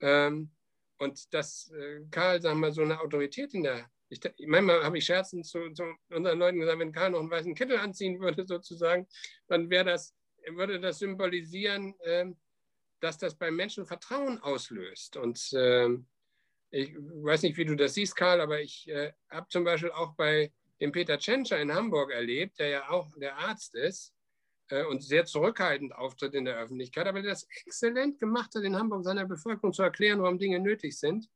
Ähm, 0.00 0.50
und 0.98 1.32
dass 1.32 1.70
äh, 1.70 2.00
Karl, 2.10 2.42
sagen 2.42 2.56
wir 2.58 2.66
mal, 2.66 2.72
so 2.72 2.82
eine 2.82 2.98
Autorität 2.98 3.54
in 3.54 3.62
der, 3.62 3.88
ich, 4.08 4.18
manchmal 4.48 4.82
habe 4.82 4.98
ich 4.98 5.04
scherzend 5.04 5.46
zu, 5.46 5.70
zu, 5.74 5.84
unseren 6.08 6.40
Leuten 6.40 6.58
gesagt, 6.58 6.80
wenn 6.80 6.90
Karl 6.90 7.10
noch 7.10 7.20
einen 7.20 7.30
weißen 7.30 7.54
Kittel 7.54 7.78
anziehen 7.78 8.18
würde, 8.18 8.44
sozusagen, 8.44 9.06
dann 9.46 9.70
wäre 9.70 9.84
das, 9.84 10.12
würde 10.56 10.80
das 10.80 10.98
symbolisieren, 10.98 11.94
ähm, 12.04 12.36
dass 13.00 13.18
das 13.18 13.34
beim 13.34 13.56
Menschen 13.56 13.86
Vertrauen 13.86 14.38
auslöst. 14.38 15.16
Und 15.16 15.52
äh, 15.52 15.88
ich 16.70 16.94
weiß 16.96 17.42
nicht, 17.42 17.56
wie 17.56 17.64
du 17.64 17.74
das 17.74 17.94
siehst, 17.94 18.14
Karl, 18.16 18.40
aber 18.40 18.60
ich 18.60 18.88
äh, 18.88 19.12
habe 19.30 19.48
zum 19.48 19.64
Beispiel 19.64 19.90
auch 19.90 20.14
bei 20.14 20.52
dem 20.80 20.92
Peter 20.92 21.18
Tschentscher 21.18 21.60
in 21.60 21.74
Hamburg 21.74 22.12
erlebt, 22.12 22.58
der 22.58 22.68
ja 22.68 22.90
auch 22.90 23.10
der 23.16 23.36
Arzt 23.38 23.74
ist 23.74 24.14
äh, 24.68 24.84
und 24.84 25.02
sehr 25.02 25.24
zurückhaltend 25.24 25.94
auftritt 25.94 26.34
in 26.34 26.44
der 26.44 26.58
Öffentlichkeit, 26.58 27.06
aber 27.06 27.22
der 27.22 27.32
das 27.32 27.46
exzellent 27.64 28.18
gemacht 28.18 28.54
hat, 28.54 28.62
in 28.62 28.76
Hamburg 28.76 29.04
seiner 29.04 29.26
Bevölkerung 29.26 29.72
zu 29.72 29.82
erklären, 29.82 30.22
warum 30.22 30.38
Dinge 30.38 30.60
nötig 30.60 30.98
sind. 30.98 31.28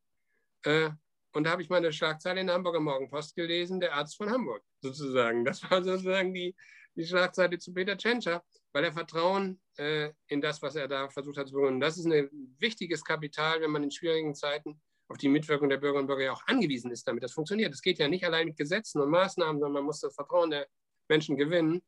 Äh, 0.62 0.90
und 1.33 1.44
da 1.44 1.50
habe 1.50 1.62
ich 1.62 1.68
meine 1.68 1.92
Schlagzeile 1.92 2.40
in 2.40 2.46
der 2.46 2.55
Hamburger 2.55 2.81
Morgenpost 2.81 3.35
gelesen, 3.35 3.81
der 3.81 3.94
Arzt 3.94 4.16
von 4.16 4.31
Hamburg 4.31 4.62
sozusagen. 4.81 5.44
Das 5.44 5.68
war 5.68 5.83
sozusagen 5.83 6.33
die, 6.33 6.55
die 6.94 7.05
Schlagzeile 7.05 7.59
zu 7.59 7.74
Peter 7.74 7.98
Tschentscher, 7.98 8.44
weil 8.75 8.85
er 8.85 8.93
Vertrauen 8.93 9.61
äh, 9.77 10.13
in 10.27 10.41
das, 10.41 10.61
was 10.61 10.75
er 10.75 10.89
da 10.89 11.09
versucht 11.09 11.39
hat 11.39 11.47
zu 11.47 11.55
begründen. 11.55 11.81
Das 11.81 11.97
ist 11.97 12.07
ein 12.07 12.29
wichtiges 12.59 13.05
Kapital, 13.05 13.61
wenn 13.61 13.70
man 13.70 13.85
in 13.85 13.91
schwierigen 13.91 14.35
Zeiten 14.35 14.81
auf 15.09 15.16
die 15.16 15.29
Mitwirkung 15.29 15.68
der 15.68 15.77
Bürgerinnen 15.77 16.03
und 16.03 16.07
Bürger 16.09 16.25
ja 16.25 16.33
auch 16.33 16.47
angewiesen 16.47 16.91
ist, 16.91 17.07
damit 17.07 17.22
das 17.22 17.33
funktioniert. 17.33 17.72
Es 17.72 17.83
geht 17.83 17.99
ja 17.99 18.09
nicht 18.09 18.25
allein 18.25 18.49
mit 18.49 18.57
Gesetzen 18.57 19.01
und 19.01 19.11
Maßnahmen, 19.11 19.61
sondern 19.61 19.75
man 19.75 19.85
muss 19.85 20.01
das 20.01 20.14
Vertrauen 20.14 20.51
der 20.51 20.66
Menschen 21.09 21.37
gewinnen. 21.37 21.83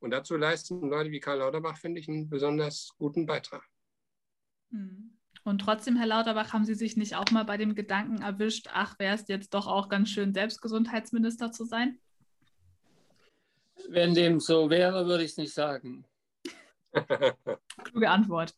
Und 0.00 0.10
dazu 0.10 0.36
leisten 0.36 0.90
Leute 0.90 1.12
wie 1.12 1.20
Karl 1.20 1.38
Lauterbach, 1.38 1.78
finde 1.78 2.00
ich, 2.00 2.08
einen 2.08 2.28
besonders 2.28 2.90
guten 2.98 3.26
Beitrag. 3.26 3.62
Hm. 4.70 5.16
Und 5.44 5.58
trotzdem, 5.60 5.96
Herr 5.96 6.06
Lauterbach, 6.06 6.52
haben 6.52 6.64
Sie 6.64 6.74
sich 6.74 6.96
nicht 6.96 7.14
auch 7.14 7.30
mal 7.30 7.44
bei 7.44 7.58
dem 7.58 7.74
Gedanken 7.74 8.22
erwischt, 8.22 8.68
ach, 8.72 8.98
wäre 8.98 9.14
es 9.14 9.28
jetzt 9.28 9.54
doch 9.54 9.66
auch 9.66 9.88
ganz 9.88 10.08
schön, 10.08 10.32
Selbstgesundheitsminister 10.32 11.52
zu 11.52 11.64
sein? 11.64 12.00
Wenn 13.88 14.14
dem 14.14 14.40
so 14.40 14.70
wäre, 14.70 15.06
würde 15.06 15.22
ich 15.22 15.32
es 15.32 15.36
nicht 15.36 15.52
sagen. 15.52 16.06
Kluge 17.84 18.10
Antwort. 18.10 18.54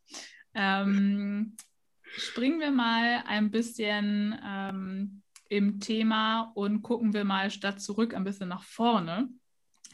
Ähm, 0.55 1.57
springen 2.05 2.61
wir 2.61 2.71
mal 2.71 3.25
ein 3.27 3.51
bisschen 3.51 4.39
ähm, 4.45 5.23
im 5.49 5.81
Thema 5.81 6.53
und 6.55 6.83
gucken 6.83 7.13
wir 7.13 7.25
mal 7.25 7.51
statt 7.51 7.81
zurück 7.81 8.15
ein 8.15 8.25
bisschen 8.25 8.49
nach 8.49 8.63
vorne. 8.63 9.29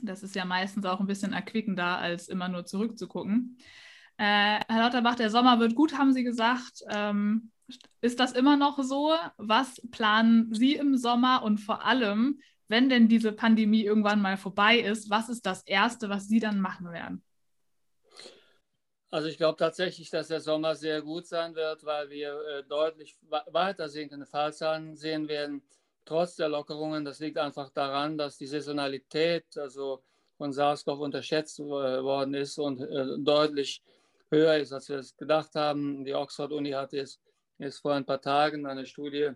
Das 0.03 0.22
ist 0.22 0.34
ja 0.34 0.45
meistens 0.45 0.84
auch 0.84 1.01
ein 1.01 1.07
bisschen 1.07 1.32
erquickender, 1.32 1.99
als 1.99 2.28
immer 2.28 2.49
nur 2.49 2.64
zurückzugucken. 2.64 3.59
Äh, 4.16 4.61
Herr 4.68 4.78
Lauterbach, 4.78 5.16
der 5.16 5.30
Sommer 5.30 5.59
wird 5.61 5.74
gut, 5.74 5.99
haben 5.99 6.12
Sie 6.12 6.24
gesagt. 6.24 6.82
Ähm, 6.88 7.51
ist 8.01 8.20
das 8.20 8.32
immer 8.32 8.57
noch 8.57 8.82
so? 8.82 9.14
Was 9.36 9.80
planen 9.90 10.53
Sie 10.55 10.74
im 10.74 10.97
Sommer 10.97 11.43
und 11.43 11.59
vor 11.59 11.84
allem, 11.84 12.40
wenn 12.68 12.88
denn 12.88 13.09
diese 13.09 13.32
Pandemie 13.32 13.84
irgendwann 13.84 14.20
mal 14.20 14.36
vorbei 14.36 14.78
ist, 14.78 15.11
was 15.11 15.28
ist 15.28 15.47
das 15.47 15.62
Erste, 15.62 16.09
was 16.09 16.28
Sie 16.28 16.40
dann 16.40 16.61
machen 16.61 16.90
werden? 16.90 17.22
Also 19.12 19.28
ich 19.28 19.36
glaube 19.36 19.58
tatsächlich, 19.58 20.08
dass 20.08 20.28
der 20.28 20.40
Sommer 20.40 20.74
sehr 20.74 21.02
gut 21.02 21.26
sein 21.26 21.54
wird, 21.54 21.84
weil 21.84 22.08
wir 22.08 22.32
äh, 22.46 22.64
deutlich 22.64 23.14
weiter 23.28 23.90
sinkende 23.90 24.24
Fallzahlen 24.24 24.96
sehen 24.96 25.28
werden, 25.28 25.62
trotz 26.06 26.36
der 26.36 26.48
Lockerungen. 26.48 27.04
Das 27.04 27.20
liegt 27.20 27.36
einfach 27.36 27.68
daran, 27.68 28.16
dass 28.16 28.38
die 28.38 28.46
Saisonalität 28.46 29.44
also 29.58 30.02
von 30.38 30.50
SARS-CoV 30.50 30.98
unterschätzt 30.98 31.60
äh, 31.60 31.62
worden 31.62 32.32
ist 32.32 32.58
und 32.58 32.80
äh, 32.80 33.18
deutlich 33.18 33.82
höher 34.30 34.56
ist, 34.56 34.72
als 34.72 34.88
wir 34.88 34.96
es 34.96 35.14
gedacht 35.14 35.54
haben. 35.56 36.06
Die 36.06 36.14
Oxford-Uni 36.14 36.70
hat 36.70 36.94
jetzt, 36.94 37.20
jetzt 37.58 37.80
vor 37.80 37.92
ein 37.92 38.06
paar 38.06 38.22
Tagen 38.22 38.64
eine 38.64 38.86
Studie 38.86 39.32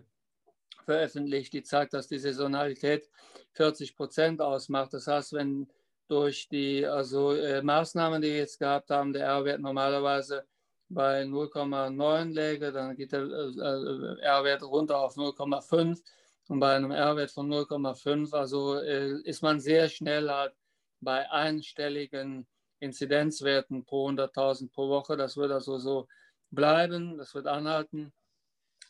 veröffentlicht, 0.85 1.53
die 1.53 1.61
zeigt, 1.61 1.93
dass 1.93 2.07
die 2.07 2.17
Saisonalität 2.17 3.11
40 3.53 3.95
Prozent 3.95 4.41
ausmacht. 4.41 4.91
Das 4.93 5.05
heißt, 5.05 5.33
wenn 5.33 5.69
durch 6.07 6.47
die 6.49 6.85
also, 6.85 7.33
äh, 7.33 7.61
Maßnahmen, 7.61 8.21
die 8.21 8.29
wir 8.29 8.37
jetzt 8.37 8.59
gehabt 8.59 8.89
haben, 8.89 9.13
der 9.13 9.25
R-Wert 9.25 9.61
normalerweise 9.61 10.45
bei 10.89 11.23
0,9 11.23 12.33
läge, 12.33 12.71
dann 12.71 12.95
geht 12.95 13.11
der 13.11 13.23
äh, 13.23 14.21
R-Wert 14.21 14.63
runter 14.63 14.99
auf 14.99 15.15
0,5 15.15 16.01
und 16.47 16.59
bei 16.59 16.75
einem 16.75 16.91
R-Wert 16.91 17.31
von 17.31 17.51
0,5, 17.51 18.33
also 18.33 18.75
äh, 18.79 19.21
ist 19.23 19.41
man 19.41 19.59
sehr 19.59 19.89
schnell 19.89 20.29
halt 20.29 20.53
bei 21.01 21.29
einstelligen 21.29 22.47
Inzidenzwerten 22.79 23.83
pro 23.83 24.09
100.000 24.09 24.71
pro 24.71 24.89
Woche. 24.89 25.17
Das 25.17 25.35
wird 25.37 25.51
also 25.51 25.77
so 25.77 26.07
bleiben, 26.51 27.17
das 27.17 27.33
wird 27.35 27.47
anhalten. 27.47 28.13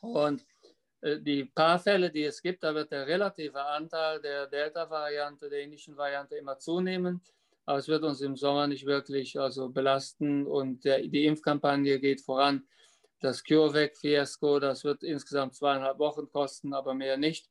Und 0.01 0.41
äh, 0.41 0.45
die 1.01 1.45
paar 1.45 1.79
Fälle, 1.79 2.09
die 2.09 2.23
es 2.23 2.41
gibt, 2.41 2.63
da 2.63 2.73
wird 2.73 2.91
der 2.91 3.05
relative 3.05 3.63
Anteil 3.63 4.19
der 4.21 4.47
Delta-Variante, 4.47 5.49
der 5.49 5.61
indischen 5.61 5.95
Variante 5.95 6.35
immer 6.35 6.57
zunehmen. 6.57 7.21
Aber 7.65 7.79
es 7.79 7.87
wird 7.87 8.03
uns 8.03 8.21
im 8.21 8.35
Sommer 8.35 8.67
nicht 8.67 8.85
wirklich 8.85 9.37
also 9.39 9.69
belasten 9.69 10.47
und 10.47 10.85
der, 10.85 10.99
die 10.99 11.25
Impfkampagne 11.25 11.99
geht 11.99 12.21
voran. 12.21 12.65
Das 13.19 13.43
CureVac-Fiasko, 13.43 14.59
das 14.59 14.83
wird 14.83 15.03
insgesamt 15.03 15.55
zweieinhalb 15.55 15.99
Wochen 15.99 16.29
kosten, 16.29 16.73
aber 16.73 16.93
mehr 16.93 17.17
nicht. 17.17 17.49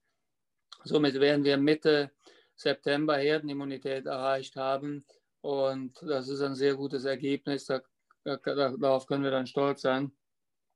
Somit 0.85 1.21
werden 1.21 1.45
wir 1.45 1.57
Mitte 1.57 2.13
September 2.55 3.17
Herdenimmunität 3.17 4.07
erreicht 4.07 4.57
haben. 4.57 5.05
Und 5.43 6.01
das 6.03 6.29
ist 6.29 6.41
ein 6.41 6.55
sehr 6.55 6.75
gutes 6.75 7.05
Ergebnis. 7.05 7.67
Da, 7.67 7.83
da, 8.25 8.37
darauf 8.37 9.07
können 9.07 9.25
wir 9.25 9.31
dann 9.31 9.47
stolz 9.47 9.83
sein, 9.83 10.13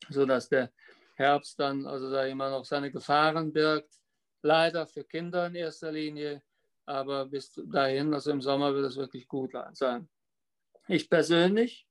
sodass 0.08 0.48
der 0.48 0.70
Herbst 1.20 1.60
dann 1.60 1.86
also 1.86 2.10
da 2.10 2.24
immer 2.24 2.50
noch 2.50 2.64
seine 2.64 2.90
Gefahren 2.90 3.52
birgt. 3.52 3.94
Leider 4.42 4.86
für 4.86 5.04
Kinder 5.04 5.46
in 5.48 5.54
erster 5.54 5.92
Linie, 5.92 6.42
aber 6.86 7.26
bis 7.26 7.52
dahin, 7.66 8.14
also 8.14 8.30
im 8.30 8.40
Sommer 8.40 8.74
wird 8.74 8.86
es 8.86 8.96
wirklich 8.96 9.28
gut 9.28 9.52
sein. 9.72 10.08
Ich 10.88 11.10
persönlich 11.10 11.86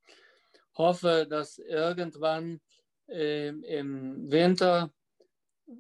hoffe, 0.76 1.28
dass 1.30 1.60
irgendwann 1.60 2.60
äh, 3.08 3.50
im 3.50 4.32
Winter, 4.32 4.92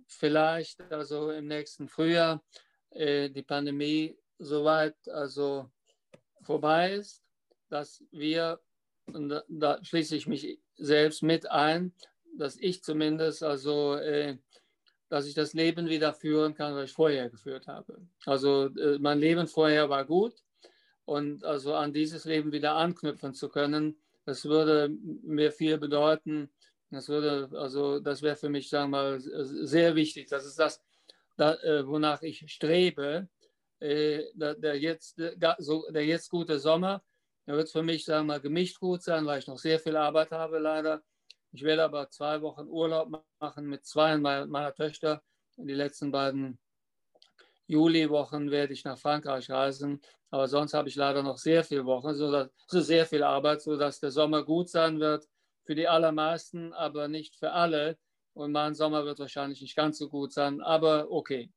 vielleicht 0.07 0.79
also 0.91 1.31
im 1.31 1.47
nächsten 1.47 1.87
Frühjahr, 1.87 2.43
äh, 2.91 3.29
die 3.29 3.43
Pandemie 3.43 4.15
soweit 4.37 4.95
also 5.09 5.71
vorbei 6.43 6.93
ist, 6.93 7.23
dass 7.69 8.03
wir, 8.11 8.59
und 9.07 9.29
da, 9.29 9.43
da 9.47 9.83
schließe 9.83 10.15
ich 10.15 10.27
mich 10.27 10.59
selbst 10.77 11.23
mit 11.23 11.49
ein, 11.49 11.93
dass 12.37 12.57
ich 12.57 12.83
zumindest, 12.83 13.43
also, 13.43 13.95
äh, 13.95 14.37
dass 15.09 15.25
ich 15.25 15.33
das 15.33 15.53
Leben 15.53 15.89
wieder 15.89 16.13
führen 16.13 16.53
kann, 16.53 16.75
was 16.75 16.89
ich 16.89 16.95
vorher 16.95 17.29
geführt 17.29 17.67
habe. 17.67 17.99
Also 18.25 18.67
äh, 18.67 18.99
mein 18.99 19.19
Leben 19.19 19.47
vorher 19.47 19.89
war 19.89 20.05
gut 20.05 20.35
und 21.05 21.43
also 21.43 21.73
an 21.73 21.93
dieses 21.93 22.25
Leben 22.25 22.51
wieder 22.51 22.75
anknüpfen 22.75 23.33
zu 23.33 23.49
können, 23.49 23.97
das 24.29 24.45
würde 24.45 24.89
mir 25.23 25.51
viel 25.51 25.79
bedeuten. 25.79 26.51
Das 26.91 27.09
würde, 27.09 27.49
also 27.57 27.99
das 27.99 28.21
wäre 28.21 28.35
für 28.35 28.49
mich, 28.49 28.69
sagen 28.69 28.91
wir 28.91 28.97
mal, 28.97 29.19
sehr 29.19 29.95
wichtig. 29.95 30.27
Das 30.29 30.45
ist 30.45 30.59
das, 30.59 30.83
da, 31.35 31.55
äh, 31.55 31.87
wonach 31.87 32.21
ich 32.21 32.43
strebe. 32.51 33.27
Äh, 33.79 34.25
der, 34.33 34.53
der, 34.53 34.79
jetzt, 34.79 35.17
der, 35.17 35.55
so, 35.57 35.89
der 35.89 36.05
jetzt 36.05 36.29
gute 36.29 36.59
Sommer, 36.59 37.01
der 37.47 37.55
wird 37.55 37.71
für 37.71 37.81
mich, 37.81 38.05
sagen 38.05 38.27
wir 38.27 38.33
mal, 38.33 38.39
gemischt 38.39 38.79
gut 38.79 39.01
sein, 39.01 39.25
weil 39.25 39.39
ich 39.39 39.47
noch 39.47 39.57
sehr 39.57 39.79
viel 39.79 39.95
Arbeit 39.95 40.31
habe, 40.31 40.59
leider. 40.59 41.01
Ich 41.51 41.63
werde 41.63 41.83
aber 41.83 42.09
zwei 42.09 42.41
Wochen 42.41 42.67
Urlaub 42.67 43.23
machen 43.39 43.65
mit 43.65 43.85
zwei 43.85 44.17
meiner 44.17 44.73
Töchter. 44.73 45.21
Die 45.57 45.73
letzten 45.73 46.11
beiden 46.11 46.59
Juliwochen 47.67 48.51
werde 48.51 48.73
ich 48.73 48.83
nach 48.83 48.97
Frankreich 48.97 49.49
reisen. 49.49 50.01
Aber 50.31 50.47
sonst 50.47 50.73
habe 50.73 50.89
ich 50.89 50.95
leider 50.95 51.23
noch 51.23 51.37
sehr 51.37 51.63
viele 51.63 51.85
Wochen, 51.85 52.13
so 52.13 52.81
sehr 52.81 53.05
viel 53.05 53.23
Arbeit, 53.23 53.61
sodass 53.61 53.99
der 53.99 54.11
Sommer 54.11 54.43
gut 54.43 54.69
sein 54.69 54.99
wird 54.99 55.27
für 55.63 55.75
die 55.75 55.87
allermeisten, 55.87 56.73
aber 56.73 57.07
nicht 57.07 57.35
für 57.35 57.51
alle. 57.51 57.97
Und 58.33 58.51
mein 58.51 58.75
Sommer 58.75 59.05
wird 59.05 59.19
wahrscheinlich 59.19 59.61
nicht 59.61 59.75
ganz 59.75 59.97
so 59.97 60.07
gut 60.07 60.31
sein, 60.31 60.61
aber 60.61 61.11
okay 61.11 61.51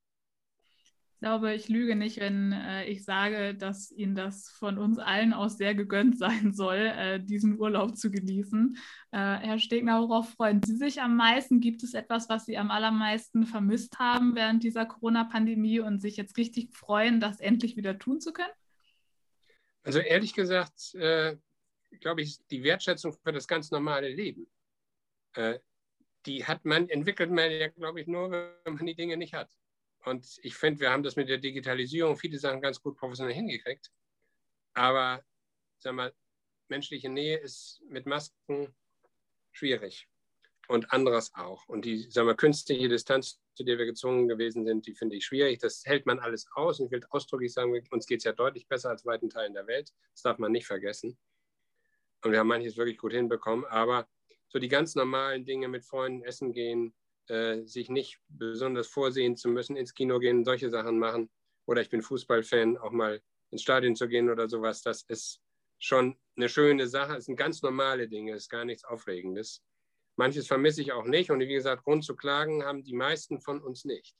glaube, 1.23 1.55
ich 1.55 1.69
lüge 1.69 1.95
nicht, 1.95 2.19
wenn 2.19 2.51
äh, 2.51 2.85
ich 2.87 3.05
sage, 3.05 3.55
dass 3.55 3.93
Ihnen 3.93 4.17
das 4.17 4.51
von 4.51 4.77
uns 4.77 4.99
allen 4.99 5.33
aus 5.33 5.57
sehr 5.57 5.73
gegönnt 5.73 6.19
sein 6.19 6.53
soll, 6.53 6.79
äh, 6.79 7.21
diesen 7.21 7.61
Urlaub 7.61 7.97
zu 7.97 8.11
genießen. 8.11 8.77
Äh, 9.13 9.17
Herr 9.17 9.61
Stegner, 9.61 10.01
worauf 10.03 10.31
freuen 10.31 10.61
Sie 10.65 10.77
sich 10.77 11.01
am 11.01 11.17
meisten? 11.17 11.61
Gibt 11.61 11.85
es 11.85 11.95
etwas, 11.95 12.29
was 12.29 12.45
Sie 12.45 12.59
am 12.59 12.73
allermeisten 12.73 13.47
vermisst 13.47 14.01
haben 14.01 14.35
während 14.35 14.65
dieser 14.65 14.85
Corona-Pandemie 14.85 15.79
und 15.79 16.01
sich 16.01 16.17
jetzt 16.17 16.37
richtig 16.37 16.75
freuen, 16.75 17.21
das 17.21 17.39
endlich 17.39 17.77
wieder 17.77 18.01
tun 18.01 18.21
zu 18.21 18.33
können? 18.33 18.53
Also 19.85 20.01
ehrlich 20.01 20.35
gesagt, 20.35 20.93
äh, 20.97 21.37
glaube 22.01 22.23
ich, 22.23 22.45
die 22.49 22.65
Wertschätzung 22.65 23.13
für 23.13 23.33
das 23.33 23.47
ganz 23.47 23.71
normale 23.71 24.09
Leben, 24.09 24.49
äh, 25.35 25.61
die 26.27 26.45
hat 26.45 26.65
man, 26.65 26.89
entwickelt 26.89 27.31
man 27.31 27.49
ja, 27.49 27.69
glaube 27.69 28.01
ich, 28.01 28.09
nur, 28.09 28.33
wenn 28.65 28.75
man 28.75 28.87
die 28.87 28.97
Dinge 28.97 29.17
nicht 29.17 29.35
hat. 29.35 29.51
Und 30.05 30.39
ich 30.43 30.55
finde, 30.55 30.81
wir 30.81 30.91
haben 30.91 31.03
das 31.03 31.17
mit 31.17 31.29
der 31.29 31.39
Digitalisierung 31.39 32.17
viele 32.17 32.39
Sachen 32.39 32.61
ganz 32.61 32.81
gut 32.81 32.97
professionell 32.97 33.35
hingekriegt. 33.35 33.91
Aber 34.75 35.25
sag 35.79 35.95
mal, 35.95 36.13
menschliche 36.69 37.09
Nähe 37.09 37.39
ist 37.39 37.83
mit 37.89 38.07
Masken 38.07 38.75
schwierig. 39.53 40.09
Und 40.69 40.93
anderes 40.93 41.35
auch. 41.35 41.69
Und 41.69 41.85
die 41.85 42.09
sag 42.11 42.25
mal, 42.25 42.37
künstliche 42.37 42.89
Distanz, 42.89 43.41
zu 43.55 43.65
der 43.65 43.79
wir 43.79 43.85
gezwungen 43.85 44.29
gewesen 44.29 44.65
sind, 44.65 44.87
die 44.87 44.95
finde 44.95 45.17
ich 45.17 45.25
schwierig. 45.25 45.59
Das 45.59 45.85
hält 45.85 46.07
man 46.07 46.19
alles 46.19 46.47
aus. 46.55 46.81
Und 46.81 46.87
ich 46.87 46.93
will 46.93 47.05
ausdrücklich 47.11 47.53
sagen, 47.53 47.79
uns 47.91 48.07
geht 48.07 48.19
es 48.19 48.25
ja 48.25 48.33
deutlich 48.33 48.67
besser 48.69 48.91
als 48.91 49.05
weiten 49.05 49.29
Teilen 49.29 49.55
der 49.55 49.67
Welt. 49.67 49.93
Das 50.13 50.23
darf 50.23 50.39
man 50.39 50.53
nicht 50.53 50.67
vergessen. 50.67 51.19
Und 52.23 52.33
wir 52.33 52.39
haben 52.39 52.49
manches 52.49 52.77
wirklich 52.77 52.99
gut 52.99 53.13
hinbekommen. 53.13 53.65
Aber 53.67 54.09
so 54.49 54.59
die 54.59 54.69
ganz 54.69 54.95
normalen 54.95 55.45
Dinge 55.45 55.69
mit 55.69 55.85
Freunden 55.85 56.23
essen 56.25 56.53
gehen, 56.53 56.95
äh, 57.29 57.63
sich 57.65 57.89
nicht 57.89 58.21
besonders 58.29 58.89
vorsehen 58.89 59.37
zu 59.37 59.49
müssen, 59.49 59.77
ins 59.77 59.95
Kino 59.95 60.19
gehen, 60.19 60.45
solche 60.45 60.71
Sachen 60.71 60.99
machen. 60.99 61.31
Oder 61.67 61.81
ich 61.83 61.91
bin 61.91 62.03
Fußballfan, 62.03 62.77
auch 62.79 62.91
mal 62.91 63.23
ins 63.51 63.63
Stadion 63.63 63.95
zu 63.95 64.09
gehen 64.09 64.31
oder 64.31 64.49
sowas. 64.49 64.83
Das 64.83 65.03
ist 65.03 65.41
schon 65.79 66.19
eine 66.37 66.49
schöne 66.49 66.89
Sache. 66.89 67.17
Es 67.17 67.27
sind 67.27 67.37
ganz 67.37 67.63
normale 67.63 68.09
Dinge, 68.09 68.33
es 68.33 68.45
ist 68.45 68.49
gar 68.49 68.65
nichts 68.65 68.85
Aufregendes. 68.85 69.63
Manches 70.17 70.47
vermisse 70.47 70.83
ich 70.83 70.93
auch 70.93 71.07
nicht. 71.07 71.31
Und 71.31 71.41
wie 71.41 71.49
gesagt, 71.49 71.85
Grund 71.85 72.05
zu 72.05 72.17
klagen 72.17 72.65
haben 72.65 72.83
die 72.83 72.95
meisten 72.95 73.41
von 73.41 73.63
uns 73.63 73.85
nicht. 73.85 74.15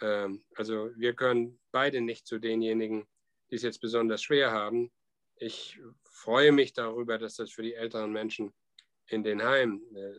Ähm, 0.00 0.44
also 0.54 0.90
wir 0.96 1.14
können 1.14 1.60
beide 1.72 2.00
nicht 2.00 2.26
zu 2.26 2.38
denjenigen, 2.38 3.06
die 3.50 3.56
es 3.56 3.62
jetzt 3.62 3.80
besonders 3.80 4.22
schwer 4.22 4.52
haben. 4.52 4.92
Ich 5.36 5.80
freue 6.10 6.52
mich 6.52 6.72
darüber, 6.72 7.18
dass 7.18 7.36
das 7.36 7.52
für 7.52 7.62
die 7.62 7.74
älteren 7.74 8.12
Menschen 8.12 8.54
in 9.08 9.22
den 9.22 9.42
Heimen 9.42 9.82
äh, 9.94 10.14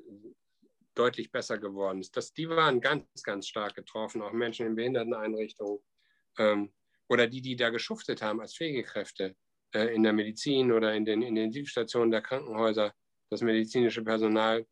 deutlich 0.98 1.32
besser 1.32 1.58
geworden 1.58 2.00
ist. 2.00 2.16
Das, 2.18 2.34
die 2.34 2.50
waren 2.50 2.82
ganz, 2.82 3.06
ganz 3.24 3.48
stark 3.48 3.76
getroffen, 3.76 4.22
auch 4.22 4.32
Menschen 4.32 4.66
in 4.66 4.76
Behinderteneinrichtungen 4.76 5.80
ähm, 6.38 6.74
oder 7.08 7.28
die, 7.28 7.42
die 7.42 7.56
da 7.56 7.70
geschuftet 7.70 8.22
haben 8.22 8.42
als 8.42 8.56
Pflegekräfte 8.56 9.36
äh, 9.74 9.94
in 9.94 10.04
der 10.04 10.14
Medizin 10.14 10.72
oder 10.72 10.94
in 10.94 11.06
den, 11.06 11.22
in 11.22 11.36
den 11.36 11.46
Intensivstationen 11.46 12.12
der 12.12 12.22
Krankenhäuser, 12.22 12.94
das 13.30 13.42
medizinische 13.42 14.04
Personal. 14.04 14.66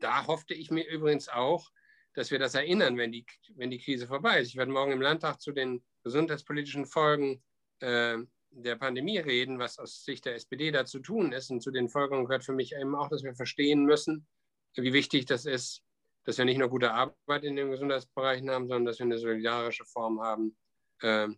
Da 0.00 0.26
hoffte 0.26 0.54
ich 0.54 0.70
mir 0.70 0.88
übrigens 0.88 1.28
auch, 1.28 1.70
dass 2.14 2.30
wir 2.30 2.38
das 2.38 2.54
erinnern, 2.54 2.96
wenn 2.98 3.12
die, 3.12 3.24
wenn 3.54 3.70
die 3.70 3.78
Krise 3.78 4.06
vorbei 4.06 4.40
ist. 4.40 4.48
Ich 4.48 4.56
werde 4.56 4.72
morgen 4.72 4.92
im 4.92 5.00
Landtag 5.00 5.40
zu 5.40 5.52
den 5.52 5.82
gesundheitspolitischen 6.02 6.86
Folgen 6.86 7.42
äh, 7.80 8.18
der 8.50 8.76
Pandemie 8.76 9.18
reden, 9.18 9.58
was 9.58 9.78
aus 9.78 10.04
Sicht 10.04 10.26
der 10.26 10.34
SPD 10.34 10.70
da 10.70 10.84
zu 10.84 11.00
tun 11.00 11.32
ist. 11.32 11.50
Und 11.50 11.62
zu 11.62 11.70
den 11.70 11.88
Folgen 11.88 12.24
gehört 12.24 12.44
für 12.44 12.52
mich 12.52 12.74
eben 12.74 12.94
auch, 12.94 13.08
dass 13.08 13.22
wir 13.22 13.34
verstehen 13.34 13.84
müssen, 13.84 14.26
wie 14.76 14.92
wichtig 14.92 15.26
das 15.26 15.44
ist, 15.44 15.82
dass 16.24 16.38
wir 16.38 16.44
nicht 16.44 16.58
nur 16.58 16.68
gute 16.68 16.92
Arbeit 16.92 17.44
in 17.44 17.56
den 17.56 17.70
Gesundheitsbereichen 17.70 18.50
haben, 18.50 18.68
sondern 18.68 18.86
dass 18.86 18.98
wir 18.98 19.06
eine 19.06 19.18
solidarische 19.18 19.84
Form 19.84 20.20
haben, 20.20 20.56
äh, 21.00 21.28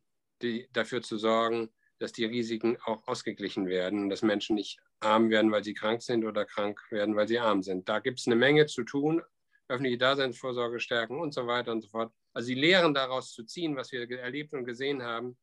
die, 0.42 0.68
dafür 0.72 1.02
zu 1.02 1.16
sorgen, 1.16 1.72
dass 1.98 2.12
die 2.12 2.24
Risiken 2.24 2.76
auch 2.84 3.06
ausgeglichen 3.06 3.66
werden 3.66 4.02
und 4.02 4.10
dass 4.10 4.22
Menschen 4.22 4.56
nicht 4.56 4.78
arm 5.00 5.30
werden, 5.30 5.50
weil 5.52 5.64
sie 5.64 5.74
krank 5.74 6.02
sind 6.02 6.24
oder 6.24 6.44
krank 6.44 6.80
werden, 6.90 7.16
weil 7.16 7.28
sie 7.28 7.38
arm 7.38 7.62
sind. 7.62 7.88
Da 7.88 8.00
gibt 8.00 8.20
es 8.20 8.26
eine 8.26 8.36
Menge 8.36 8.66
zu 8.66 8.84
tun, 8.84 9.22
öffentliche 9.68 9.98
Daseinsvorsorge 9.98 10.80
stärken 10.80 11.18
und 11.18 11.32
so 11.32 11.46
weiter 11.46 11.72
und 11.72 11.82
so 11.82 11.88
fort. 11.88 12.12
Also 12.32 12.48
die 12.48 12.54
Lehren 12.54 12.94
daraus 12.94 13.32
zu 13.32 13.44
ziehen, 13.44 13.76
was 13.76 13.92
wir 13.92 14.10
erlebt 14.10 14.52
und 14.52 14.64
gesehen 14.64 15.02
haben, 15.02 15.36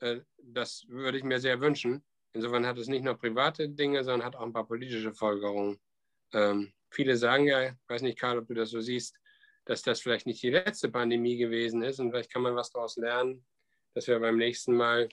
äh, 0.00 0.20
das 0.38 0.84
würde 0.88 1.18
ich 1.18 1.24
mir 1.24 1.40
sehr 1.40 1.60
wünschen. 1.60 2.04
Insofern 2.32 2.66
hat 2.66 2.76
es 2.78 2.88
nicht 2.88 3.04
nur 3.04 3.14
private 3.14 3.68
Dinge, 3.68 4.04
sondern 4.04 4.26
hat 4.26 4.36
auch 4.36 4.42
ein 4.42 4.52
paar 4.52 4.66
politische 4.66 5.14
Folgerungen. 5.14 5.78
Ähm, 6.32 6.72
viele 6.96 7.16
sagen 7.16 7.46
ja, 7.46 7.68
ich 7.68 7.88
weiß 7.88 8.02
nicht, 8.02 8.18
Karl, 8.18 8.38
ob 8.38 8.48
du 8.48 8.54
das 8.54 8.70
so 8.70 8.80
siehst, 8.80 9.16
dass 9.66 9.82
das 9.82 10.00
vielleicht 10.00 10.26
nicht 10.26 10.42
die 10.42 10.50
letzte 10.50 10.90
Pandemie 10.90 11.36
gewesen 11.36 11.82
ist 11.82 12.00
und 12.00 12.10
vielleicht 12.10 12.32
kann 12.32 12.42
man 12.42 12.56
was 12.56 12.70
daraus 12.70 12.96
lernen, 12.96 13.44
dass 13.94 14.06
wir 14.08 14.18
beim 14.18 14.38
nächsten 14.38 14.74
Mal 14.74 15.08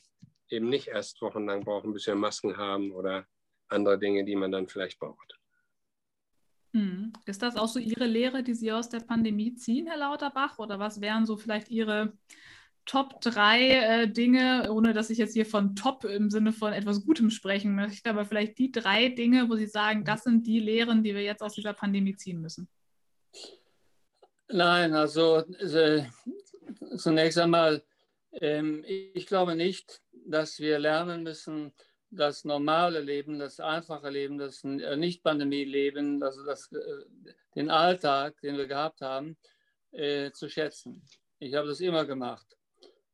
eben 0.50 0.70
nicht 0.70 0.88
erst 0.88 1.22
wochenlang 1.22 1.64
brauchen, 1.64 1.94
bis 1.94 2.08
wir 2.08 2.16
Masken 2.16 2.58
haben 2.58 2.92
oder 2.92 3.28
andere 3.68 4.00
Dinge, 4.00 4.24
die 4.24 4.36
man 4.36 4.52
dann 4.52 4.68
vielleicht 4.68 5.00
braucht. 5.00 5.40
Hm. 6.74 7.14
Ist 7.26 7.42
das 7.42 7.56
auch 7.56 7.68
so 7.68 7.80
Ihre 7.80 8.06
Lehre, 8.06 8.44
die 8.44 8.54
Sie 8.54 8.72
aus 8.72 8.90
der 8.90 9.02
Pandemie 9.02 9.54
ziehen, 9.54 9.88
Herr 9.88 9.98
Lauterbach? 9.98 10.58
Oder 10.58 10.80
was 10.80 11.02
wären 11.02 11.26
so 11.26 11.38
vielleicht 11.38 11.70
Ihre 11.70 12.14
Top 12.86 13.22
3 13.22 13.70
äh, 13.70 14.08
Dinge, 14.10 14.72
ohne 14.72 14.94
dass 14.94 15.10
ich 15.10 15.18
jetzt 15.18 15.34
hier 15.34 15.46
von 15.46 15.76
Top 15.76 16.04
im 16.04 16.30
Sinne 16.30 16.52
von 16.52 16.74
etwas 16.74 17.06
Gutem 17.06 17.30
sprechen 17.30 17.76
möchte, 17.76 18.10
aber 18.10 18.26
vielleicht 18.26 18.58
die 18.58 18.72
drei 18.72 19.10
Dinge, 19.10 19.50
wo 19.50 19.56
Sie 19.56 19.68
sagen, 19.68 20.04
das 20.04 20.24
sind 20.24 20.46
die 20.46 20.60
Lehren, 20.60 21.04
die 21.04 21.16
wir 21.16 21.24
jetzt 21.24 21.42
aus 21.42 21.54
dieser 21.54 21.74
Pandemie 21.74 22.16
ziehen 22.16 22.42
müssen? 22.42 22.68
Nein, 24.50 24.94
also 24.94 25.38
äh, 25.38 26.04
zunächst 26.98 27.38
einmal, 27.38 27.84
ähm, 28.34 28.84
ich 28.86 29.26
glaube 29.28 29.56
nicht, 29.56 30.02
dass 30.26 30.60
wir 30.60 30.80
lernen 30.80 31.24
müssen, 31.24 31.74
das 32.12 32.46
normale 32.46 33.00
Leben, 33.00 33.40
das 33.40 33.60
einfache 33.60 34.10
Leben, 34.10 34.38
das 34.38 34.64
äh, 34.64 34.96
Nicht-Pandemie-Leben, 34.96 36.22
also 36.22 36.46
das, 36.46 36.72
äh, 36.72 37.06
den 37.56 37.70
Alltag, 37.70 38.40
den 38.42 38.58
wir 38.58 38.68
gehabt 38.68 39.02
haben, 39.02 39.38
äh, 39.92 40.32
zu 40.32 40.50
schätzen. 40.50 41.02
Ich 41.40 41.56
habe 41.56 41.68
das 41.68 41.80
immer 41.80 42.06
gemacht. 42.06 42.46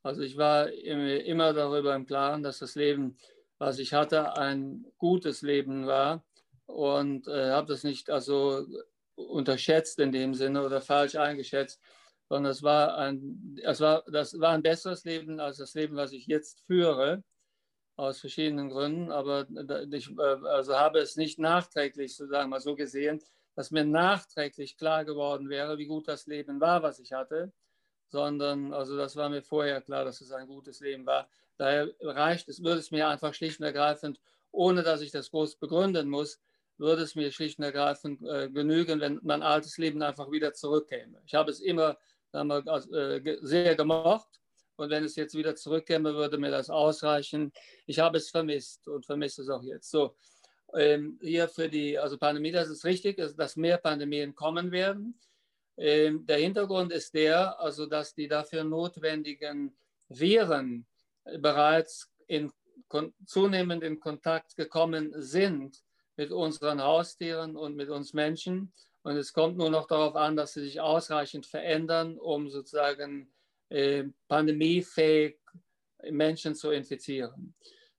Also 0.03 0.21
ich 0.21 0.37
war 0.37 0.71
immer 0.71 1.53
darüber 1.53 1.95
im 1.95 2.05
Klaren, 2.05 2.43
dass 2.43 2.59
das 2.59 2.75
Leben, 2.75 3.17
was 3.57 3.79
ich 3.79 3.93
hatte, 3.93 4.37
ein 4.37 4.85
gutes 4.97 5.41
Leben 5.41 5.87
war 5.87 6.23
und 6.65 7.27
äh, 7.27 7.51
habe 7.51 7.67
das 7.67 7.83
nicht 7.83 8.09
also 8.09 8.65
unterschätzt 9.15 9.99
in 9.99 10.11
dem 10.11 10.33
Sinne 10.33 10.63
oder 10.65 10.81
falsch 10.81 11.15
eingeschätzt, 11.15 11.81
sondern 12.29 12.51
es 12.51 12.63
war 12.63 12.97
ein, 12.97 13.57
es 13.63 13.81
war, 13.81 14.03
das 14.09 14.39
war 14.39 14.51
ein 14.51 14.63
besseres 14.63 15.03
Leben 15.03 15.39
als 15.39 15.57
das 15.57 15.73
Leben, 15.73 15.95
was 15.97 16.13
ich 16.13 16.27
jetzt 16.27 16.61
führe 16.67 17.23
aus 17.97 18.19
verschiedenen 18.21 18.69
Gründen, 18.69 19.11
aber 19.11 19.45
ich 19.91 20.09
äh, 20.17 20.21
also 20.21 20.77
habe 20.77 20.99
es 20.99 21.17
nicht 21.17 21.37
nachträglich, 21.39 22.15
sozusagen 22.15 22.49
mal 22.49 22.61
so 22.61 22.75
gesehen, 22.75 23.21
dass 23.55 23.71
mir 23.71 23.83
nachträglich 23.83 24.77
klar 24.77 25.03
geworden 25.03 25.49
wäre, 25.49 25.77
wie 25.77 25.87
gut 25.87 26.07
das 26.07 26.25
Leben 26.27 26.61
war, 26.61 26.81
was 26.81 26.99
ich 26.99 27.11
hatte, 27.11 27.51
sondern 28.09 28.73
also 28.73 28.97
das 28.97 29.15
war 29.15 29.29
mir 29.29 29.41
vorher 29.41 29.81
klar, 29.81 30.05
dass 30.05 30.21
es 30.21 30.31
ein 30.31 30.47
gutes 30.47 30.79
Leben 30.79 31.05
war. 31.05 31.29
Daher 31.57 31.89
reicht 32.01 32.47
es, 32.49 32.63
würde 32.63 32.79
es 32.79 32.91
mir 32.91 33.07
einfach 33.07 33.33
schlicht 33.33 33.59
und 33.59 33.65
ergreifend, 33.65 34.19
ohne 34.51 34.83
dass 34.83 35.01
ich 35.01 35.11
das 35.11 35.31
groß 35.31 35.55
begründen 35.57 36.09
muss, 36.09 36.39
würde 36.77 37.03
es 37.03 37.15
mir 37.15 37.31
schlicht 37.31 37.59
und 37.59 37.65
ergreifend 37.65 38.21
äh, 38.23 38.49
genügen, 38.49 39.01
wenn 39.01 39.19
mein 39.21 39.43
altes 39.43 39.77
Leben 39.77 40.01
einfach 40.01 40.31
wieder 40.31 40.53
zurückkäme. 40.53 41.21
Ich 41.25 41.35
habe 41.35 41.51
es 41.51 41.59
immer 41.59 41.97
wir, 42.31 42.63
äh, 42.93 43.37
sehr 43.41 43.75
gemocht 43.75 44.39
und 44.77 44.89
wenn 44.89 45.03
es 45.03 45.15
jetzt 45.17 45.35
wieder 45.35 45.55
zurückkäme, 45.55 46.13
würde 46.15 46.37
mir 46.37 46.51
das 46.51 46.69
ausreichen. 46.69 47.51
Ich 47.85 47.99
habe 47.99 48.17
es 48.17 48.29
vermisst 48.29 48.87
und 48.87 49.05
vermisse 49.05 49.41
es 49.41 49.49
auch 49.49 49.63
jetzt. 49.63 49.91
So, 49.91 50.15
ähm, 50.73 51.19
hier 51.21 51.49
für 51.49 51.67
die 51.67 51.97
also 51.97 52.17
Pandemie, 52.17 52.51
das 52.51 52.69
ist 52.69 52.85
richtig, 52.85 53.17
dass 53.17 53.55
mehr 53.55 53.77
Pandemien 53.77 54.35
kommen 54.35 54.71
werden. 54.71 55.19
Ähm, 55.79 56.25
der 56.25 56.37
Hintergrund 56.37 56.91
ist 56.91 57.13
der, 57.13 57.57
also 57.59 57.85
dass 57.85 58.13
die 58.13 58.27
dafür 58.27 58.65
notwendigen 58.65 59.77
Viren 60.09 60.85
bereits 61.37 62.11
in 62.27 62.51
zunehmend 63.25 63.83
in 63.83 63.99
Kontakt 63.99 64.55
gekommen 64.55 65.13
sind 65.15 65.81
mit 66.17 66.31
unseren 66.31 66.81
Haustieren 66.81 67.55
und 67.55 67.75
mit 67.75 67.89
uns 67.89 68.13
Menschen. 68.13 68.73
Und 69.03 69.15
es 69.15 69.31
kommt 69.31 69.57
nur 69.57 69.69
noch 69.69 69.87
darauf 69.87 70.15
an, 70.15 70.35
dass 70.35 70.53
sie 70.53 70.63
sich 70.63 70.81
ausreichend 70.81 71.45
verändern, 71.45 72.17
um 72.17 72.49
sozusagen 72.49 73.31
äh, 73.69 74.05
pandemiefähig 74.27 75.39
Menschen 76.09 76.55
zu 76.55 76.71
infizieren. 76.71 77.55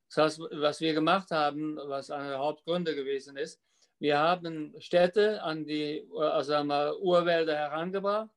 Das 0.09 0.17
heißt, 0.17 0.41
was 0.51 0.81
wir 0.81 0.93
gemacht 0.93 1.31
haben, 1.31 1.77
was 1.77 2.11
einer 2.11 2.31
der 2.31 2.39
Hauptgründe 2.41 2.95
gewesen 2.95 3.37
ist, 3.37 3.61
wir 4.01 4.19
haben 4.19 4.75
Städte 4.81 5.43
an 5.43 5.65
die 5.65 6.05
also 6.19 6.55
Urwälder 7.01 7.55
herangebracht 7.55 8.31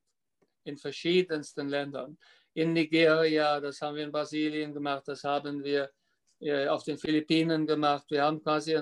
in 0.66 0.78
verschiedensten 0.78 1.70
Ländern. 1.70 2.18
In 2.54 2.74
Nigeria, 2.74 3.60
das 3.60 3.82
haben 3.82 3.96
wir 3.96 4.04
in 4.04 4.12
Brasilien 4.12 4.74
gemacht, 4.74 5.04
das 5.08 5.24
haben 5.24 5.64
wir 5.64 5.90
äh, 6.40 6.68
auf 6.68 6.84
den 6.84 6.98
Philippinen 6.98 7.66
gemacht, 7.66 8.06
wir 8.10 8.24
haben 8.24 8.44
quasi, 8.44 8.78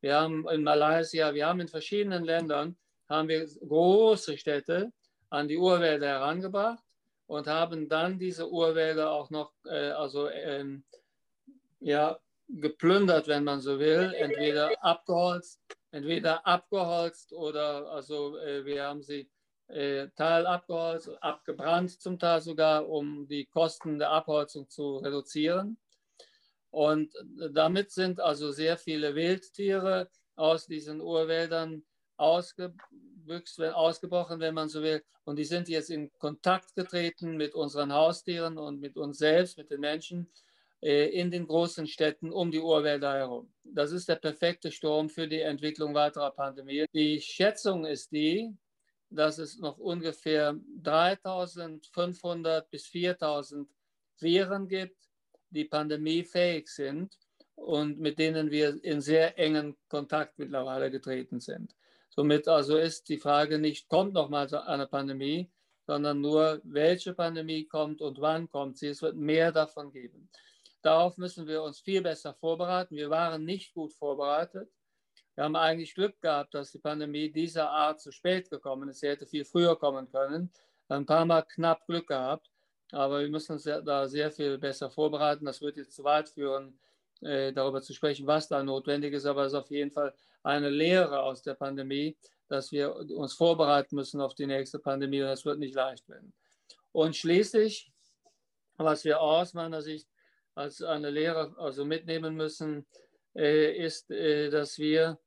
wir 0.00 0.14
haben 0.14 0.48
in 0.48 0.62
Malaysia, 0.62 1.34
wir 1.34 1.46
haben 1.46 1.60
in 1.60 1.68
verschiedenen 1.68 2.24
Ländern 2.24 2.76
haben 3.08 3.28
wir 3.28 3.44
große 3.44 4.38
Städte 4.38 4.92
an 5.28 5.48
die 5.48 5.58
Urwälder 5.58 6.06
herangebracht 6.06 6.84
und 7.26 7.48
haben 7.48 7.88
dann 7.88 8.18
diese 8.18 8.48
Urwälder 8.48 9.10
auch 9.10 9.28
noch 9.28 9.52
also, 9.64 10.30
ähm, 10.30 10.84
ja, 11.80 12.16
geplündert, 12.60 13.28
wenn 13.28 13.44
man 13.44 13.60
so 13.60 13.78
will, 13.78 14.12
entweder 14.18 14.82
abgeholzt, 14.84 15.60
entweder 15.90 16.46
abgeholzt 16.46 17.32
oder 17.32 17.90
also 17.90 18.36
äh, 18.38 18.64
wir 18.64 18.84
haben 18.84 19.02
sie 19.02 19.30
äh, 19.68 20.08
Teil 20.16 20.46
abgeholzt, 20.46 21.10
abgebrannt 21.22 22.00
zum 22.00 22.18
Teil 22.18 22.40
sogar, 22.40 22.88
um 22.88 23.26
die 23.26 23.46
Kosten 23.46 23.98
der 23.98 24.10
Abholzung 24.10 24.68
zu 24.68 24.98
reduzieren. 24.98 25.78
Und 26.70 27.12
damit 27.52 27.90
sind 27.90 28.20
also 28.20 28.50
sehr 28.50 28.78
viele 28.78 29.14
Wildtiere 29.14 30.08
aus 30.36 30.66
diesen 30.66 31.00
Urwäldern 31.00 31.84
ausge 32.16 32.72
ausgebüxt, 33.26 33.60
ausgebrochen, 33.60 34.40
wenn 34.40 34.54
man 34.54 34.68
so 34.68 34.82
will. 34.82 35.02
Und 35.24 35.36
die 35.36 35.44
sind 35.44 35.68
jetzt 35.68 35.90
in 35.90 36.10
Kontakt 36.18 36.74
getreten 36.74 37.36
mit 37.36 37.54
unseren 37.54 37.92
Haustieren 37.92 38.58
und 38.58 38.80
mit 38.80 38.96
uns 38.96 39.18
selbst, 39.18 39.58
mit 39.58 39.70
den 39.70 39.80
Menschen 39.80 40.30
in 40.82 41.30
den 41.30 41.46
großen 41.46 41.86
Städten 41.86 42.32
um 42.32 42.50
die 42.50 42.60
Urwälder 42.60 43.14
herum. 43.14 43.52
Das 43.62 43.92
ist 43.92 44.08
der 44.08 44.16
perfekte 44.16 44.72
Sturm 44.72 45.08
für 45.08 45.28
die 45.28 45.40
Entwicklung 45.40 45.94
weiterer 45.94 46.32
Pandemien. 46.32 46.86
Die 46.92 47.20
Schätzung 47.20 47.86
ist 47.86 48.10
die, 48.10 48.52
dass 49.08 49.38
es 49.38 49.58
noch 49.58 49.78
ungefähr 49.78 50.56
3500 50.82 52.68
bis 52.70 52.86
4000 52.86 53.68
Viren 54.18 54.66
gibt, 54.66 54.96
die 55.50 55.66
pandemiefähig 55.66 56.68
sind 56.68 57.16
und 57.54 58.00
mit 58.00 58.18
denen 58.18 58.50
wir 58.50 58.82
in 58.82 59.00
sehr 59.00 59.38
engen 59.38 59.76
Kontakt 59.88 60.38
mittlerweile 60.38 60.90
getreten 60.90 61.38
sind. 61.38 61.76
Somit 62.08 62.48
also 62.48 62.76
ist 62.76 63.08
die 63.08 63.18
Frage 63.18 63.58
nicht, 63.58 63.88
kommt 63.88 64.14
noch 64.14 64.28
mal 64.28 64.52
eine 64.52 64.86
Pandemie, 64.86 65.50
sondern 65.86 66.20
nur, 66.20 66.60
welche 66.64 67.14
Pandemie 67.14 67.64
kommt 67.64 68.00
und 68.00 68.20
wann 68.20 68.48
kommt 68.48 68.78
sie. 68.78 68.88
Es 68.88 69.02
wird 69.02 69.16
mehr 69.16 69.52
davon 69.52 69.92
geben. 69.92 70.28
Darauf 70.82 71.16
müssen 71.16 71.46
wir 71.46 71.62
uns 71.62 71.80
viel 71.80 72.02
besser 72.02 72.34
vorbereiten. 72.34 72.96
Wir 72.96 73.08
waren 73.08 73.44
nicht 73.44 73.72
gut 73.72 73.92
vorbereitet. 73.92 74.68
Wir 75.34 75.44
haben 75.44 75.56
eigentlich 75.56 75.94
Glück 75.94 76.20
gehabt, 76.20 76.54
dass 76.54 76.72
die 76.72 76.78
Pandemie 76.78 77.30
dieser 77.30 77.70
Art 77.70 78.00
zu 78.00 78.10
spät 78.10 78.50
gekommen 78.50 78.88
ist. 78.88 79.00
Sie 79.00 79.08
hätte 79.08 79.26
viel 79.26 79.44
früher 79.44 79.76
kommen 79.76 80.10
können. 80.10 80.52
Ein 80.88 81.06
paar 81.06 81.24
Mal 81.24 81.42
knapp 81.42 81.86
Glück 81.86 82.08
gehabt. 82.08 82.50
Aber 82.90 83.20
wir 83.20 83.28
müssen 83.28 83.52
uns 83.52 83.64
da 83.64 84.06
sehr 84.06 84.30
viel 84.30 84.58
besser 84.58 84.90
vorbereiten. 84.90 85.46
Das 85.46 85.62
wird 85.62 85.78
jetzt 85.78 85.94
zu 85.94 86.04
weit 86.04 86.28
führen, 86.28 86.78
äh, 87.22 87.52
darüber 87.52 87.80
zu 87.80 87.94
sprechen, 87.94 88.26
was 88.26 88.48
da 88.48 88.62
notwendig 88.62 89.14
ist. 89.14 89.24
Aber 89.24 89.44
es 89.44 89.52
ist 89.52 89.58
auf 89.58 89.70
jeden 89.70 89.90
Fall 89.90 90.12
eine 90.42 90.68
Lehre 90.68 91.22
aus 91.22 91.42
der 91.42 91.54
Pandemie, 91.54 92.16
dass 92.48 92.72
wir 92.72 92.94
uns 92.94 93.32
vorbereiten 93.32 93.94
müssen 93.96 94.20
auf 94.20 94.34
die 94.34 94.46
nächste 94.46 94.78
Pandemie 94.78 95.22
und 95.22 95.28
das 95.28 95.46
wird 95.46 95.58
nicht 95.58 95.74
leicht 95.74 96.06
werden. 96.08 96.34
Und 96.90 97.16
schließlich, 97.16 97.90
was 98.76 99.04
wir 99.04 99.20
aus 99.20 99.54
meiner 99.54 99.80
Sicht 99.80 100.11
als 100.54 100.82
eine 100.82 101.10
Lehre 101.10 101.54
also 101.58 101.84
mitnehmen 101.84 102.36
müssen, 102.36 102.86
äh, 103.34 103.76
ist, 103.76 104.10
äh, 104.10 104.50
dass 104.50 104.78
wir 104.78 105.18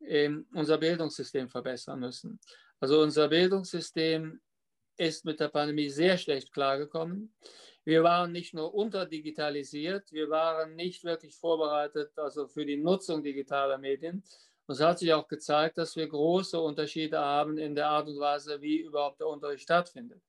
ähm, 0.00 0.46
unser 0.54 0.78
Bildungssystem 0.78 1.48
verbessern 1.48 2.00
müssen. 2.00 2.40
Also 2.80 3.00
unser 3.00 3.28
Bildungssystem 3.28 4.40
ist 4.96 5.24
mit 5.24 5.40
der 5.40 5.48
Pandemie 5.48 5.88
sehr 5.88 6.18
schlecht 6.18 6.52
klargekommen. 6.52 7.34
Wir 7.84 8.02
waren 8.02 8.30
nicht 8.32 8.54
nur 8.54 8.74
unterdigitalisiert, 8.74 10.12
wir 10.12 10.30
waren 10.30 10.76
nicht 10.76 11.02
wirklich 11.02 11.36
vorbereitet 11.36 12.16
also 12.16 12.46
für 12.46 12.64
die 12.64 12.76
Nutzung 12.76 13.22
digitaler 13.22 13.78
Medien. 13.78 14.22
Und 14.66 14.74
es 14.74 14.80
hat 14.80 15.00
sich 15.00 15.12
auch 15.12 15.26
gezeigt, 15.26 15.78
dass 15.78 15.96
wir 15.96 16.06
große 16.08 16.60
Unterschiede 16.60 17.18
haben 17.18 17.58
in 17.58 17.74
der 17.74 17.88
Art 17.88 18.06
und 18.06 18.20
Weise, 18.20 18.60
wie 18.60 18.80
überhaupt 18.80 19.20
der 19.20 19.26
Unterricht 19.26 19.64
stattfindet. 19.64 20.22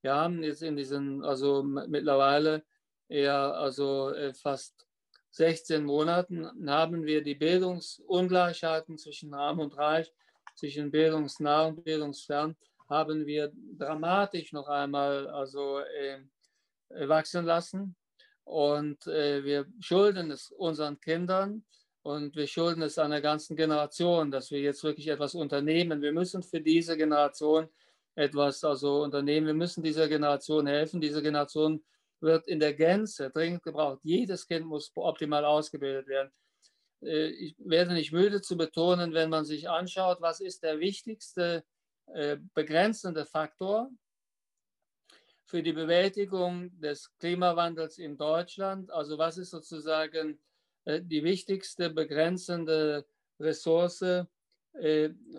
Wir 0.00 0.14
haben 0.14 0.42
jetzt 0.42 0.62
in 0.62 0.76
diesen, 0.76 1.22
also 1.22 1.62
mittlerweile 1.62 2.64
eher 3.08 3.54
also 3.54 4.10
äh, 4.10 4.32
fast 4.34 4.86
16 5.30 5.84
Monaten 5.84 6.48
haben 6.70 7.04
wir 7.04 7.22
die 7.22 7.34
Bildungsungleichheiten 7.34 8.98
zwischen 8.98 9.34
Arm 9.34 9.58
und 9.58 9.76
Reich, 9.76 10.12
zwischen 10.54 10.90
bildungsnah 10.90 11.66
und 11.66 11.84
bildungsfern, 11.84 12.56
haben 12.88 13.26
wir 13.26 13.52
dramatisch 13.76 14.52
noch 14.52 14.68
einmal 14.68 15.26
also, 15.28 15.80
äh, 15.80 16.20
wachsen 17.08 17.44
lassen. 17.44 17.96
Und 18.44 19.06
äh, 19.06 19.42
wir 19.42 19.66
schulden 19.80 20.30
es 20.30 20.52
unseren 20.52 21.00
Kindern 21.00 21.64
und 22.02 22.36
wir 22.36 22.46
schulden 22.46 22.82
es 22.82 22.98
einer 22.98 23.20
ganzen 23.20 23.56
Generation, 23.56 24.30
dass 24.30 24.50
wir 24.50 24.60
jetzt 24.60 24.84
wirklich 24.84 25.08
etwas 25.08 25.34
unternehmen. 25.34 26.02
Wir 26.02 26.12
müssen 26.12 26.42
für 26.42 26.60
diese 26.60 26.96
Generation 26.96 27.68
etwas 28.14 28.62
also 28.62 29.02
unternehmen. 29.02 29.46
Wir 29.46 29.54
müssen 29.54 29.82
dieser 29.82 30.08
Generation 30.08 30.66
helfen. 30.66 31.00
Diese 31.00 31.22
Generation 31.22 31.82
wird 32.20 32.46
in 32.48 32.60
der 32.60 32.74
Gänze 32.74 33.30
dringend 33.30 33.62
gebraucht. 33.62 34.00
Jedes 34.02 34.46
Kind 34.46 34.66
muss 34.66 34.90
optimal 34.94 35.44
ausgebildet 35.44 36.06
werden. 36.06 36.32
Äh, 37.04 37.28
ich 37.28 37.54
werde 37.58 37.94
nicht 37.94 38.12
müde 38.12 38.40
zu 38.40 38.56
betonen, 38.56 39.12
wenn 39.12 39.30
man 39.30 39.44
sich 39.44 39.68
anschaut, 39.68 40.20
was 40.20 40.40
ist 40.40 40.62
der 40.62 40.80
wichtigste 40.80 41.64
äh, 42.06 42.38
begrenzende 42.54 43.24
Faktor 43.24 43.90
für 45.44 45.62
die 45.62 45.72
Bewältigung 45.72 46.78
des 46.80 47.14
Klimawandels 47.18 47.98
in 47.98 48.16
Deutschland? 48.16 48.90
Also 48.90 49.18
was 49.18 49.38
ist 49.38 49.50
sozusagen 49.50 50.40
äh, 50.84 51.00
die 51.02 51.22
wichtigste 51.24 51.90
begrenzende 51.90 53.06
Ressource 53.40 54.26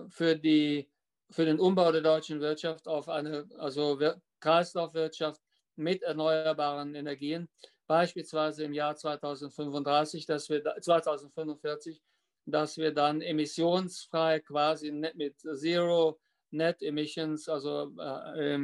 für, 0.09 0.35
die, 0.37 0.89
für 1.29 1.45
den 1.45 1.59
Umbau 1.59 1.91
der 1.91 2.01
deutschen 2.01 2.39
Wirtschaft 2.39 2.87
auf 2.87 3.09
eine 3.09 3.45
also 3.57 3.99
Kreislaufwirtschaft 4.39 5.41
mit 5.75 6.03
erneuerbaren 6.03 6.95
Energien, 6.95 7.49
beispielsweise 7.87 8.63
im 8.63 8.73
Jahr 8.73 8.95
2035, 8.95 10.25
dass 10.25 10.49
wir 10.49 10.63
2045, 10.63 12.01
dass 12.45 12.77
wir 12.77 12.93
dann 12.93 13.21
emissionsfrei 13.21 14.39
quasi 14.39 14.91
mit 14.91 15.39
Zero 15.39 16.19
Net 16.51 16.81
Emissions, 16.81 17.49
also 17.49 17.91
äh, 17.99 18.59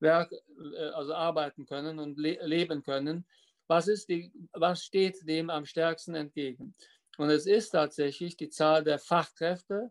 Werk, 0.00 0.32
äh, 0.32 0.88
also 0.90 1.14
arbeiten 1.14 1.66
können 1.66 1.98
und 1.98 2.18
le 2.18 2.38
leben 2.46 2.82
können. 2.82 3.26
Was, 3.66 3.88
ist 3.88 4.08
die, 4.08 4.32
was 4.52 4.84
steht 4.84 5.26
dem 5.26 5.50
am 5.50 5.64
stärksten 5.64 6.14
entgegen? 6.14 6.74
Und 7.16 7.30
es 7.30 7.46
ist 7.46 7.70
tatsächlich 7.70 8.36
die 8.36 8.50
Zahl 8.50 8.84
der 8.84 8.98
Fachkräfte, 8.98 9.90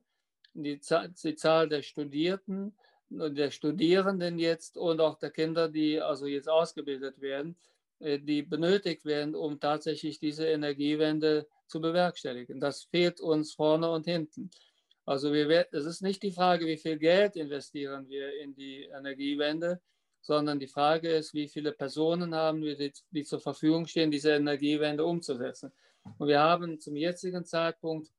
die, 0.53 0.79
die 1.23 1.35
Zahl 1.35 1.69
der 1.69 1.81
Studierten, 1.81 2.75
der 3.13 3.51
Studierenden 3.51 4.39
jetzt 4.39 4.77
und 4.77 4.99
auch 4.99 5.17
der 5.19 5.31
Kinder, 5.31 5.69
die 5.69 5.99
also 6.01 6.25
jetzt 6.25 6.49
ausgebildet 6.49 7.21
werden, 7.21 7.55
äh, 7.99 8.19
die 8.19 8.41
benötigt 8.41 9.05
werden, 9.05 9.35
um 9.35 9.59
tatsächlich 9.59 10.19
diese 10.19 10.45
Energiewende 10.47 11.47
zu 11.67 11.79
bewerkstelligen. 11.81 12.59
Das 12.59 12.83
fehlt 12.83 13.21
uns 13.21 13.53
vorne 13.53 13.89
und 13.89 14.05
hinten. 14.05 14.49
Also 15.05 15.33
es 15.33 15.85
ist 15.85 16.01
nicht 16.01 16.23
die 16.23 16.31
Frage, 16.31 16.65
wie 16.65 16.77
viel 16.77 16.97
Geld 16.97 17.35
investieren 17.35 18.07
wir 18.07 18.39
in 18.39 18.55
die 18.55 18.83
Energiewende, 18.83 19.81
sondern 20.21 20.59
die 20.59 20.67
Frage 20.67 21.09
ist, 21.09 21.33
wie 21.33 21.49
viele 21.49 21.73
Personen 21.73 22.33
haben 22.33 22.61
wir, 22.61 22.77
die, 22.77 22.93
die 23.11 23.23
zur 23.23 23.41
Verfügung 23.41 23.85
stehen, 23.85 24.11
diese 24.11 24.31
Energiewende 24.31 25.03
umzusetzen. 25.03 25.73
Und 26.17 26.27
wir 26.29 26.39
haben 26.39 26.79
zum 26.79 26.95
jetzigen 26.95 27.43
Zeitpunkt 27.43 28.13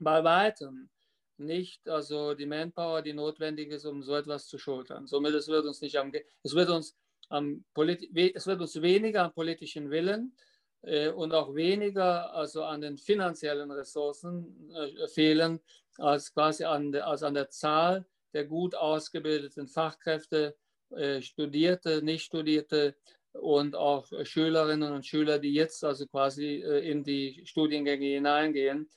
bei 0.00 0.22
weitem 0.22 0.90
nicht 1.38 1.88
also 1.88 2.34
die 2.34 2.46
Manpower, 2.46 3.02
die 3.02 3.12
notwendig 3.12 3.70
ist, 3.70 3.84
um 3.84 4.02
so 4.02 4.14
etwas 4.14 4.46
zu 4.46 4.58
schultern. 4.58 5.06
Somit 5.06 5.34
es 5.34 5.48
wird 5.48 5.64
uns 5.64 5.80
nicht 5.80 5.96
am, 5.96 6.12
es 6.42 6.54
wird 6.54 6.70
uns 6.70 6.96
am 7.28 7.64
es 7.76 8.46
wird 8.46 8.60
uns 8.60 8.82
weniger 8.82 9.24
am 9.24 9.32
politischen 9.32 9.90
Willen 9.90 10.36
äh, 10.82 11.08
und 11.08 11.32
auch 11.32 11.54
weniger 11.54 12.34
also 12.34 12.64
an 12.64 12.80
den 12.80 12.98
finanziellen 12.98 13.70
Ressourcen 13.70 14.70
äh, 14.74 15.08
fehlen 15.08 15.60
als 15.98 16.32
quasi 16.32 16.64
an, 16.64 16.92
de, 16.92 17.00
als 17.02 17.22
an 17.22 17.34
der 17.34 17.48
Zahl 17.50 18.06
der 18.32 18.44
gut 18.46 18.74
ausgebildeten 18.74 19.66
Fachkräfte, 19.66 20.56
äh, 20.90 21.20
Studierte, 21.20 22.02
Nicht-Studierte 22.02 22.96
und 23.32 23.74
auch 23.76 24.06
Schülerinnen 24.24 24.92
und 24.92 25.06
Schüler, 25.06 25.38
die 25.38 25.52
jetzt 25.52 25.84
also 25.84 26.06
quasi 26.06 26.62
äh, 26.62 26.90
in 26.90 27.02
die 27.04 27.42
Studiengänge 27.44 28.06
hineingehen. 28.06 28.90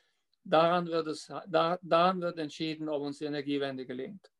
Daran 0.48 0.86
wird, 0.86 1.08
es, 1.08 1.28
da, 1.48 1.80
daran 1.82 2.22
wird 2.22 2.38
entschieden, 2.38 2.88
ob 2.88 3.02
uns 3.02 3.18
die 3.18 3.26
Energiewende 3.26 3.86
gelingt. 3.86 4.32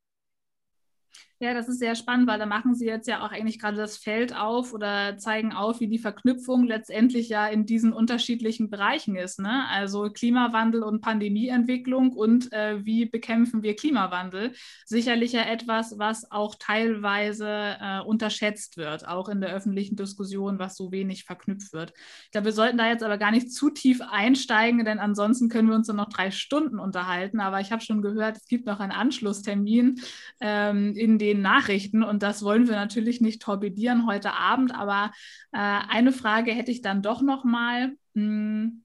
Ja, 1.40 1.54
das 1.54 1.68
ist 1.68 1.80
sehr 1.80 1.96
spannend, 1.96 2.28
weil 2.28 2.40
da 2.40 2.46
machen 2.46 2.76
Sie 2.76 2.86
jetzt 2.86 3.10
ja 3.10 3.26
auch 3.26 3.32
eigentlich 3.32 3.60
gerade 3.60 3.76
das 3.76 3.98
Feld 3.98 4.34
auf 4.34 4.74
oder 4.74 5.18
zeigen 5.18 5.52
auf, 5.52 5.82
wie 5.82 5.88
die 5.90 6.00
Verknüpfung 6.00 6.64
letztendlich 6.64 7.28
ja 7.28 7.46
in 7.48 7.66
diesen 7.66 7.92
unterschiedlichen 7.92 8.70
Bereichen 8.70 9.18
ist. 9.18 9.40
Ne? 9.40 9.66
Also 9.70 10.10
Klimawandel 10.10 10.82
und 10.82 11.02
Pandemieentwicklung 11.02 12.14
und 12.14 12.54
äh, 12.54 12.86
wie 12.86 13.06
bekämpfen 13.06 13.64
wir 13.64 13.76
Klimawandel. 13.76 14.54
Sicherlich 14.86 15.34
ja 15.34 15.42
etwas, 15.42 16.00
was 16.00 16.32
auch 16.32 16.56
teilweise 16.58 17.76
äh, 17.82 18.00
unterschätzt 18.00 18.78
wird, 18.78 19.06
auch 19.06 19.28
in 19.28 19.42
der 19.42 19.54
öffentlichen 19.54 19.98
Diskussion, 19.98 20.58
was 20.58 20.78
so 20.78 20.94
wenig 20.94 21.26
verknüpft 21.26 21.74
wird. 21.74 21.92
Ich 22.24 22.32
glaube, 22.32 22.46
wir 22.46 22.54
sollten 22.54 22.78
da 22.78 22.88
jetzt 22.88 23.04
aber 23.04 23.18
gar 23.18 23.32
nicht 23.32 23.52
zu 23.52 23.70
tief 23.70 24.00
einsteigen, 24.10 24.86
denn 24.86 25.00
ansonsten 25.00 25.50
können 25.50 25.68
wir 25.68 25.76
uns 25.76 25.88
dann 25.88 25.98
noch 25.98 26.08
drei 26.08 26.32
Stunden 26.32 26.80
unterhalten. 26.80 27.42
Aber 27.42 27.60
ich 27.60 27.74
habe 27.74 27.82
schon 27.82 28.02
gehört, 28.02 28.38
es 28.38 28.48
gibt 28.48 28.66
noch 28.66 28.80
einen 28.80 28.94
Anschlusstermin 28.94 30.00
ähm, 30.40 30.94
in 30.96 31.20
den 31.20 31.26
Nachrichten 31.42 32.04
und 32.04 32.24
das 32.24 32.44
wollen 32.44 32.68
wir 32.68 32.76
natürlich 32.76 33.22
nicht 33.22 33.42
torpedieren 33.42 34.06
heute 34.06 34.34
Abend. 34.34 34.74
Aber 34.74 35.12
äh, 35.52 35.58
eine 35.60 36.12
Frage 36.12 36.52
hätte 36.52 36.72
ich 36.72 36.82
dann 36.82 37.02
doch 37.02 37.22
noch 37.22 37.44
mal, 37.44 37.94
hm, 38.14 38.84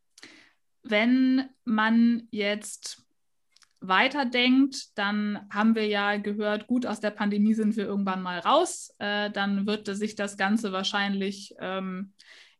wenn 0.82 1.48
man 1.64 2.28
jetzt 2.30 3.04
weiterdenkt, 3.80 4.98
dann 4.98 5.46
haben 5.50 5.74
wir 5.74 5.86
ja 5.86 6.16
gehört, 6.16 6.66
gut, 6.66 6.84
aus 6.86 7.00
der 7.00 7.10
Pandemie 7.10 7.54
sind 7.54 7.76
wir 7.76 7.86
irgendwann 7.86 8.22
mal 8.22 8.38
raus. 8.38 8.94
Äh, 8.98 9.30
dann 9.30 9.66
wird 9.66 9.86
sich 9.86 10.14
das 10.14 10.36
Ganze 10.36 10.72
wahrscheinlich 10.72 11.54
ähm, 11.60 12.12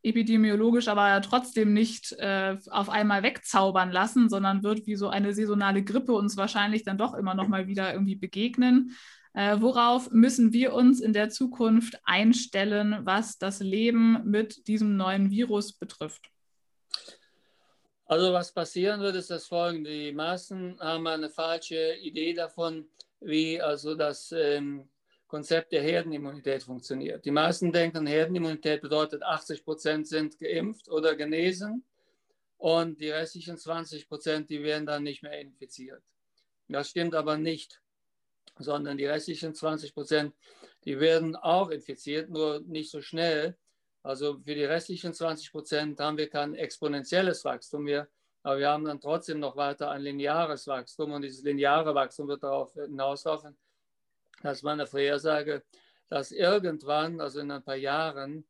epidemiologisch 0.03 0.89
aber 0.89 1.21
trotzdem 1.21 1.73
nicht 1.73 2.13
äh, 2.13 2.57
auf 2.71 2.89
einmal 2.89 3.23
wegzaubern 3.23 3.91
lassen, 3.91 4.29
sondern 4.29 4.63
wird 4.63 4.87
wie 4.87 4.97
so 4.97 5.09
eine 5.09 5.35
saisonale 5.35 5.85
Grippe 5.85 6.13
uns 6.13 6.37
wahrscheinlich 6.37 6.85
dann 6.85 6.99
doch 6.99 7.15
immer 7.15 7.35
noch 7.35 7.49
mal 7.49 7.67
wieder 7.67 7.93
irgendwie 7.93 8.17
begegnen. 8.17 8.97
Äh, 9.33 9.61
worauf 9.61 10.11
müssen 10.11 10.53
wir 10.53 10.73
uns 10.73 11.01
in 11.01 11.13
der 11.13 11.31
Zukunft 11.31 12.01
einstellen, 12.05 13.01
was 13.05 13.39
das 13.39 13.61
Leben 13.61 14.29
mit 14.29 14.67
diesem 14.67 14.97
neuen 14.97 15.31
Virus 15.31 15.73
betrifft? 15.73 16.31
Also 18.07 18.33
was 18.33 18.53
passieren 18.53 19.01
wird, 19.01 19.15
ist 19.15 19.31
das 19.31 19.47
folgende. 19.47 19.91
Die 19.91 20.13
Massen 20.13 20.77
haben 20.81 21.07
eine 21.07 21.31
falsche 21.31 21.95
Idee 21.95 22.35
davon, 22.35 22.89
wie 23.21 23.61
also 23.61 23.95
das 23.95 24.33
ähm, 24.33 24.89
Konzept 25.29 25.71
der 25.71 25.83
Herdenimmunität 25.83 26.65
funktioniert. 26.65 27.25
Die 27.25 27.31
meisten 27.31 27.71
denken, 27.71 28.09
Herdenimmunität 28.09 28.83
bedeutet, 28.83 29.23
80 29.23 29.65
Prozent 29.65 30.09
sind 30.09 30.41
geimpft 30.41 30.89
oder 30.89 31.15
genesen 31.15 31.85
und 32.57 33.01
die 33.01 33.11
restlichen 33.11 33.57
20 33.57 34.09
Prozent, 34.09 34.51
die 34.51 34.61
werden 34.65 34.87
dann 34.87 35.05
nicht 35.05 35.23
mehr 35.23 35.41
infiziert. 35.41 36.03
Das 36.67 36.89
stimmt 36.91 37.15
aber 37.15 37.39
nicht 37.39 37.81
sondern 38.63 38.97
die 38.99 39.07
restlichen 39.07 39.55
20 39.55 39.95
Prozent, 39.95 40.35
die 40.85 40.99
werden 40.99 41.37
auch 41.37 41.71
infiziert, 41.71 42.31
nur 42.31 42.61
nicht 42.61 42.91
so 42.91 43.01
schnell. 43.01 43.57
Also 44.03 44.39
für 44.39 44.55
die 44.55 44.65
restlichen 44.65 45.13
20 45.13 45.53
Prozent 45.53 46.01
haben 46.01 46.17
wir 46.17 46.31
kein 46.31 46.55
exponentielles 46.55 47.45
Wachstum 47.45 47.85
mehr, 47.85 48.09
aber 48.43 48.59
wir 48.59 48.69
haben 48.71 48.85
dann 48.85 49.01
trotzdem 49.01 49.41
noch 49.41 49.57
weiter 49.57 49.91
ein 49.91 50.03
lineares 50.03 50.67
Wachstum 50.67 51.13
und 51.13 51.23
dieses 51.23 51.45
lineare 51.45 51.95
Wachstum 51.95 52.29
wird 52.29 52.43
darauf 52.43 52.73
hinauslaufen, 52.73 53.57
dass 54.43 54.63
meine 54.63 54.87
Vorhersage, 54.87 55.63
dass 56.09 56.33
irgendwann, 56.33 57.21
also 57.21 57.41
in 57.41 57.51
ein 57.51 57.63
paar 57.63 57.77
Jahren, 57.77 58.47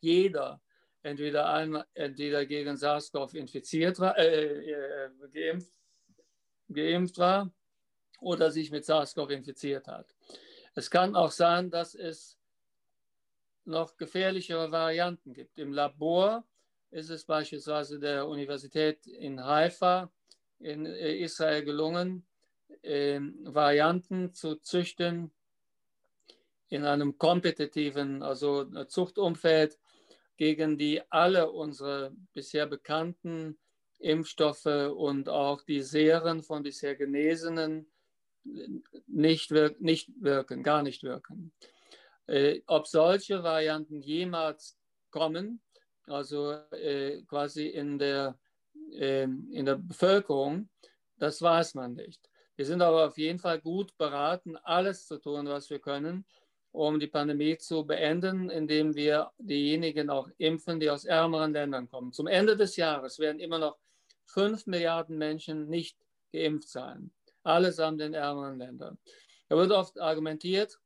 jeder 0.00 0.60
entweder, 1.02 1.48
einmal, 1.48 1.86
entweder 1.94 2.44
gegen 2.46 2.76
SARS-CoV 2.76 3.34
infiziert 3.34 4.00
war, 4.00 4.18
äh, 4.18 4.70
äh, 4.70 5.10
geimpft, 5.32 5.72
geimpft 6.68 7.18
war 7.18 7.52
oder 8.24 8.50
sich 8.50 8.70
mit 8.70 8.84
SARS-CoV 8.84 9.30
infiziert 9.30 9.86
hat. 9.86 10.14
Es 10.74 10.90
kann 10.90 11.14
auch 11.14 11.30
sein, 11.30 11.70
dass 11.70 11.94
es 11.94 12.38
noch 13.64 13.96
gefährlichere 13.96 14.72
Varianten 14.72 15.32
gibt. 15.32 15.58
Im 15.58 15.72
Labor 15.72 16.44
ist 16.90 17.10
es 17.10 17.24
beispielsweise 17.24 17.98
der 17.98 18.26
Universität 18.26 19.06
in 19.06 19.44
Haifa 19.44 20.10
in 20.58 20.86
äh, 20.86 21.16
Israel 21.16 21.64
gelungen, 21.64 22.26
ähm, 22.82 23.38
Varianten 23.44 24.32
zu 24.32 24.56
züchten 24.56 25.30
in 26.68 26.84
einem 26.84 27.18
kompetitiven, 27.18 28.22
also 28.22 28.64
Zuchtumfeld, 28.86 29.78
gegen 30.36 30.76
die 30.76 31.00
alle 31.10 31.50
unsere 31.50 32.12
bisher 32.32 32.66
bekannten 32.66 33.58
Impfstoffe 33.98 34.66
und 34.66 35.28
auch 35.28 35.62
die 35.62 35.82
Serien 35.82 36.42
von 36.42 36.62
bisher 36.62 36.96
Genesenen 36.96 37.86
nicht, 39.06 39.50
wirk 39.50 39.80
nicht 39.80 40.10
wirken, 40.20 40.62
gar 40.62 40.82
nicht 40.82 41.02
wirken. 41.02 41.52
Äh, 42.26 42.62
ob 42.66 42.86
solche 42.86 43.42
Varianten 43.42 44.00
jemals 44.00 44.78
kommen, 45.10 45.60
also 46.06 46.52
äh, 46.72 47.22
quasi 47.22 47.66
in 47.66 47.98
der, 47.98 48.38
äh, 48.92 49.24
in 49.24 49.64
der 49.64 49.76
Bevölkerung, 49.76 50.68
das 51.18 51.40
weiß 51.40 51.74
man 51.74 51.94
nicht. 51.94 52.20
Wir 52.56 52.66
sind 52.66 52.82
aber 52.82 53.06
auf 53.06 53.18
jeden 53.18 53.38
Fall 53.38 53.60
gut 53.60 53.96
beraten, 53.96 54.56
alles 54.56 55.06
zu 55.06 55.18
tun, 55.18 55.46
was 55.46 55.70
wir 55.70 55.80
können, 55.80 56.24
um 56.70 56.98
die 56.98 57.06
Pandemie 57.06 57.56
zu 57.58 57.84
beenden, 57.84 58.50
indem 58.50 58.94
wir 58.94 59.30
diejenigen 59.38 60.10
auch 60.10 60.28
impfen, 60.38 60.80
die 60.80 60.90
aus 60.90 61.04
ärmeren 61.04 61.52
Ländern 61.52 61.88
kommen. 61.88 62.12
Zum 62.12 62.26
Ende 62.26 62.56
des 62.56 62.76
Jahres 62.76 63.18
werden 63.18 63.40
immer 63.40 63.58
noch 63.58 63.78
fünf 64.26 64.66
Milliarden 64.66 65.18
Menschen 65.18 65.68
nicht 65.68 65.96
geimpft 66.32 66.68
sein, 66.68 67.12
allesamt 67.44 68.00
in 68.00 68.14
ärmeren 68.14 68.58
Ländern. 68.58 68.98
Da 69.48 69.56
wird 69.56 69.70
oft 69.70 70.00
argumentiert, 70.00 70.78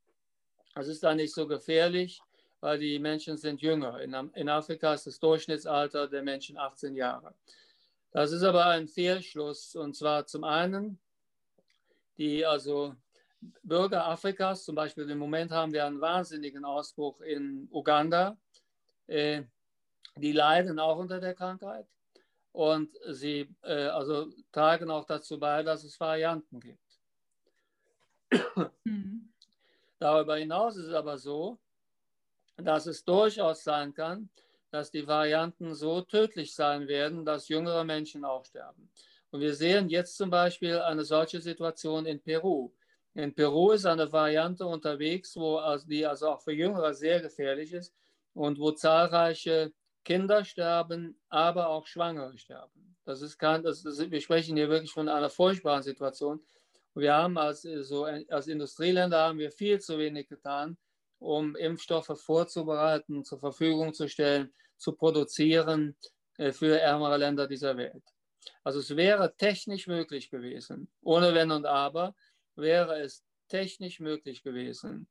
es 0.74 0.88
ist 0.88 1.02
da 1.02 1.14
nicht 1.14 1.34
so 1.34 1.46
gefährlich, 1.46 2.20
weil 2.60 2.78
die 2.78 2.98
Menschen 2.98 3.36
sind 3.36 3.62
jünger. 3.62 4.00
In, 4.00 4.14
in 4.34 4.48
Afrika 4.48 4.94
ist 4.94 5.06
das 5.06 5.18
Durchschnittsalter 5.18 6.08
der 6.08 6.22
Menschen 6.22 6.58
18 6.58 6.94
Jahre. 6.94 7.34
Das 8.10 8.32
ist 8.32 8.42
aber 8.42 8.66
ein 8.66 8.88
Fehlschluss. 8.88 9.76
Und 9.76 9.96
zwar 9.96 10.26
zum 10.26 10.44
einen, 10.44 10.98
die 12.16 12.44
also 12.44 12.94
Bürger 13.62 14.06
Afrikas, 14.06 14.64
zum 14.64 14.74
Beispiel 14.74 15.08
im 15.08 15.18
Moment 15.18 15.52
haben 15.52 15.72
wir 15.72 15.86
einen 15.86 16.00
wahnsinnigen 16.00 16.64
Ausbruch 16.64 17.20
in 17.20 17.68
Uganda, 17.70 18.36
äh, 19.06 19.42
die 20.16 20.32
leiden 20.32 20.80
auch 20.80 20.98
unter 20.98 21.20
der 21.20 21.34
Krankheit 21.34 21.86
und 22.58 22.90
sie 23.06 23.48
äh, 23.62 23.84
also 23.86 24.32
tragen 24.50 24.90
auch 24.90 25.04
dazu 25.04 25.38
bei, 25.38 25.62
dass 25.62 25.84
es 25.84 26.00
Varianten 26.00 26.58
gibt. 26.58 26.98
Mhm. 28.82 29.28
Darüber 30.00 30.36
hinaus 30.36 30.76
ist 30.76 30.86
es 30.86 30.92
aber 30.92 31.18
so, 31.18 31.56
dass 32.56 32.86
es 32.86 33.04
durchaus 33.04 33.62
sein 33.62 33.94
kann, 33.94 34.28
dass 34.72 34.90
die 34.90 35.06
Varianten 35.06 35.72
so 35.72 36.00
tödlich 36.00 36.52
sein 36.52 36.88
werden, 36.88 37.24
dass 37.24 37.48
jüngere 37.48 37.84
Menschen 37.84 38.24
auch 38.24 38.44
sterben. 38.44 38.90
Und 39.30 39.40
wir 39.40 39.54
sehen 39.54 39.88
jetzt 39.88 40.16
zum 40.16 40.30
Beispiel 40.30 40.78
eine 40.80 41.04
solche 41.04 41.40
Situation 41.40 42.06
in 42.06 42.20
Peru. 42.20 42.72
In 43.14 43.34
Peru 43.34 43.70
ist 43.70 43.86
eine 43.86 44.10
Variante 44.10 44.66
unterwegs, 44.66 45.36
wo, 45.36 45.60
die 45.86 46.04
also 46.04 46.30
auch 46.30 46.40
für 46.40 46.52
Jüngere 46.52 46.92
sehr 46.92 47.20
gefährlich 47.20 47.72
ist 47.72 47.94
und 48.34 48.58
wo 48.58 48.72
zahlreiche 48.72 49.72
Kinder 50.08 50.42
sterben, 50.42 51.20
aber 51.28 51.68
auch 51.68 51.86
Schwangere 51.86 52.38
sterben. 52.38 52.96
Das 53.04 53.20
ist 53.20 53.36
kein, 53.36 53.62
das 53.62 53.84
ist, 53.84 54.10
wir 54.10 54.22
sprechen 54.22 54.56
hier 54.56 54.70
wirklich 54.70 54.90
von 54.90 55.06
einer 55.06 55.28
furchtbaren 55.28 55.82
Situation. 55.82 56.40
Wir 56.94 57.12
haben 57.12 57.36
als, 57.36 57.60
so, 57.60 58.04
als 58.04 58.46
Industrieländer 58.46 59.18
haben 59.18 59.38
wir 59.38 59.50
viel 59.50 59.78
zu 59.80 59.98
wenig 59.98 60.26
getan, 60.26 60.78
um 61.18 61.54
Impfstoffe 61.56 62.18
vorzubereiten, 62.18 63.22
zur 63.22 63.38
Verfügung 63.38 63.92
zu 63.92 64.08
stellen, 64.08 64.50
zu 64.78 64.92
produzieren 64.92 65.94
äh, 66.38 66.52
für 66.52 66.80
ärmere 66.80 67.18
Länder 67.18 67.46
dieser 67.46 67.76
Welt. 67.76 68.04
Also 68.64 68.78
es 68.78 68.96
wäre 68.96 69.36
technisch 69.36 69.88
möglich 69.88 70.30
gewesen, 70.30 70.90
ohne 71.02 71.34
Wenn 71.34 71.50
und 71.50 71.66
Aber 71.66 72.14
wäre 72.56 72.98
es 73.02 73.22
technisch 73.48 74.00
möglich 74.00 74.42
gewesen, 74.42 75.06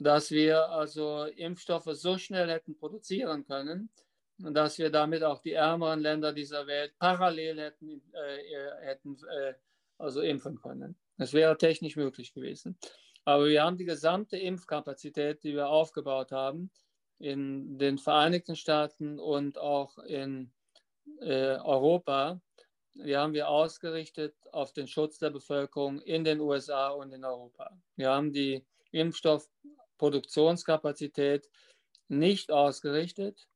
dass 0.00 0.32
wir 0.32 0.68
also 0.70 1.26
Impfstoffe 1.26 1.90
so 1.92 2.18
schnell 2.18 2.50
hätten 2.50 2.76
produzieren 2.76 3.46
können, 3.46 3.90
dass 4.38 4.78
wir 4.78 4.90
damit 4.90 5.22
auch 5.22 5.40
die 5.40 5.52
ärmeren 5.52 6.00
Länder 6.00 6.32
dieser 6.32 6.66
Welt 6.66 6.94
parallel 6.98 7.60
hätten, 7.60 8.02
äh, 8.12 8.86
hätten 8.86 9.16
äh, 9.28 9.54
also 9.98 10.20
impfen 10.20 10.60
können. 10.60 10.96
Das 11.16 11.32
wäre 11.32 11.56
technisch 11.58 11.96
möglich 11.96 12.32
gewesen. 12.32 12.78
Aber 13.24 13.46
wir 13.46 13.62
haben 13.62 13.76
die 13.76 13.84
gesamte 13.84 14.38
Impfkapazität, 14.38 15.42
die 15.42 15.54
wir 15.54 15.68
aufgebaut 15.68 16.32
haben, 16.32 16.70
in 17.18 17.78
den 17.78 17.98
Vereinigten 17.98 18.54
Staaten 18.54 19.18
und 19.18 19.58
auch 19.58 19.98
in 19.98 20.52
äh, 21.20 21.56
Europa, 21.56 22.40
die 22.94 23.16
haben 23.16 23.32
wir 23.32 23.48
ausgerichtet 23.48 24.36
auf 24.52 24.72
den 24.72 24.86
Schutz 24.86 25.18
der 25.18 25.30
Bevölkerung 25.30 26.00
in 26.00 26.22
den 26.24 26.40
USA 26.40 26.90
und 26.90 27.12
in 27.12 27.24
Europa. 27.24 27.76
Wir 27.96 28.10
haben 28.10 28.32
die 28.32 28.64
Impfstoffproduktionskapazität 28.92 31.48
nicht 32.08 32.50
ausgerichtet 32.50 33.46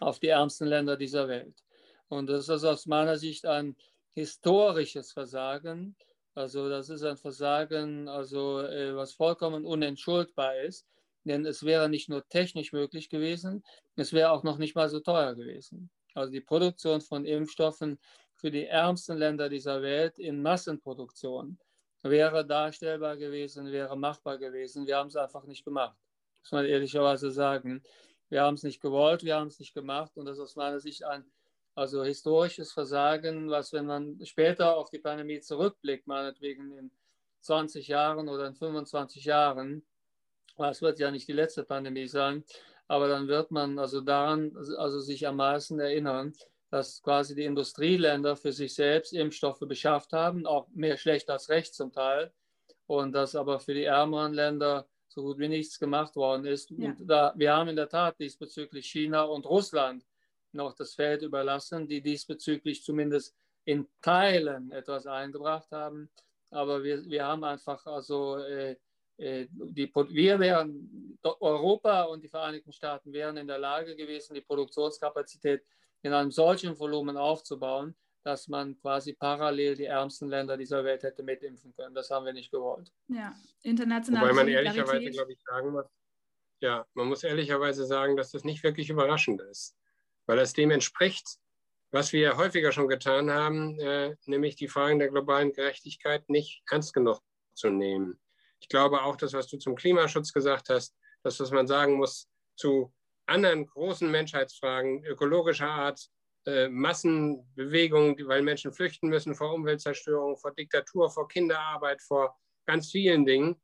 auf 0.00 0.18
die 0.18 0.28
ärmsten 0.28 0.66
Länder 0.66 0.96
dieser 0.96 1.28
Welt. 1.28 1.62
Und 2.08 2.28
das 2.28 2.48
ist 2.48 2.64
aus 2.64 2.86
meiner 2.86 3.18
Sicht 3.18 3.46
ein 3.46 3.76
historisches 4.14 5.12
Versagen, 5.12 5.96
also 6.34 6.68
das 6.68 6.88
ist 6.88 7.02
ein 7.02 7.16
Versagen, 7.16 8.08
also 8.08 8.60
äh, 8.60 8.94
was 8.94 9.12
vollkommen 9.12 9.64
unentschuldbar 9.64 10.56
ist, 10.60 10.86
denn 11.24 11.44
es 11.44 11.64
wäre 11.64 11.88
nicht 11.88 12.08
nur 12.08 12.26
technisch 12.28 12.72
möglich 12.72 13.10
gewesen, 13.10 13.64
es 13.96 14.12
wäre 14.12 14.30
auch 14.30 14.44
noch 14.44 14.58
nicht 14.58 14.76
mal 14.76 14.88
so 14.88 15.00
teuer 15.00 15.34
gewesen. 15.34 15.90
Also 16.14 16.32
die 16.32 16.40
Produktion 16.40 17.00
von 17.00 17.24
Impfstoffen 17.24 17.98
für 18.34 18.50
die 18.50 18.66
ärmsten 18.66 19.18
Länder 19.18 19.48
dieser 19.48 19.82
Welt 19.82 20.18
in 20.18 20.40
Massenproduktion 20.40 21.58
wäre 22.02 22.46
darstellbar 22.46 23.16
gewesen, 23.16 23.72
wäre 23.72 23.96
machbar 23.96 24.38
gewesen. 24.38 24.86
Wir 24.86 24.96
haben 24.96 25.08
es 25.08 25.16
einfach 25.16 25.44
nicht 25.44 25.64
gemacht, 25.64 25.98
muss 26.40 26.52
man 26.52 26.64
ehrlicherweise 26.64 27.30
sagen. 27.30 27.82
Wir 28.28 28.42
haben 28.42 28.54
es 28.54 28.62
nicht 28.62 28.80
gewollt, 28.80 29.24
wir 29.24 29.36
haben 29.36 29.48
es 29.48 29.58
nicht 29.58 29.74
gemacht 29.74 30.16
und 30.16 30.26
das 30.26 30.38
ist 30.38 30.44
aus 30.44 30.56
meiner 30.56 30.80
Sicht 30.80 31.04
ein 31.04 31.24
also 31.74 32.02
historisches 32.02 32.72
Versagen, 32.72 33.50
was, 33.50 33.72
wenn 33.72 33.86
man 33.86 34.18
später 34.24 34.76
auf 34.76 34.90
die 34.90 34.98
Pandemie 34.98 35.40
zurückblickt, 35.40 36.06
meinetwegen 36.08 36.76
in 36.76 36.90
20 37.42 37.86
Jahren 37.86 38.28
oder 38.28 38.48
in 38.48 38.54
25 38.54 39.24
Jahren, 39.24 39.86
es 40.58 40.82
wird 40.82 40.98
ja 40.98 41.12
nicht 41.12 41.28
die 41.28 41.32
letzte 41.32 41.62
Pandemie 41.62 42.08
sein, 42.08 42.44
aber 42.88 43.06
dann 43.06 43.28
wird 43.28 43.52
man 43.52 43.78
also 43.78 44.00
daran, 44.00 44.56
also 44.76 44.98
sich 45.00 45.26
am 45.26 45.36
meisten 45.36 45.78
erinnern, 45.78 46.32
dass 46.70 47.00
quasi 47.00 47.34
die 47.34 47.44
Industrieländer 47.44 48.36
für 48.36 48.52
sich 48.52 48.74
selbst 48.74 49.12
Impfstoffe 49.12 49.60
beschafft 49.60 50.12
haben, 50.12 50.46
auch 50.46 50.66
mehr 50.74 50.96
schlecht 50.96 51.30
als 51.30 51.48
recht 51.48 51.74
zum 51.74 51.92
Teil, 51.92 52.32
und 52.86 53.12
dass 53.12 53.36
aber 53.36 53.60
für 53.60 53.74
die 53.74 53.84
ärmeren 53.84 54.32
Länder 54.32 54.88
so 55.08 55.22
gut 55.22 55.38
wie 55.38 55.48
nichts 55.48 55.78
gemacht 55.78 56.14
worden 56.16 56.44
ist. 56.44 56.70
Ja. 56.70 56.90
Und 56.90 57.08
da, 57.08 57.32
wir 57.36 57.54
haben 57.54 57.68
in 57.68 57.76
der 57.76 57.88
Tat 57.88 58.18
diesbezüglich 58.18 58.86
China 58.86 59.22
und 59.22 59.46
Russland 59.46 60.04
noch 60.52 60.74
das 60.74 60.94
Feld 60.94 61.22
überlassen, 61.22 61.88
die 61.88 62.00
diesbezüglich 62.00 62.82
zumindest 62.82 63.34
in 63.64 63.86
Teilen 64.00 64.70
etwas 64.70 65.06
eingebracht 65.06 65.70
haben. 65.72 66.10
Aber 66.50 66.82
wir, 66.82 67.04
wir 67.04 67.26
haben 67.26 67.44
einfach 67.44 67.84
also 67.86 68.38
äh, 68.38 68.76
äh 69.18 69.46
die, 69.50 69.92
wir 69.94 70.38
wären, 70.38 71.18
Europa 71.22 72.04
und 72.04 72.22
die 72.22 72.28
Vereinigten 72.28 72.72
Staaten 72.72 73.12
wären 73.12 73.36
in 73.36 73.46
der 73.46 73.58
Lage 73.58 73.96
gewesen, 73.96 74.34
die 74.34 74.40
Produktionskapazität 74.40 75.62
in 76.02 76.12
einem 76.12 76.30
solchen 76.30 76.78
Volumen 76.78 77.16
aufzubauen, 77.16 77.94
dass 78.24 78.48
man 78.48 78.78
quasi 78.80 79.14
parallel 79.14 79.76
die 79.76 79.84
ärmsten 79.84 80.28
Länder 80.28 80.56
dieser 80.56 80.84
Welt 80.84 81.02
hätte 81.02 81.22
mitimpfen 81.22 81.74
können. 81.74 81.94
Das 81.94 82.10
haben 82.10 82.26
wir 82.26 82.32
nicht 82.32 82.50
gewollt. 82.50 82.92
Ja, 83.08 83.34
international. 83.62 84.22
Wobei 84.22 84.34
man 84.34 84.48
ehrlicherweise, 84.48 85.10
glaube 85.10 85.32
ich, 85.32 85.38
sagen 85.42 85.70
muss, 85.70 85.86
ja, 86.60 86.84
man 86.94 87.08
muss 87.08 87.22
ehrlicherweise 87.22 87.86
sagen, 87.86 88.16
dass 88.16 88.32
das 88.32 88.44
nicht 88.44 88.62
wirklich 88.62 88.90
überraschend 88.90 89.40
ist 89.42 89.78
weil 90.28 90.36
das 90.36 90.52
dem 90.52 90.70
entspricht, 90.70 91.26
was 91.90 92.12
wir 92.12 92.36
häufiger 92.36 92.70
schon 92.70 92.86
getan 92.86 93.30
haben, 93.30 93.80
äh, 93.80 94.14
nämlich 94.26 94.56
die 94.56 94.68
Fragen 94.68 94.98
der 94.98 95.08
globalen 95.08 95.52
Gerechtigkeit 95.52 96.28
nicht 96.28 96.62
ernst 96.70 96.92
genug 96.92 97.20
zu 97.54 97.70
nehmen. 97.70 98.20
Ich 98.60 98.68
glaube 98.68 99.02
auch, 99.02 99.16
das, 99.16 99.32
was 99.32 99.48
du 99.48 99.56
zum 99.56 99.74
Klimaschutz 99.74 100.32
gesagt 100.32 100.68
hast, 100.68 100.94
das, 101.22 101.40
was 101.40 101.50
man 101.50 101.66
sagen 101.66 101.94
muss 101.94 102.28
zu 102.56 102.92
anderen 103.26 103.66
großen 103.66 104.10
Menschheitsfragen 104.10 105.02
ökologischer 105.04 105.70
Art, 105.70 106.08
äh, 106.48 106.68
Massenbewegungen, 106.70 108.16
weil 108.26 108.40
Menschen 108.40 108.72
flüchten 108.72 109.08
müssen 109.08 109.34
vor 109.34 109.52
Umweltzerstörung, 109.52 110.38
vor 110.38 110.54
Diktatur, 110.54 111.10
vor 111.10 111.28
Kinderarbeit, 111.28 112.00
vor 112.00 112.38
ganz 112.64 112.90
vielen 112.90 113.26
Dingen, 113.26 113.60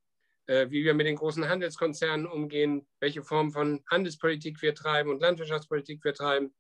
äh, 0.48 0.68
wie 0.68 0.84
wir 0.84 0.92
mit 0.92 1.06
den 1.06 1.16
großen 1.16 1.48
Handelskonzernen 1.48 2.26
umgehen, 2.26 2.86
welche 3.00 3.22
Form 3.22 3.52
von 3.52 3.82
Handelspolitik 3.90 4.60
wir 4.60 4.74
treiben 4.74 5.10
und 5.10 5.22
Landwirtschaftspolitik 5.22 6.04
wir 6.04 6.12
treiben, 6.12 6.54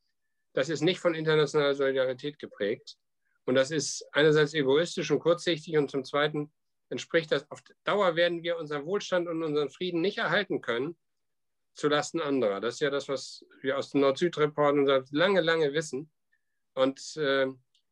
das 0.54 0.70
ist 0.70 0.80
nicht 0.80 0.98
von 0.98 1.14
internationaler 1.14 1.74
Solidarität 1.74 2.38
geprägt. 2.38 2.96
Und 3.44 3.56
das 3.56 3.70
ist 3.70 4.08
einerseits 4.12 4.54
egoistisch 4.54 5.10
und 5.10 5.18
kurzsichtig 5.18 5.76
und 5.76 5.90
zum 5.90 6.04
Zweiten 6.04 6.50
entspricht 6.88 7.32
das, 7.32 7.50
auf 7.50 7.60
Dauer 7.84 8.16
werden 8.16 8.42
wir 8.42 8.56
unseren 8.56 8.86
Wohlstand 8.86 9.28
und 9.28 9.42
unseren 9.42 9.68
Frieden 9.68 10.00
nicht 10.00 10.16
erhalten 10.16 10.62
können 10.62 10.96
zulasten 11.74 12.20
anderer. 12.20 12.60
Das 12.60 12.74
ist 12.74 12.80
ja 12.80 12.90
das, 12.90 13.08
was 13.08 13.44
wir 13.60 13.76
aus 13.78 13.90
dem 13.90 14.00
Nord-Süd-Report 14.00 15.10
lange, 15.10 15.40
lange 15.40 15.72
wissen. 15.72 16.10
Und 16.74 17.16
äh, 17.16 17.46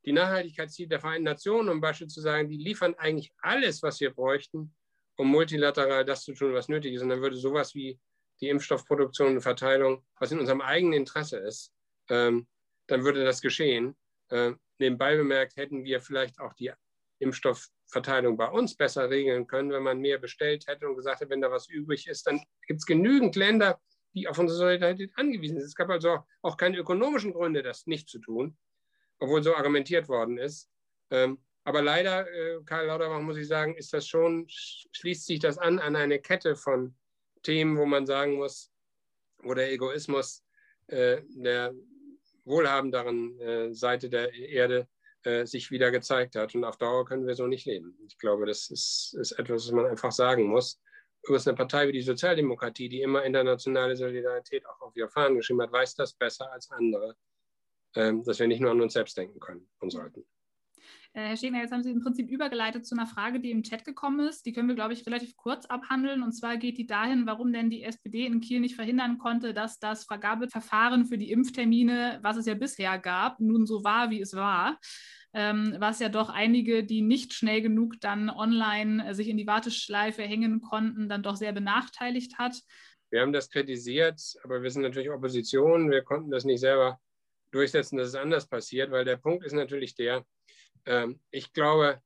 die 0.05 0.12
Nachhaltigkeitsziele 0.12 0.89
der 0.89 1.01
Vereinten 1.01 1.24
Nationen, 1.24 1.68
um 1.68 1.80
Beispiel 1.80 2.09
zu 2.09 2.20
sagen, 2.20 2.49
die 2.49 2.57
liefern 2.57 2.95
eigentlich 2.95 3.33
alles, 3.39 3.83
was 3.83 4.01
wir 4.01 4.12
bräuchten, 4.12 4.74
um 5.16 5.28
multilateral 5.28 6.05
das 6.05 6.24
zu 6.24 6.33
tun, 6.35 6.55
was 6.55 6.68
nötig 6.68 6.95
ist. 6.95 7.03
Und 7.03 7.11
dann 7.11 7.20
würde 7.20 7.37
sowas 7.37 7.74
wie 7.74 8.01
die 8.41 8.49
Impfstoffproduktion 8.49 9.37
und 9.37 9.43
Verteilung, 9.43 10.05
was 10.18 10.33
in 10.33 10.41
unserem 10.41 10.61
eigenen 10.61 10.95
Interesse 10.95 11.39
ist, 11.39 11.72
ähm, 12.09 12.49
dann 12.89 13.05
würde 13.05 13.24
das 13.24 13.41
geschehen. 13.41 13.97
Äh, 14.30 14.53
nebenbei 14.78 15.16
bemerkt, 15.16 15.57
hätten 15.57 15.85
wir 15.85 16.01
vielleicht 16.01 16.41
auch 16.41 16.53
die 16.55 16.72
Impfstoffverteilung 17.93 18.36
bei 18.36 18.49
uns 18.49 18.74
besser 18.74 19.11
regeln 19.11 19.47
können, 19.47 19.70
wenn 19.70 19.82
man 19.82 20.01
mehr 20.01 20.18
bestellt 20.18 20.66
hätte 20.66 20.88
und 20.88 20.97
gesagt 20.97 21.20
hätte, 21.20 21.30
wenn 21.30 21.40
da 21.40 21.51
was 21.51 21.68
übrig 21.68 22.09
ist, 22.09 22.26
dann 22.26 22.40
gibt 22.66 22.80
es 22.80 22.86
genügend 22.86 23.36
Länder, 23.36 23.80
die 24.14 24.28
auf 24.28 24.38
unsere 24.38 24.59
Solidarität 24.59 25.12
angewiesen 25.16 25.59
sind. 25.59 25.66
Es 25.66 25.74
gab 25.74 25.90
also 25.90 26.20
auch 26.43 26.57
keine 26.57 26.78
ökonomischen 26.78 27.32
Gründe, 27.32 27.62
das 27.62 27.86
nicht 27.86 28.09
zu 28.09 28.18
tun, 28.18 28.57
obwohl 29.18 29.43
so 29.43 29.55
argumentiert 29.55 30.09
worden 30.09 30.38
ist. 30.38 30.70
Ähm, 31.11 31.38
aber 31.64 31.82
leider, 31.82 32.26
äh, 32.32 32.61
Karl 32.64 32.86
Lauterbach, 32.86 33.20
muss 33.20 33.36
ich 33.36 33.47
sagen, 33.47 33.76
ist 33.76 33.93
das 33.93 34.09
schon, 34.09 34.47
schließt 34.49 35.26
sich 35.26 35.38
das 35.38 35.59
an 35.59 35.78
an 35.78 35.95
eine 35.95 36.18
Kette 36.18 36.57
von 36.57 36.95
Themen, 37.43 37.76
wo 37.76 37.86
man 37.86 38.07
sagen 38.07 38.34
muss, 38.34 38.70
wo 39.38 39.55
der 39.55 39.70
Egoismus 39.70 40.45
äh, 40.88 41.22
der 41.28 41.72
wohlhabenderen 42.45 43.40
äh, 43.40 43.74
Seite 43.74 44.09
der 44.09 44.32
Erde 44.34 44.88
äh, 45.27 45.47
sich 45.47 45.70
wieder 45.70 45.91
gezeigt 45.91 46.37
hat. 46.37 46.55
Und 46.55 46.64
auf 46.64 46.77
Dauer 46.77 47.05
können 47.05 47.27
wir 47.27 47.35
so 47.35 47.47
nicht 47.47 47.66
leben. 47.66 47.97
Ich 48.07 48.18
glaube, 48.18 48.47
das 48.47 48.70
ist, 48.70 49.16
ist 49.20 49.33
etwas, 49.33 49.66
was 49.66 49.73
man 49.73 49.87
einfach 49.87 50.12
sagen 50.12 50.45
muss. 50.45 50.81
Übrigens 51.23 51.47
eine 51.47 51.57
Partei 51.57 51.87
wie 51.89 51.93
die 51.93 52.03
Sozialdemokratie, 52.03 52.89
die 52.89 53.03
immer 53.03 53.25
internationale 53.25 53.97
Solidarität 53.97 54.66
auch 54.66 54.81
auf 54.81 54.97
ihre 54.97 55.09
Fahnen 55.09 55.37
geschrieben 55.37 55.62
hat, 55.62 55.73
weiß 55.73 55.95
das 55.95 56.14
besser 56.14 56.51
als 56.51 56.70
andere, 56.70 57.16
ähm, 57.95 58.25
dass 58.25 58.41
wir 58.41 58.49
nicht 58.49 58.61
nur 58.61 58.73
an 58.73 58.81
uns 58.81 58.95
selbst 58.95 59.16
denken 59.16 59.39
können 59.39 59.68
und 59.79 59.91
sollten. 59.91 60.27
Äh, 61.15 61.29
Herr 61.29 61.37
Stegner, 61.37 61.61
jetzt 61.61 61.73
haben 61.73 61.83
Sie 61.83 61.91
im 61.91 62.01
Prinzip 62.01 62.31
übergeleitet 62.31 62.87
zu 62.87 62.95
einer 62.95 63.07
Frage, 63.07 63.39
die 63.39 63.51
im 63.51 63.63
Chat 63.63 63.85
gekommen 63.85 64.21
ist. 64.27 64.47
Die 64.47 64.53
können 64.53 64.69
wir, 64.69 64.75
glaube 64.75 64.95
ich, 64.95 65.07
relativ 65.07 65.37
kurz 65.37 65.67
abhandeln. 65.67 66.23
Und 66.23 66.33
zwar 66.33 66.57
geht 66.57 66.79
die 66.79 66.87
dahin, 66.87 67.27
warum 67.27 67.53
denn 67.53 67.69
die 67.69 67.83
SPD 67.83 68.25
in 68.25 68.41
Kiel 68.41 68.61
nicht 68.61 68.77
verhindern 68.77 69.19
konnte, 69.19 69.53
dass 69.53 69.79
das 69.79 70.05
Vergabeverfahren 70.05 71.05
für 71.05 71.19
die 71.19 71.31
Impftermine, 71.31 72.19
was 72.23 72.39
es 72.39 72.47
ja 72.47 72.55
bisher 72.55 72.99
gab, 72.99 73.41
nun 73.41 73.67
so 73.67 73.85
war, 73.85 74.11
wie 74.11 74.21
es 74.21 74.35
war. 74.35 74.79
Ähm, 75.35 75.77
was 75.79 75.99
ja 75.99 76.11
doch 76.11 76.29
einige, 76.29 76.85
die 76.85 77.01
nicht 77.01 77.33
schnell 77.33 77.63
genug 77.63 77.99
dann 78.01 78.29
online 78.29 79.07
äh, 79.07 79.15
sich 79.15 79.29
in 79.29 79.39
die 79.39 79.47
Warteschleife 79.47 80.23
hängen 80.23 80.61
konnten, 80.61 81.09
dann 81.09 81.23
doch 81.23 81.37
sehr 81.37 81.53
benachteiligt 81.53 82.39
hat. 82.39 82.61
Wir 83.11 83.23
haben 83.23 83.33
das 83.33 83.51
kritisiert, 83.51 84.21
aber 84.45 84.63
wir 84.63 84.71
sind 84.71 84.83
natürlich 84.83 85.11
Opposition. 85.11 85.91
Wir 85.91 86.03
konnten 86.03 86.31
das 86.31 86.45
nicht 86.45 86.61
selber 86.61 86.99
durchsetzen, 87.51 87.99
dass 87.99 88.09
es 88.09 88.15
anders 88.15 88.47
passiert, 88.47 88.91
weil 88.91 89.05
der 89.05 89.17
Punkt 89.17 89.45
ist 89.45 89.53
natürlich 89.53 89.95
der, 89.95 90.25
ähm, 90.87 91.20
ich 91.30 91.53
glaube, 91.53 92.03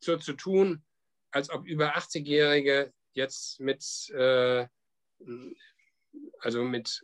so 0.00 0.16
zu 0.16 0.34
tun, 0.34 0.84
als 1.30 1.50
ob 1.50 1.66
über 1.66 1.96
80-Jährige 1.96 2.92
jetzt 3.12 3.60
mit, 3.60 3.82
äh, 4.10 4.66
also 6.38 6.64
mit 6.64 7.02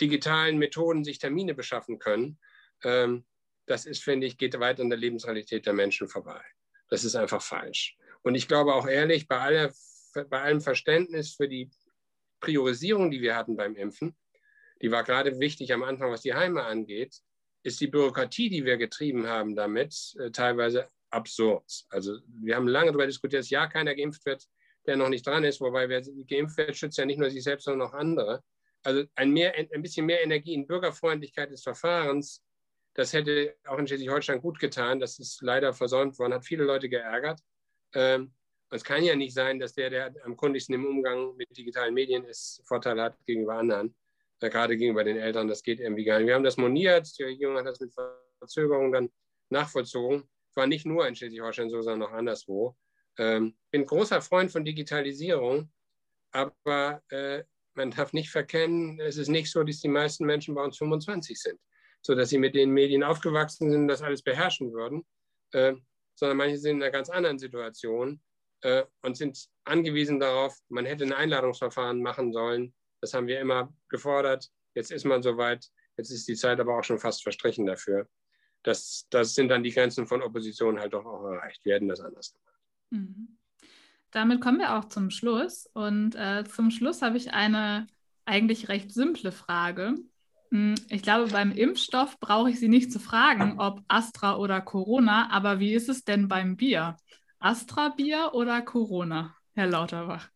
digitalen 0.00 0.58
Methoden 0.58 1.04
sich 1.04 1.18
Termine 1.18 1.54
beschaffen 1.54 1.98
können, 1.98 2.38
ähm, 2.84 3.24
das 3.66 3.86
ist, 3.86 4.02
finde 4.02 4.26
ich, 4.26 4.38
geht 4.38 4.58
weit 4.58 4.80
an 4.80 4.90
der 4.90 4.98
Lebensrealität 4.98 5.66
der 5.66 5.72
Menschen 5.72 6.08
vorbei. 6.08 6.42
Das 6.88 7.04
ist 7.04 7.14
einfach 7.14 7.42
falsch. 7.42 7.96
Und 8.22 8.34
ich 8.34 8.48
glaube 8.48 8.74
auch 8.74 8.86
ehrlich, 8.86 9.28
bei, 9.28 9.38
aller, 9.38 9.72
bei 10.28 10.42
allem 10.42 10.60
Verständnis 10.60 11.34
für 11.34 11.48
die 11.48 11.70
Priorisierung, 12.40 13.10
die 13.10 13.22
wir 13.22 13.36
hatten 13.36 13.56
beim 13.56 13.76
Impfen, 13.76 14.16
die 14.80 14.90
war 14.90 15.04
gerade 15.04 15.38
wichtig 15.38 15.72
am 15.72 15.84
Anfang, 15.84 16.10
was 16.10 16.22
die 16.22 16.34
Heime 16.34 16.64
angeht, 16.64 17.22
ist 17.62 17.80
die 17.80 17.86
Bürokratie, 17.86 18.48
die 18.48 18.64
wir 18.64 18.76
getrieben 18.76 19.26
haben 19.26 19.54
damit, 19.54 20.14
äh, 20.18 20.30
teilweise 20.30 20.88
absurd. 21.10 21.84
Also 21.90 22.18
wir 22.26 22.56
haben 22.56 22.68
lange 22.68 22.86
darüber 22.86 23.06
diskutiert, 23.06 23.40
dass 23.40 23.50
ja 23.50 23.66
keiner 23.66 23.94
geimpft 23.94 24.24
wird, 24.26 24.46
der 24.86 24.96
noch 24.96 25.08
nicht 25.08 25.26
dran 25.26 25.44
ist, 25.44 25.60
wobei 25.60 25.88
wer 25.88 26.02
geimpft 26.26 26.56
wird, 26.56 26.76
schützt 26.76 26.98
ja 26.98 27.04
nicht 27.04 27.18
nur 27.18 27.30
sich 27.30 27.44
selbst, 27.44 27.64
sondern 27.64 27.88
auch 27.88 27.94
andere. 27.94 28.42
Also 28.82 29.04
ein, 29.14 29.30
mehr, 29.30 29.54
ein 29.54 29.82
bisschen 29.82 30.06
mehr 30.06 30.22
Energie 30.24 30.54
in 30.54 30.66
Bürgerfreundlichkeit 30.66 31.50
des 31.50 31.62
Verfahrens, 31.62 32.42
das 32.94 33.12
hätte 33.12 33.56
auch 33.64 33.78
in 33.78 33.86
Schleswig-Holstein 33.86 34.40
gut 34.40 34.58
getan. 34.58 35.00
Das 35.00 35.18
ist 35.18 35.40
leider 35.40 35.72
versäumt 35.72 36.18
worden, 36.18 36.34
hat 36.34 36.44
viele 36.44 36.64
Leute 36.64 36.88
geärgert. 36.88 37.40
Ähm, 37.94 38.34
es 38.70 38.84
kann 38.84 39.04
ja 39.04 39.14
nicht 39.14 39.34
sein, 39.34 39.58
dass 39.58 39.74
der, 39.74 39.90
der 39.90 40.14
am 40.24 40.36
kundigsten 40.36 40.74
im 40.74 40.84
Umgang 40.84 41.36
mit 41.36 41.56
digitalen 41.56 41.94
Medien 41.94 42.24
ist, 42.24 42.62
Vorteile 42.66 43.02
hat 43.02 43.16
gegenüber 43.24 43.54
anderen 43.54 43.94
gerade 44.48 44.76
gegenüber 44.76 45.04
den 45.04 45.16
Eltern, 45.16 45.48
das 45.48 45.62
geht 45.62 45.80
irgendwie 45.80 46.04
gar 46.04 46.18
nicht. 46.18 46.26
Wir 46.26 46.34
haben 46.34 46.44
das 46.44 46.56
moniert, 46.56 47.08
die 47.18 47.24
Regierung 47.24 47.56
hat 47.56 47.66
das 47.66 47.80
mit 47.80 47.92
Verzögerung 48.38 48.92
dann 48.92 49.10
nachvollzogen. 49.50 50.28
War 50.54 50.66
nicht 50.66 50.86
nur 50.86 51.06
in 51.06 51.14
Schleswig-Holstein 51.14 51.70
so, 51.70 51.80
sondern 51.82 52.08
auch 52.08 52.12
anderswo. 52.12 52.76
Ähm, 53.18 53.56
bin 53.70 53.84
großer 53.84 54.22
Freund 54.22 54.50
von 54.50 54.64
Digitalisierung, 54.64 55.70
aber 56.30 57.02
äh, 57.10 57.44
man 57.74 57.90
darf 57.90 58.12
nicht 58.12 58.30
verkennen, 58.30 59.00
es 59.00 59.16
ist 59.16 59.28
nicht 59.28 59.50
so, 59.50 59.62
dass 59.62 59.80
die 59.80 59.88
meisten 59.88 60.24
Menschen 60.24 60.54
bei 60.54 60.62
uns 60.62 60.78
25 60.78 61.40
sind, 61.40 61.58
sodass 62.02 62.30
sie 62.30 62.38
mit 62.38 62.54
den 62.54 62.70
Medien 62.70 63.02
aufgewachsen 63.02 63.70
sind 63.70 63.82
und 63.82 63.88
das 63.88 64.02
alles 64.02 64.22
beherrschen 64.22 64.72
würden, 64.72 65.04
äh, 65.52 65.74
sondern 66.14 66.36
manche 66.36 66.58
sind 66.58 66.76
in 66.76 66.82
einer 66.82 66.92
ganz 66.92 67.08
anderen 67.08 67.38
Situation 67.38 68.20
äh, 68.62 68.84
und 69.02 69.16
sind 69.16 69.46
angewiesen 69.64 70.20
darauf, 70.20 70.56
man 70.68 70.86
hätte 70.86 71.04
ein 71.04 71.12
Einladungsverfahren 71.12 72.02
machen 72.02 72.32
sollen, 72.32 72.74
das 73.02 73.12
haben 73.12 73.26
wir 73.26 73.40
immer 73.40 73.74
gefordert. 73.88 74.48
Jetzt 74.74 74.90
ist 74.90 75.04
man 75.04 75.22
soweit. 75.22 75.68
Jetzt 75.96 76.10
ist 76.10 76.26
die 76.26 76.36
Zeit 76.36 76.58
aber 76.60 76.78
auch 76.78 76.84
schon 76.84 76.98
fast 76.98 77.22
verstrichen 77.22 77.66
dafür. 77.66 78.08
Das, 78.62 79.06
das 79.10 79.34
sind 79.34 79.48
dann 79.48 79.62
die 79.62 79.72
Grenzen 79.72 80.06
von 80.06 80.22
Opposition 80.22 80.78
halt 80.78 80.94
doch 80.94 81.04
auch 81.04 81.24
erreicht. 81.24 81.62
Wir 81.64 81.74
hätten 81.74 81.88
das 81.88 82.00
anders 82.00 82.32
gemacht. 82.32 82.60
Mhm. 82.90 83.38
Damit 84.12 84.40
kommen 84.40 84.58
wir 84.58 84.78
auch 84.78 84.86
zum 84.86 85.10
Schluss. 85.10 85.68
Und 85.74 86.14
äh, 86.14 86.44
zum 86.44 86.70
Schluss 86.70 87.02
habe 87.02 87.16
ich 87.16 87.32
eine 87.32 87.88
eigentlich 88.24 88.68
recht 88.68 88.92
simple 88.92 89.32
Frage. 89.32 89.96
Hm, 90.50 90.76
ich 90.88 91.02
glaube, 91.02 91.30
beim 91.30 91.50
Impfstoff 91.50 92.20
brauche 92.20 92.50
ich 92.50 92.60
Sie 92.60 92.68
nicht 92.68 92.92
zu 92.92 93.00
fragen, 93.00 93.58
ob 93.58 93.82
Astra 93.88 94.36
oder 94.36 94.60
Corona, 94.60 95.30
aber 95.30 95.58
wie 95.58 95.74
ist 95.74 95.88
es 95.88 96.04
denn 96.04 96.28
beim 96.28 96.56
Bier? 96.56 96.96
Astra-Bier 97.40 98.30
oder 98.34 98.62
Corona, 98.62 99.34
Herr 99.54 99.66
Lauterbach? 99.66 100.31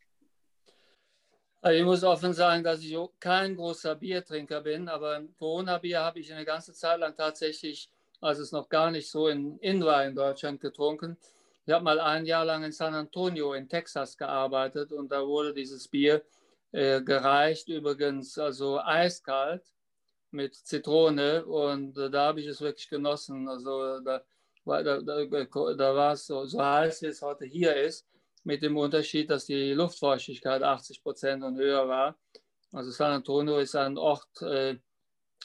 Also 1.67 1.81
ich 1.81 1.85
muss 1.85 2.05
offen 2.05 2.33
sagen, 2.33 2.63
dass 2.63 2.81
ich 2.81 2.97
kein 3.19 3.57
großer 3.57 3.97
Biertrinker 3.97 4.61
bin, 4.61 4.89
aber 4.89 5.21
Corona-Bier 5.37 5.99
habe 5.99 6.21
ich 6.21 6.33
eine 6.33 6.45
ganze 6.45 6.73
Zeit 6.73 7.01
lang 7.01 7.17
tatsächlich, 7.17 7.91
als 8.21 8.39
es 8.39 8.53
noch 8.53 8.69
gar 8.69 8.93
nicht 8.93 9.11
so 9.11 9.27
in, 9.27 9.59
in 9.59 9.85
war 9.85 10.07
in 10.07 10.15
Deutschland, 10.15 10.61
getrunken. 10.61 11.17
Ich 11.67 11.75
habe 11.75 11.83
mal 11.83 11.99
ein 11.99 12.25
Jahr 12.25 12.45
lang 12.45 12.63
in 12.63 12.71
San 12.71 12.95
Antonio 12.95 13.53
in 13.53 13.69
Texas 13.69 14.17
gearbeitet 14.17 14.93
und 14.93 15.11
da 15.11 15.27
wurde 15.27 15.53
dieses 15.53 15.89
Bier 15.89 16.23
äh, 16.71 17.03
gereicht, 17.03 17.67
übrigens 17.67 18.39
also 18.39 18.79
eiskalt 18.79 19.65
mit 20.31 20.55
Zitrone 20.55 21.45
und 21.47 21.99
äh, 21.99 22.11
da 22.11 22.27
habe 22.27 22.43
ich 22.43 22.47
es 22.47 22.61
wirklich 22.61 22.89
genossen. 22.89 23.49
Also 23.49 23.99
da, 24.05 24.23
da, 24.65 25.01
da, 25.01 25.25
da 25.75 25.95
war 25.97 26.13
es 26.13 26.27
so, 26.29 26.47
so 26.47 26.65
heiß, 26.65 27.03
wie 27.03 27.07
es 27.07 27.23
heute 27.23 27.45
hier 27.45 27.75
ist 27.75 28.07
mit 28.47 28.63
dem 28.63 28.77
Unterschied, 28.77 29.29
dass 29.29 29.47
die 29.47 29.73
Luftfeuchtigkeit 29.73 30.63
80 30.63 31.03
Prozent 31.03 31.43
und 31.43 31.57
höher 31.59 31.89
war. 31.89 32.17
Also 32.73 32.93
San 32.93 33.11
Antonio 33.11 33.59
ist 33.59 33.75
ein 33.75 33.99
Ort, 33.99 34.41
äh, 34.41 34.77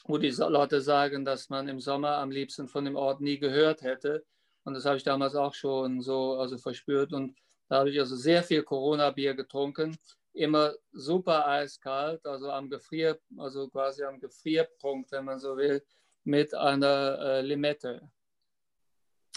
wo 0.06 0.20
die 0.20 0.30
Leute 0.30 0.82
sagen, 0.82 1.26
dass 1.26 1.49
man 1.49 1.68
im 1.68 1.80
Sommer 1.80 2.18
am 2.18 2.30
liebsten 2.30 2.68
von 2.68 2.86
dem 2.86 2.95
Ort 2.95 3.20
nie 3.20 3.39
gehört 3.39 3.82
hätte. 3.82 4.24
Und 4.64 4.76
das 4.76 4.86
habe 4.86 4.97
ich 4.97 5.04
damals 5.04 5.36
auch 5.36 5.56
schon 5.56 6.02
so 6.02 6.36
also 6.36 6.60
verspürt. 6.60 7.12
Und 7.12 7.36
da 7.70 7.80
habe 7.80 7.89
ich 7.89 7.99
also 7.99 8.16
sehr 8.16 8.43
viel 8.43 8.62
Corona-Bier 8.62 9.34
getrunken. 9.34 9.97
Immer 10.34 10.76
super 10.91 11.47
eiskalt, 11.47 12.24
also 12.26 12.52
am 12.52 12.70
Gefrier, 12.70 13.20
also 13.36 13.68
quasi 13.70 14.04
am 14.04 14.20
Gefrierpunkt, 14.20 15.12
wenn 15.12 15.26
man 15.26 15.39
so 15.39 15.58
will, 15.58 15.84
mit 16.24 16.54
einer 16.54 17.18
äh, 17.20 17.41
Limette. 17.41 18.12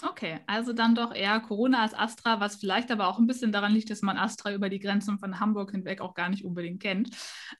Okay, 0.03 0.39
also 0.45 0.73
dann 0.73 0.93
doch 0.93 1.13
eher 1.13 1.39
Corona 1.39 1.81
als 1.81 1.93
Astra, 1.93 2.41
was 2.41 2.57
vielleicht 2.57 2.91
aber 2.91 3.07
auch 3.07 3.17
ein 3.17 3.27
bisschen 3.27 3.53
daran 3.53 3.71
liegt, 3.71 3.89
dass 3.89 4.01
man 4.01 4.17
Astra 4.17 4.53
über 4.53 4.67
die 4.67 4.79
Grenzen 4.79 5.17
von 5.19 5.39
Hamburg 5.39 5.71
hinweg 5.71 6.01
auch 6.01 6.13
gar 6.13 6.29
nicht 6.29 6.43
unbedingt 6.43 6.81
kennt. 6.81 7.11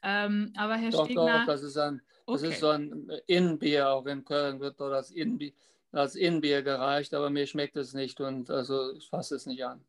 Ähm, 0.04 0.52
aber 0.58 0.76
Herr 0.76 0.92
doch, 0.92 1.06
Stegner... 1.06 1.40
Doch, 1.40 1.46
das 1.46 1.64
ist, 1.64 1.78
ein, 1.78 2.02
das 2.28 2.42
okay. 2.42 2.52
ist 2.52 2.60
so 2.60 2.70
ein 2.70 3.10
Innenbier, 3.28 3.90
auch 3.90 4.06
in 4.06 4.26
Köln 4.26 4.60
wird 4.60 4.80
dort 4.80 4.94
als 4.94 5.12
Innenbier, 5.12 5.54
als 5.94 6.16
Innenbier 6.16 6.62
gereicht, 6.62 7.14
aber 7.14 7.30
mir 7.30 7.48
schmeckt 7.48 7.78
es 7.78 7.94
nicht 7.94 8.20
und 8.20 8.50
also 8.50 8.94
ich 8.94 9.08
fasse 9.08 9.36
es 9.36 9.46
nicht 9.46 9.64
an. 9.64 9.82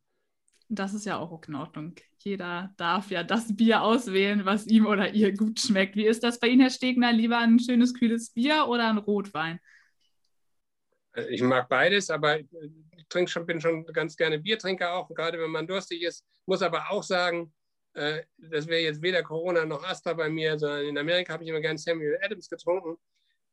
Das 0.69 0.95
ist 0.95 1.05
ja 1.05 1.19
auch 1.19 1.41
in 1.47 1.55
Ordnung. 1.55 1.95
Jeder 2.19 2.73
darf 2.77 3.11
ja 3.11 3.23
das 3.23 3.55
Bier 3.57 3.83
auswählen, 3.83 4.45
was 4.45 4.67
ihm 4.67 4.87
oder 4.87 5.15
ihr 5.15 5.33
gut 5.33 5.61
schmeckt. 5.61 5.95
Wie 5.95 6.07
ist 6.07 6.25
das 6.25 6.41
bei 6.41 6.49
Ihnen, 6.49 6.61
Herr 6.61 6.71
Stegner? 6.71 7.13
Lieber 7.13 7.39
ein 7.39 7.61
schönes, 7.61 7.95
kühles 7.95 8.31
Bier 8.31 8.67
oder 8.67 8.89
ein 8.89 8.99
Rotwein? 8.99 9.61
Äh, 11.17 11.29
ich 11.29 11.43
mag 11.43 11.69
beides, 11.69 12.11
aber 12.11 12.39
ich 12.39 12.47
trinke 13.09 13.31
schon, 13.31 13.47
bin 13.47 13.61
schon 13.61 13.85
ganz 13.87 14.17
gerne 14.17 14.39
Biertrinker 14.39 14.95
auch, 14.95 15.09
gerade 15.09 15.39
wenn 15.39 15.51
man 15.51 15.67
durstig 15.67 16.03
ist. 16.03 16.25
Muss 16.47 16.63
aber 16.63 16.91
auch 16.91 17.03
sagen, 17.03 17.53
äh, 17.95 18.23
das 18.37 18.67
wäre 18.67 18.83
jetzt 18.83 19.03
weder 19.03 19.23
Corona 19.23 19.65
noch 19.65 19.83
Astra 19.83 20.13
bei 20.13 20.29
mir, 20.29 20.59
sondern 20.59 20.87
in 20.87 20.99
Amerika 20.99 21.33
habe 21.33 21.45
ich 21.45 21.51
immer 21.51 21.61
gerne 21.61 21.79
Samuel 21.79 22.19
Adams 22.23 22.49
getrunken, 22.49 22.99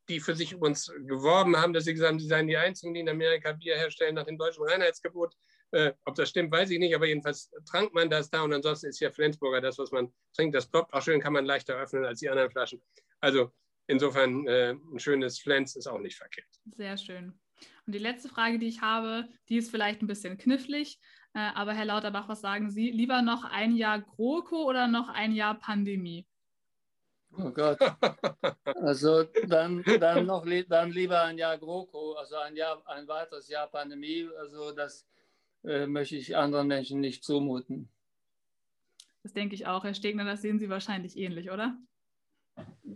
die 0.08 0.20
für 0.20 0.34
sich 0.34 0.52
übrigens 0.52 0.92
geworben 1.06 1.56
haben, 1.56 1.72
dass 1.72 1.84
sie 1.84 1.94
gesagt 1.94 2.12
haben, 2.12 2.20
sie 2.20 2.28
seien 2.28 2.46
die 2.46 2.56
Einzigen, 2.56 2.92
die 2.92 3.00
in 3.00 3.08
Amerika 3.08 3.52
Bier 3.52 3.76
herstellen 3.76 4.14
nach 4.14 4.26
dem 4.26 4.36
deutschen 4.36 4.64
Reinheitsgebot. 4.64 5.34
Äh, 5.70 5.92
ob 6.04 6.14
das 6.14 6.28
stimmt, 6.28 6.52
weiß 6.52 6.70
ich 6.70 6.78
nicht, 6.78 6.94
aber 6.94 7.06
jedenfalls 7.06 7.50
trank 7.64 7.92
man 7.94 8.10
das 8.10 8.30
da 8.30 8.42
und 8.42 8.52
ansonsten 8.52 8.88
ist 8.88 9.00
ja 9.00 9.10
Flensburger 9.10 9.60
das, 9.60 9.78
was 9.78 9.90
man 9.90 10.12
trinkt. 10.36 10.54
Das 10.54 10.70
ploppt 10.70 10.92
auch 10.92 11.02
schön, 11.02 11.20
kann 11.20 11.32
man 11.32 11.46
leichter 11.46 11.74
öffnen 11.74 12.04
als 12.04 12.20
die 12.20 12.28
anderen 12.28 12.50
Flaschen. 12.50 12.82
Also 13.20 13.50
insofern 13.86 14.46
äh, 14.46 14.70
ein 14.72 14.98
schönes 14.98 15.40
Flens 15.40 15.74
ist 15.74 15.86
auch 15.86 15.98
nicht 15.98 16.16
verkehrt. 16.16 16.46
Sehr 16.76 16.96
schön. 16.98 17.40
Und 17.86 17.94
die 17.94 17.98
letzte 17.98 18.28
Frage, 18.28 18.58
die 18.58 18.68
ich 18.68 18.80
habe, 18.80 19.28
die 19.48 19.56
ist 19.56 19.70
vielleicht 19.70 20.02
ein 20.02 20.06
bisschen 20.06 20.38
knifflig. 20.38 20.98
Äh, 21.34 21.50
aber 21.54 21.74
Herr 21.74 21.84
Lauterbach, 21.84 22.28
was 22.28 22.40
sagen 22.40 22.70
Sie? 22.70 22.90
Lieber 22.90 23.22
noch 23.22 23.44
ein 23.44 23.76
Jahr 23.76 24.00
GroKo 24.00 24.64
oder 24.64 24.86
noch 24.86 25.08
ein 25.08 25.32
Jahr 25.32 25.58
Pandemie? 25.58 26.26
Oh 27.36 27.50
Gott. 27.50 27.78
Also 28.76 29.24
dann, 29.46 29.82
dann 29.98 30.26
noch 30.26 30.44
dann 30.68 30.90
lieber 30.90 31.22
ein 31.22 31.38
Jahr 31.38 31.56
GroKo, 31.56 32.12
also 32.14 32.36
ein 32.36 32.54
Jahr, 32.54 32.86
ein 32.86 33.08
weiteres 33.08 33.48
Jahr 33.48 33.66
Pandemie. 33.66 34.28
Also 34.38 34.72
das 34.72 35.06
äh, 35.64 35.86
möchte 35.86 36.16
ich 36.16 36.36
anderen 36.36 36.66
Menschen 36.66 37.00
nicht 37.00 37.24
zumuten. 37.24 37.88
Das 39.22 39.32
denke 39.32 39.54
ich 39.54 39.66
auch. 39.66 39.84
Herr 39.84 39.94
Stegner, 39.94 40.24
das 40.24 40.42
sehen 40.42 40.58
Sie 40.58 40.68
wahrscheinlich 40.68 41.16
ähnlich, 41.16 41.50
oder? 41.50 41.78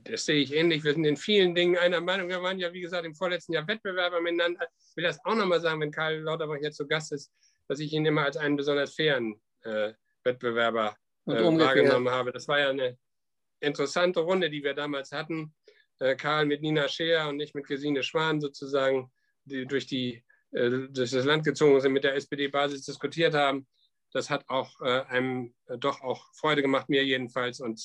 Das 0.04 0.24
sehe 0.24 0.40
ich 0.40 0.54
ähnlich. 0.54 0.84
Wir 0.84 0.92
sind 0.94 1.04
in 1.04 1.16
vielen 1.16 1.54
Dingen 1.54 1.76
einer 1.76 2.00
Meinung. 2.00 2.28
Wir 2.28 2.42
waren 2.42 2.58
ja, 2.58 2.72
wie 2.72 2.80
gesagt, 2.80 3.04
im 3.04 3.14
vorletzten 3.14 3.52
Jahr 3.52 3.66
Wettbewerber 3.66 4.20
miteinander. 4.20 4.66
Ich 4.90 4.96
will 4.96 5.04
das 5.04 5.18
auch 5.24 5.34
nochmal 5.34 5.60
sagen, 5.60 5.80
wenn 5.80 5.90
Karl 5.90 6.20
Lauterbach 6.20 6.58
jetzt 6.60 6.76
zu 6.76 6.86
Gast 6.86 7.12
ist, 7.12 7.32
dass 7.68 7.80
ich 7.80 7.92
ihn 7.92 8.06
immer 8.06 8.24
als 8.24 8.36
einen 8.36 8.56
besonders 8.56 8.94
fairen 8.94 9.40
äh, 9.62 9.92
Wettbewerber 10.24 10.96
äh, 11.26 11.32
wahrgenommen 11.32 12.10
habe. 12.10 12.32
Das 12.32 12.48
war 12.48 12.58
ja 12.58 12.70
eine 12.70 12.98
interessante 13.60 14.20
Runde, 14.20 14.50
die 14.50 14.62
wir 14.62 14.74
damals 14.74 15.12
hatten. 15.12 15.54
Äh, 15.98 16.16
Karl 16.16 16.46
mit 16.46 16.62
Nina 16.62 16.88
Scheer 16.88 17.28
und 17.28 17.36
nicht 17.36 17.54
mit 17.54 17.66
Gesine 17.66 18.02
Schwan 18.02 18.40
sozusagen, 18.40 19.10
die 19.44 19.66
durch, 19.66 19.86
die, 19.86 20.24
äh, 20.52 20.70
durch 20.90 21.10
das 21.10 21.24
Land 21.24 21.44
gezogen 21.44 21.80
sind, 21.80 21.92
mit 21.92 22.04
der 22.04 22.14
SPD-Basis 22.14 22.84
diskutiert 22.84 23.34
haben. 23.34 23.66
Das 24.12 24.30
hat 24.30 24.44
auch 24.48 24.80
äh, 24.80 25.02
einem 25.08 25.54
äh, 25.66 25.76
doch 25.76 26.00
auch 26.00 26.24
Freude 26.34 26.62
gemacht, 26.62 26.88
mir 26.88 27.04
jedenfalls. 27.04 27.60
Und 27.60 27.80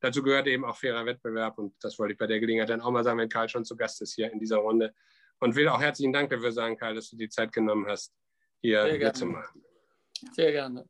dazu 0.00 0.22
gehört 0.22 0.46
eben 0.46 0.64
auch 0.64 0.76
fairer 0.76 1.06
Wettbewerb. 1.06 1.58
Und 1.58 1.74
das 1.80 1.98
wollte 1.98 2.12
ich 2.12 2.18
bei 2.18 2.26
der 2.26 2.40
Gelegenheit 2.40 2.70
dann 2.70 2.80
auch 2.80 2.90
mal 2.90 3.04
sagen, 3.04 3.18
wenn 3.18 3.28
Karl 3.28 3.48
schon 3.48 3.64
zu 3.64 3.76
Gast 3.76 4.00
ist 4.02 4.14
hier 4.14 4.32
in 4.32 4.38
dieser 4.38 4.58
Runde. 4.58 4.94
Und 5.40 5.54
will 5.54 5.68
auch 5.68 5.80
herzlichen 5.80 6.12
Dank 6.12 6.30
dafür 6.30 6.52
sagen, 6.52 6.76
Karl, 6.76 6.94
dass 6.94 7.10
du 7.10 7.16
die 7.16 7.28
Zeit 7.28 7.52
genommen 7.52 7.86
hast, 7.86 8.12
hier 8.60 8.98
mitzumachen. 8.98 9.62
Sehr 10.32 10.52
gerne. 10.52 10.88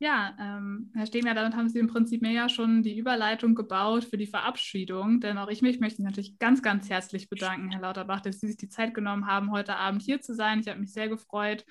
Ja, 0.00 0.36
ähm, 0.38 0.92
Herr 0.94 1.06
Stegner, 1.06 1.34
damit 1.34 1.56
haben 1.56 1.68
Sie 1.68 1.80
im 1.80 1.88
Prinzip 1.88 2.22
mir 2.22 2.30
ja 2.30 2.48
schon 2.48 2.84
die 2.84 2.96
Überleitung 2.96 3.56
gebaut 3.56 4.04
für 4.04 4.16
die 4.16 4.28
Verabschiedung. 4.28 5.18
Denn 5.18 5.38
auch 5.38 5.48
ich 5.48 5.60
mich 5.60 5.80
möchte 5.80 6.04
natürlich 6.04 6.38
ganz, 6.38 6.62
ganz 6.62 6.88
herzlich 6.88 7.28
bedanken, 7.28 7.72
Herr 7.72 7.80
Lauterbach, 7.80 8.20
dass 8.20 8.38
Sie 8.38 8.46
sich 8.46 8.56
die 8.56 8.68
Zeit 8.68 8.94
genommen 8.94 9.26
haben, 9.26 9.50
heute 9.50 9.74
Abend 9.74 10.02
hier 10.02 10.20
zu 10.20 10.36
sein. 10.36 10.60
Ich 10.60 10.68
habe 10.68 10.78
mich 10.78 10.92
sehr 10.92 11.08
gefreut. 11.08 11.64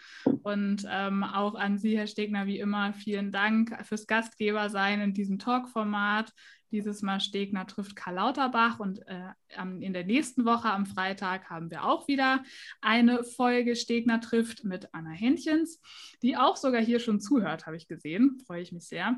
Und 0.43 0.85
ähm, 0.91 1.23
auch 1.23 1.55
an 1.55 1.77
Sie, 1.77 1.97
Herr 1.97 2.07
Stegner, 2.07 2.47
wie 2.47 2.59
immer, 2.59 2.91
vielen 2.91 3.31
Dank 3.31 3.73
fürs 3.85 4.07
Gastgebersein 4.07 4.99
in 4.99 5.13
diesem 5.13 5.39
Talk-Format. 5.39 6.33
Dieses 6.71 7.01
Mal 7.01 7.19
Stegner 7.19 7.65
trifft 7.65 7.95
Karl 7.95 8.15
Lauterbach 8.15 8.79
und 8.79 8.99
äh, 9.07 9.31
in 9.79 9.93
der 9.93 10.05
nächsten 10.05 10.45
Woche 10.45 10.69
am 10.69 10.85
Freitag 10.85 11.49
haben 11.49 11.71
wir 11.71 11.85
auch 11.85 12.07
wieder 12.07 12.43
eine 12.81 13.23
Folge 13.23 13.75
Stegner 13.75 14.19
trifft 14.19 14.63
mit 14.63 14.93
Anna 14.93 15.11
Händchens, 15.11 15.81
die 16.21 16.35
auch 16.35 16.57
sogar 16.57 16.81
hier 16.81 16.99
schon 16.99 17.19
zuhört, 17.19 17.65
habe 17.65 17.77
ich 17.77 17.87
gesehen. 17.87 18.41
Freue 18.45 18.61
ich 18.61 18.71
mich 18.71 18.87
sehr. 18.87 19.15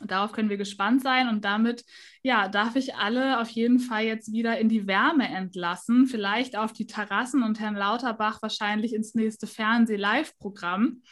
Und 0.00 0.10
darauf 0.10 0.32
können 0.32 0.48
wir 0.48 0.56
gespannt 0.56 1.02
sein. 1.02 1.28
Und 1.28 1.44
damit, 1.44 1.84
ja, 2.22 2.48
darf 2.48 2.76
ich 2.76 2.94
alle 2.94 3.40
auf 3.40 3.48
jeden 3.50 3.80
Fall 3.80 4.04
jetzt 4.04 4.32
wieder 4.32 4.58
in 4.58 4.68
die 4.68 4.86
Wärme 4.86 5.28
entlassen, 5.28 6.06
vielleicht 6.06 6.56
auf 6.56 6.72
die 6.72 6.86
Terrassen 6.86 7.42
und 7.42 7.60
Herrn 7.60 7.74
Lauterbach 7.74 8.40
wahrscheinlich 8.42 8.94
ins 8.94 9.14
nächste 9.14 9.46
Fernseh-Live-Programm. 9.46 11.02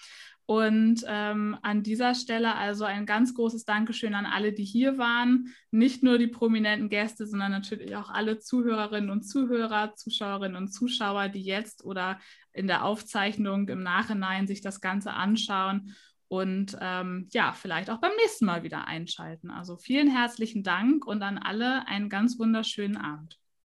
Und 0.47 1.05
ähm, 1.09 1.59
an 1.63 1.83
dieser 1.83 2.15
Stelle 2.15 2.55
also 2.55 2.85
ein 2.85 3.05
ganz 3.05 3.35
großes 3.35 3.65
Dankeschön 3.65 4.15
an 4.15 4.27
alle, 4.27 4.53
die 4.53 4.65
hier 4.65 4.97
waren. 4.97 5.53
Nicht 5.73 6.05
nur 6.05 6.19
die 6.19 6.29
prominenten 6.29 6.89
Gäste, 6.89 7.27
sondern 7.27 7.51
natürlich 7.51 7.97
auch 7.97 8.11
alle 8.11 8.39
Zuhörerinnen 8.39 9.11
und 9.11 9.23
Zuhörer, 9.23 9.95
Zuschauerinnen 9.97 10.57
und 10.57 10.69
Zuschauer, 10.69 11.29
die 11.29 11.43
jetzt 11.43 11.85
oder 11.85 12.21
in 12.53 12.69
der 12.69 12.85
Aufzeichnung 12.85 13.69
im 13.69 13.83
Nachhinein 13.83 14.47
sich 14.47 14.61
das 14.61 14.81
Ganze 14.81 15.13
anschauen 15.13 15.95
und 16.29 16.77
ähm, 16.81 17.29
ja, 17.33 17.53
vielleicht 17.53 17.91
auch 17.91 18.01
beim 18.01 18.15
nächsten 18.23 18.47
Mal 18.47 18.63
wieder 18.63 18.87
einschalten. 18.87 19.51
Also 19.51 19.77
vielen 19.77 20.09
herzlichen 20.09 20.63
Dank 20.63 21.07
und 21.07 21.23
an 21.23 21.39
alle 21.39 21.87
einen 21.87 22.09
ganz 22.09 22.39
wunderschönen 22.39 22.97
Abend. 22.97 23.39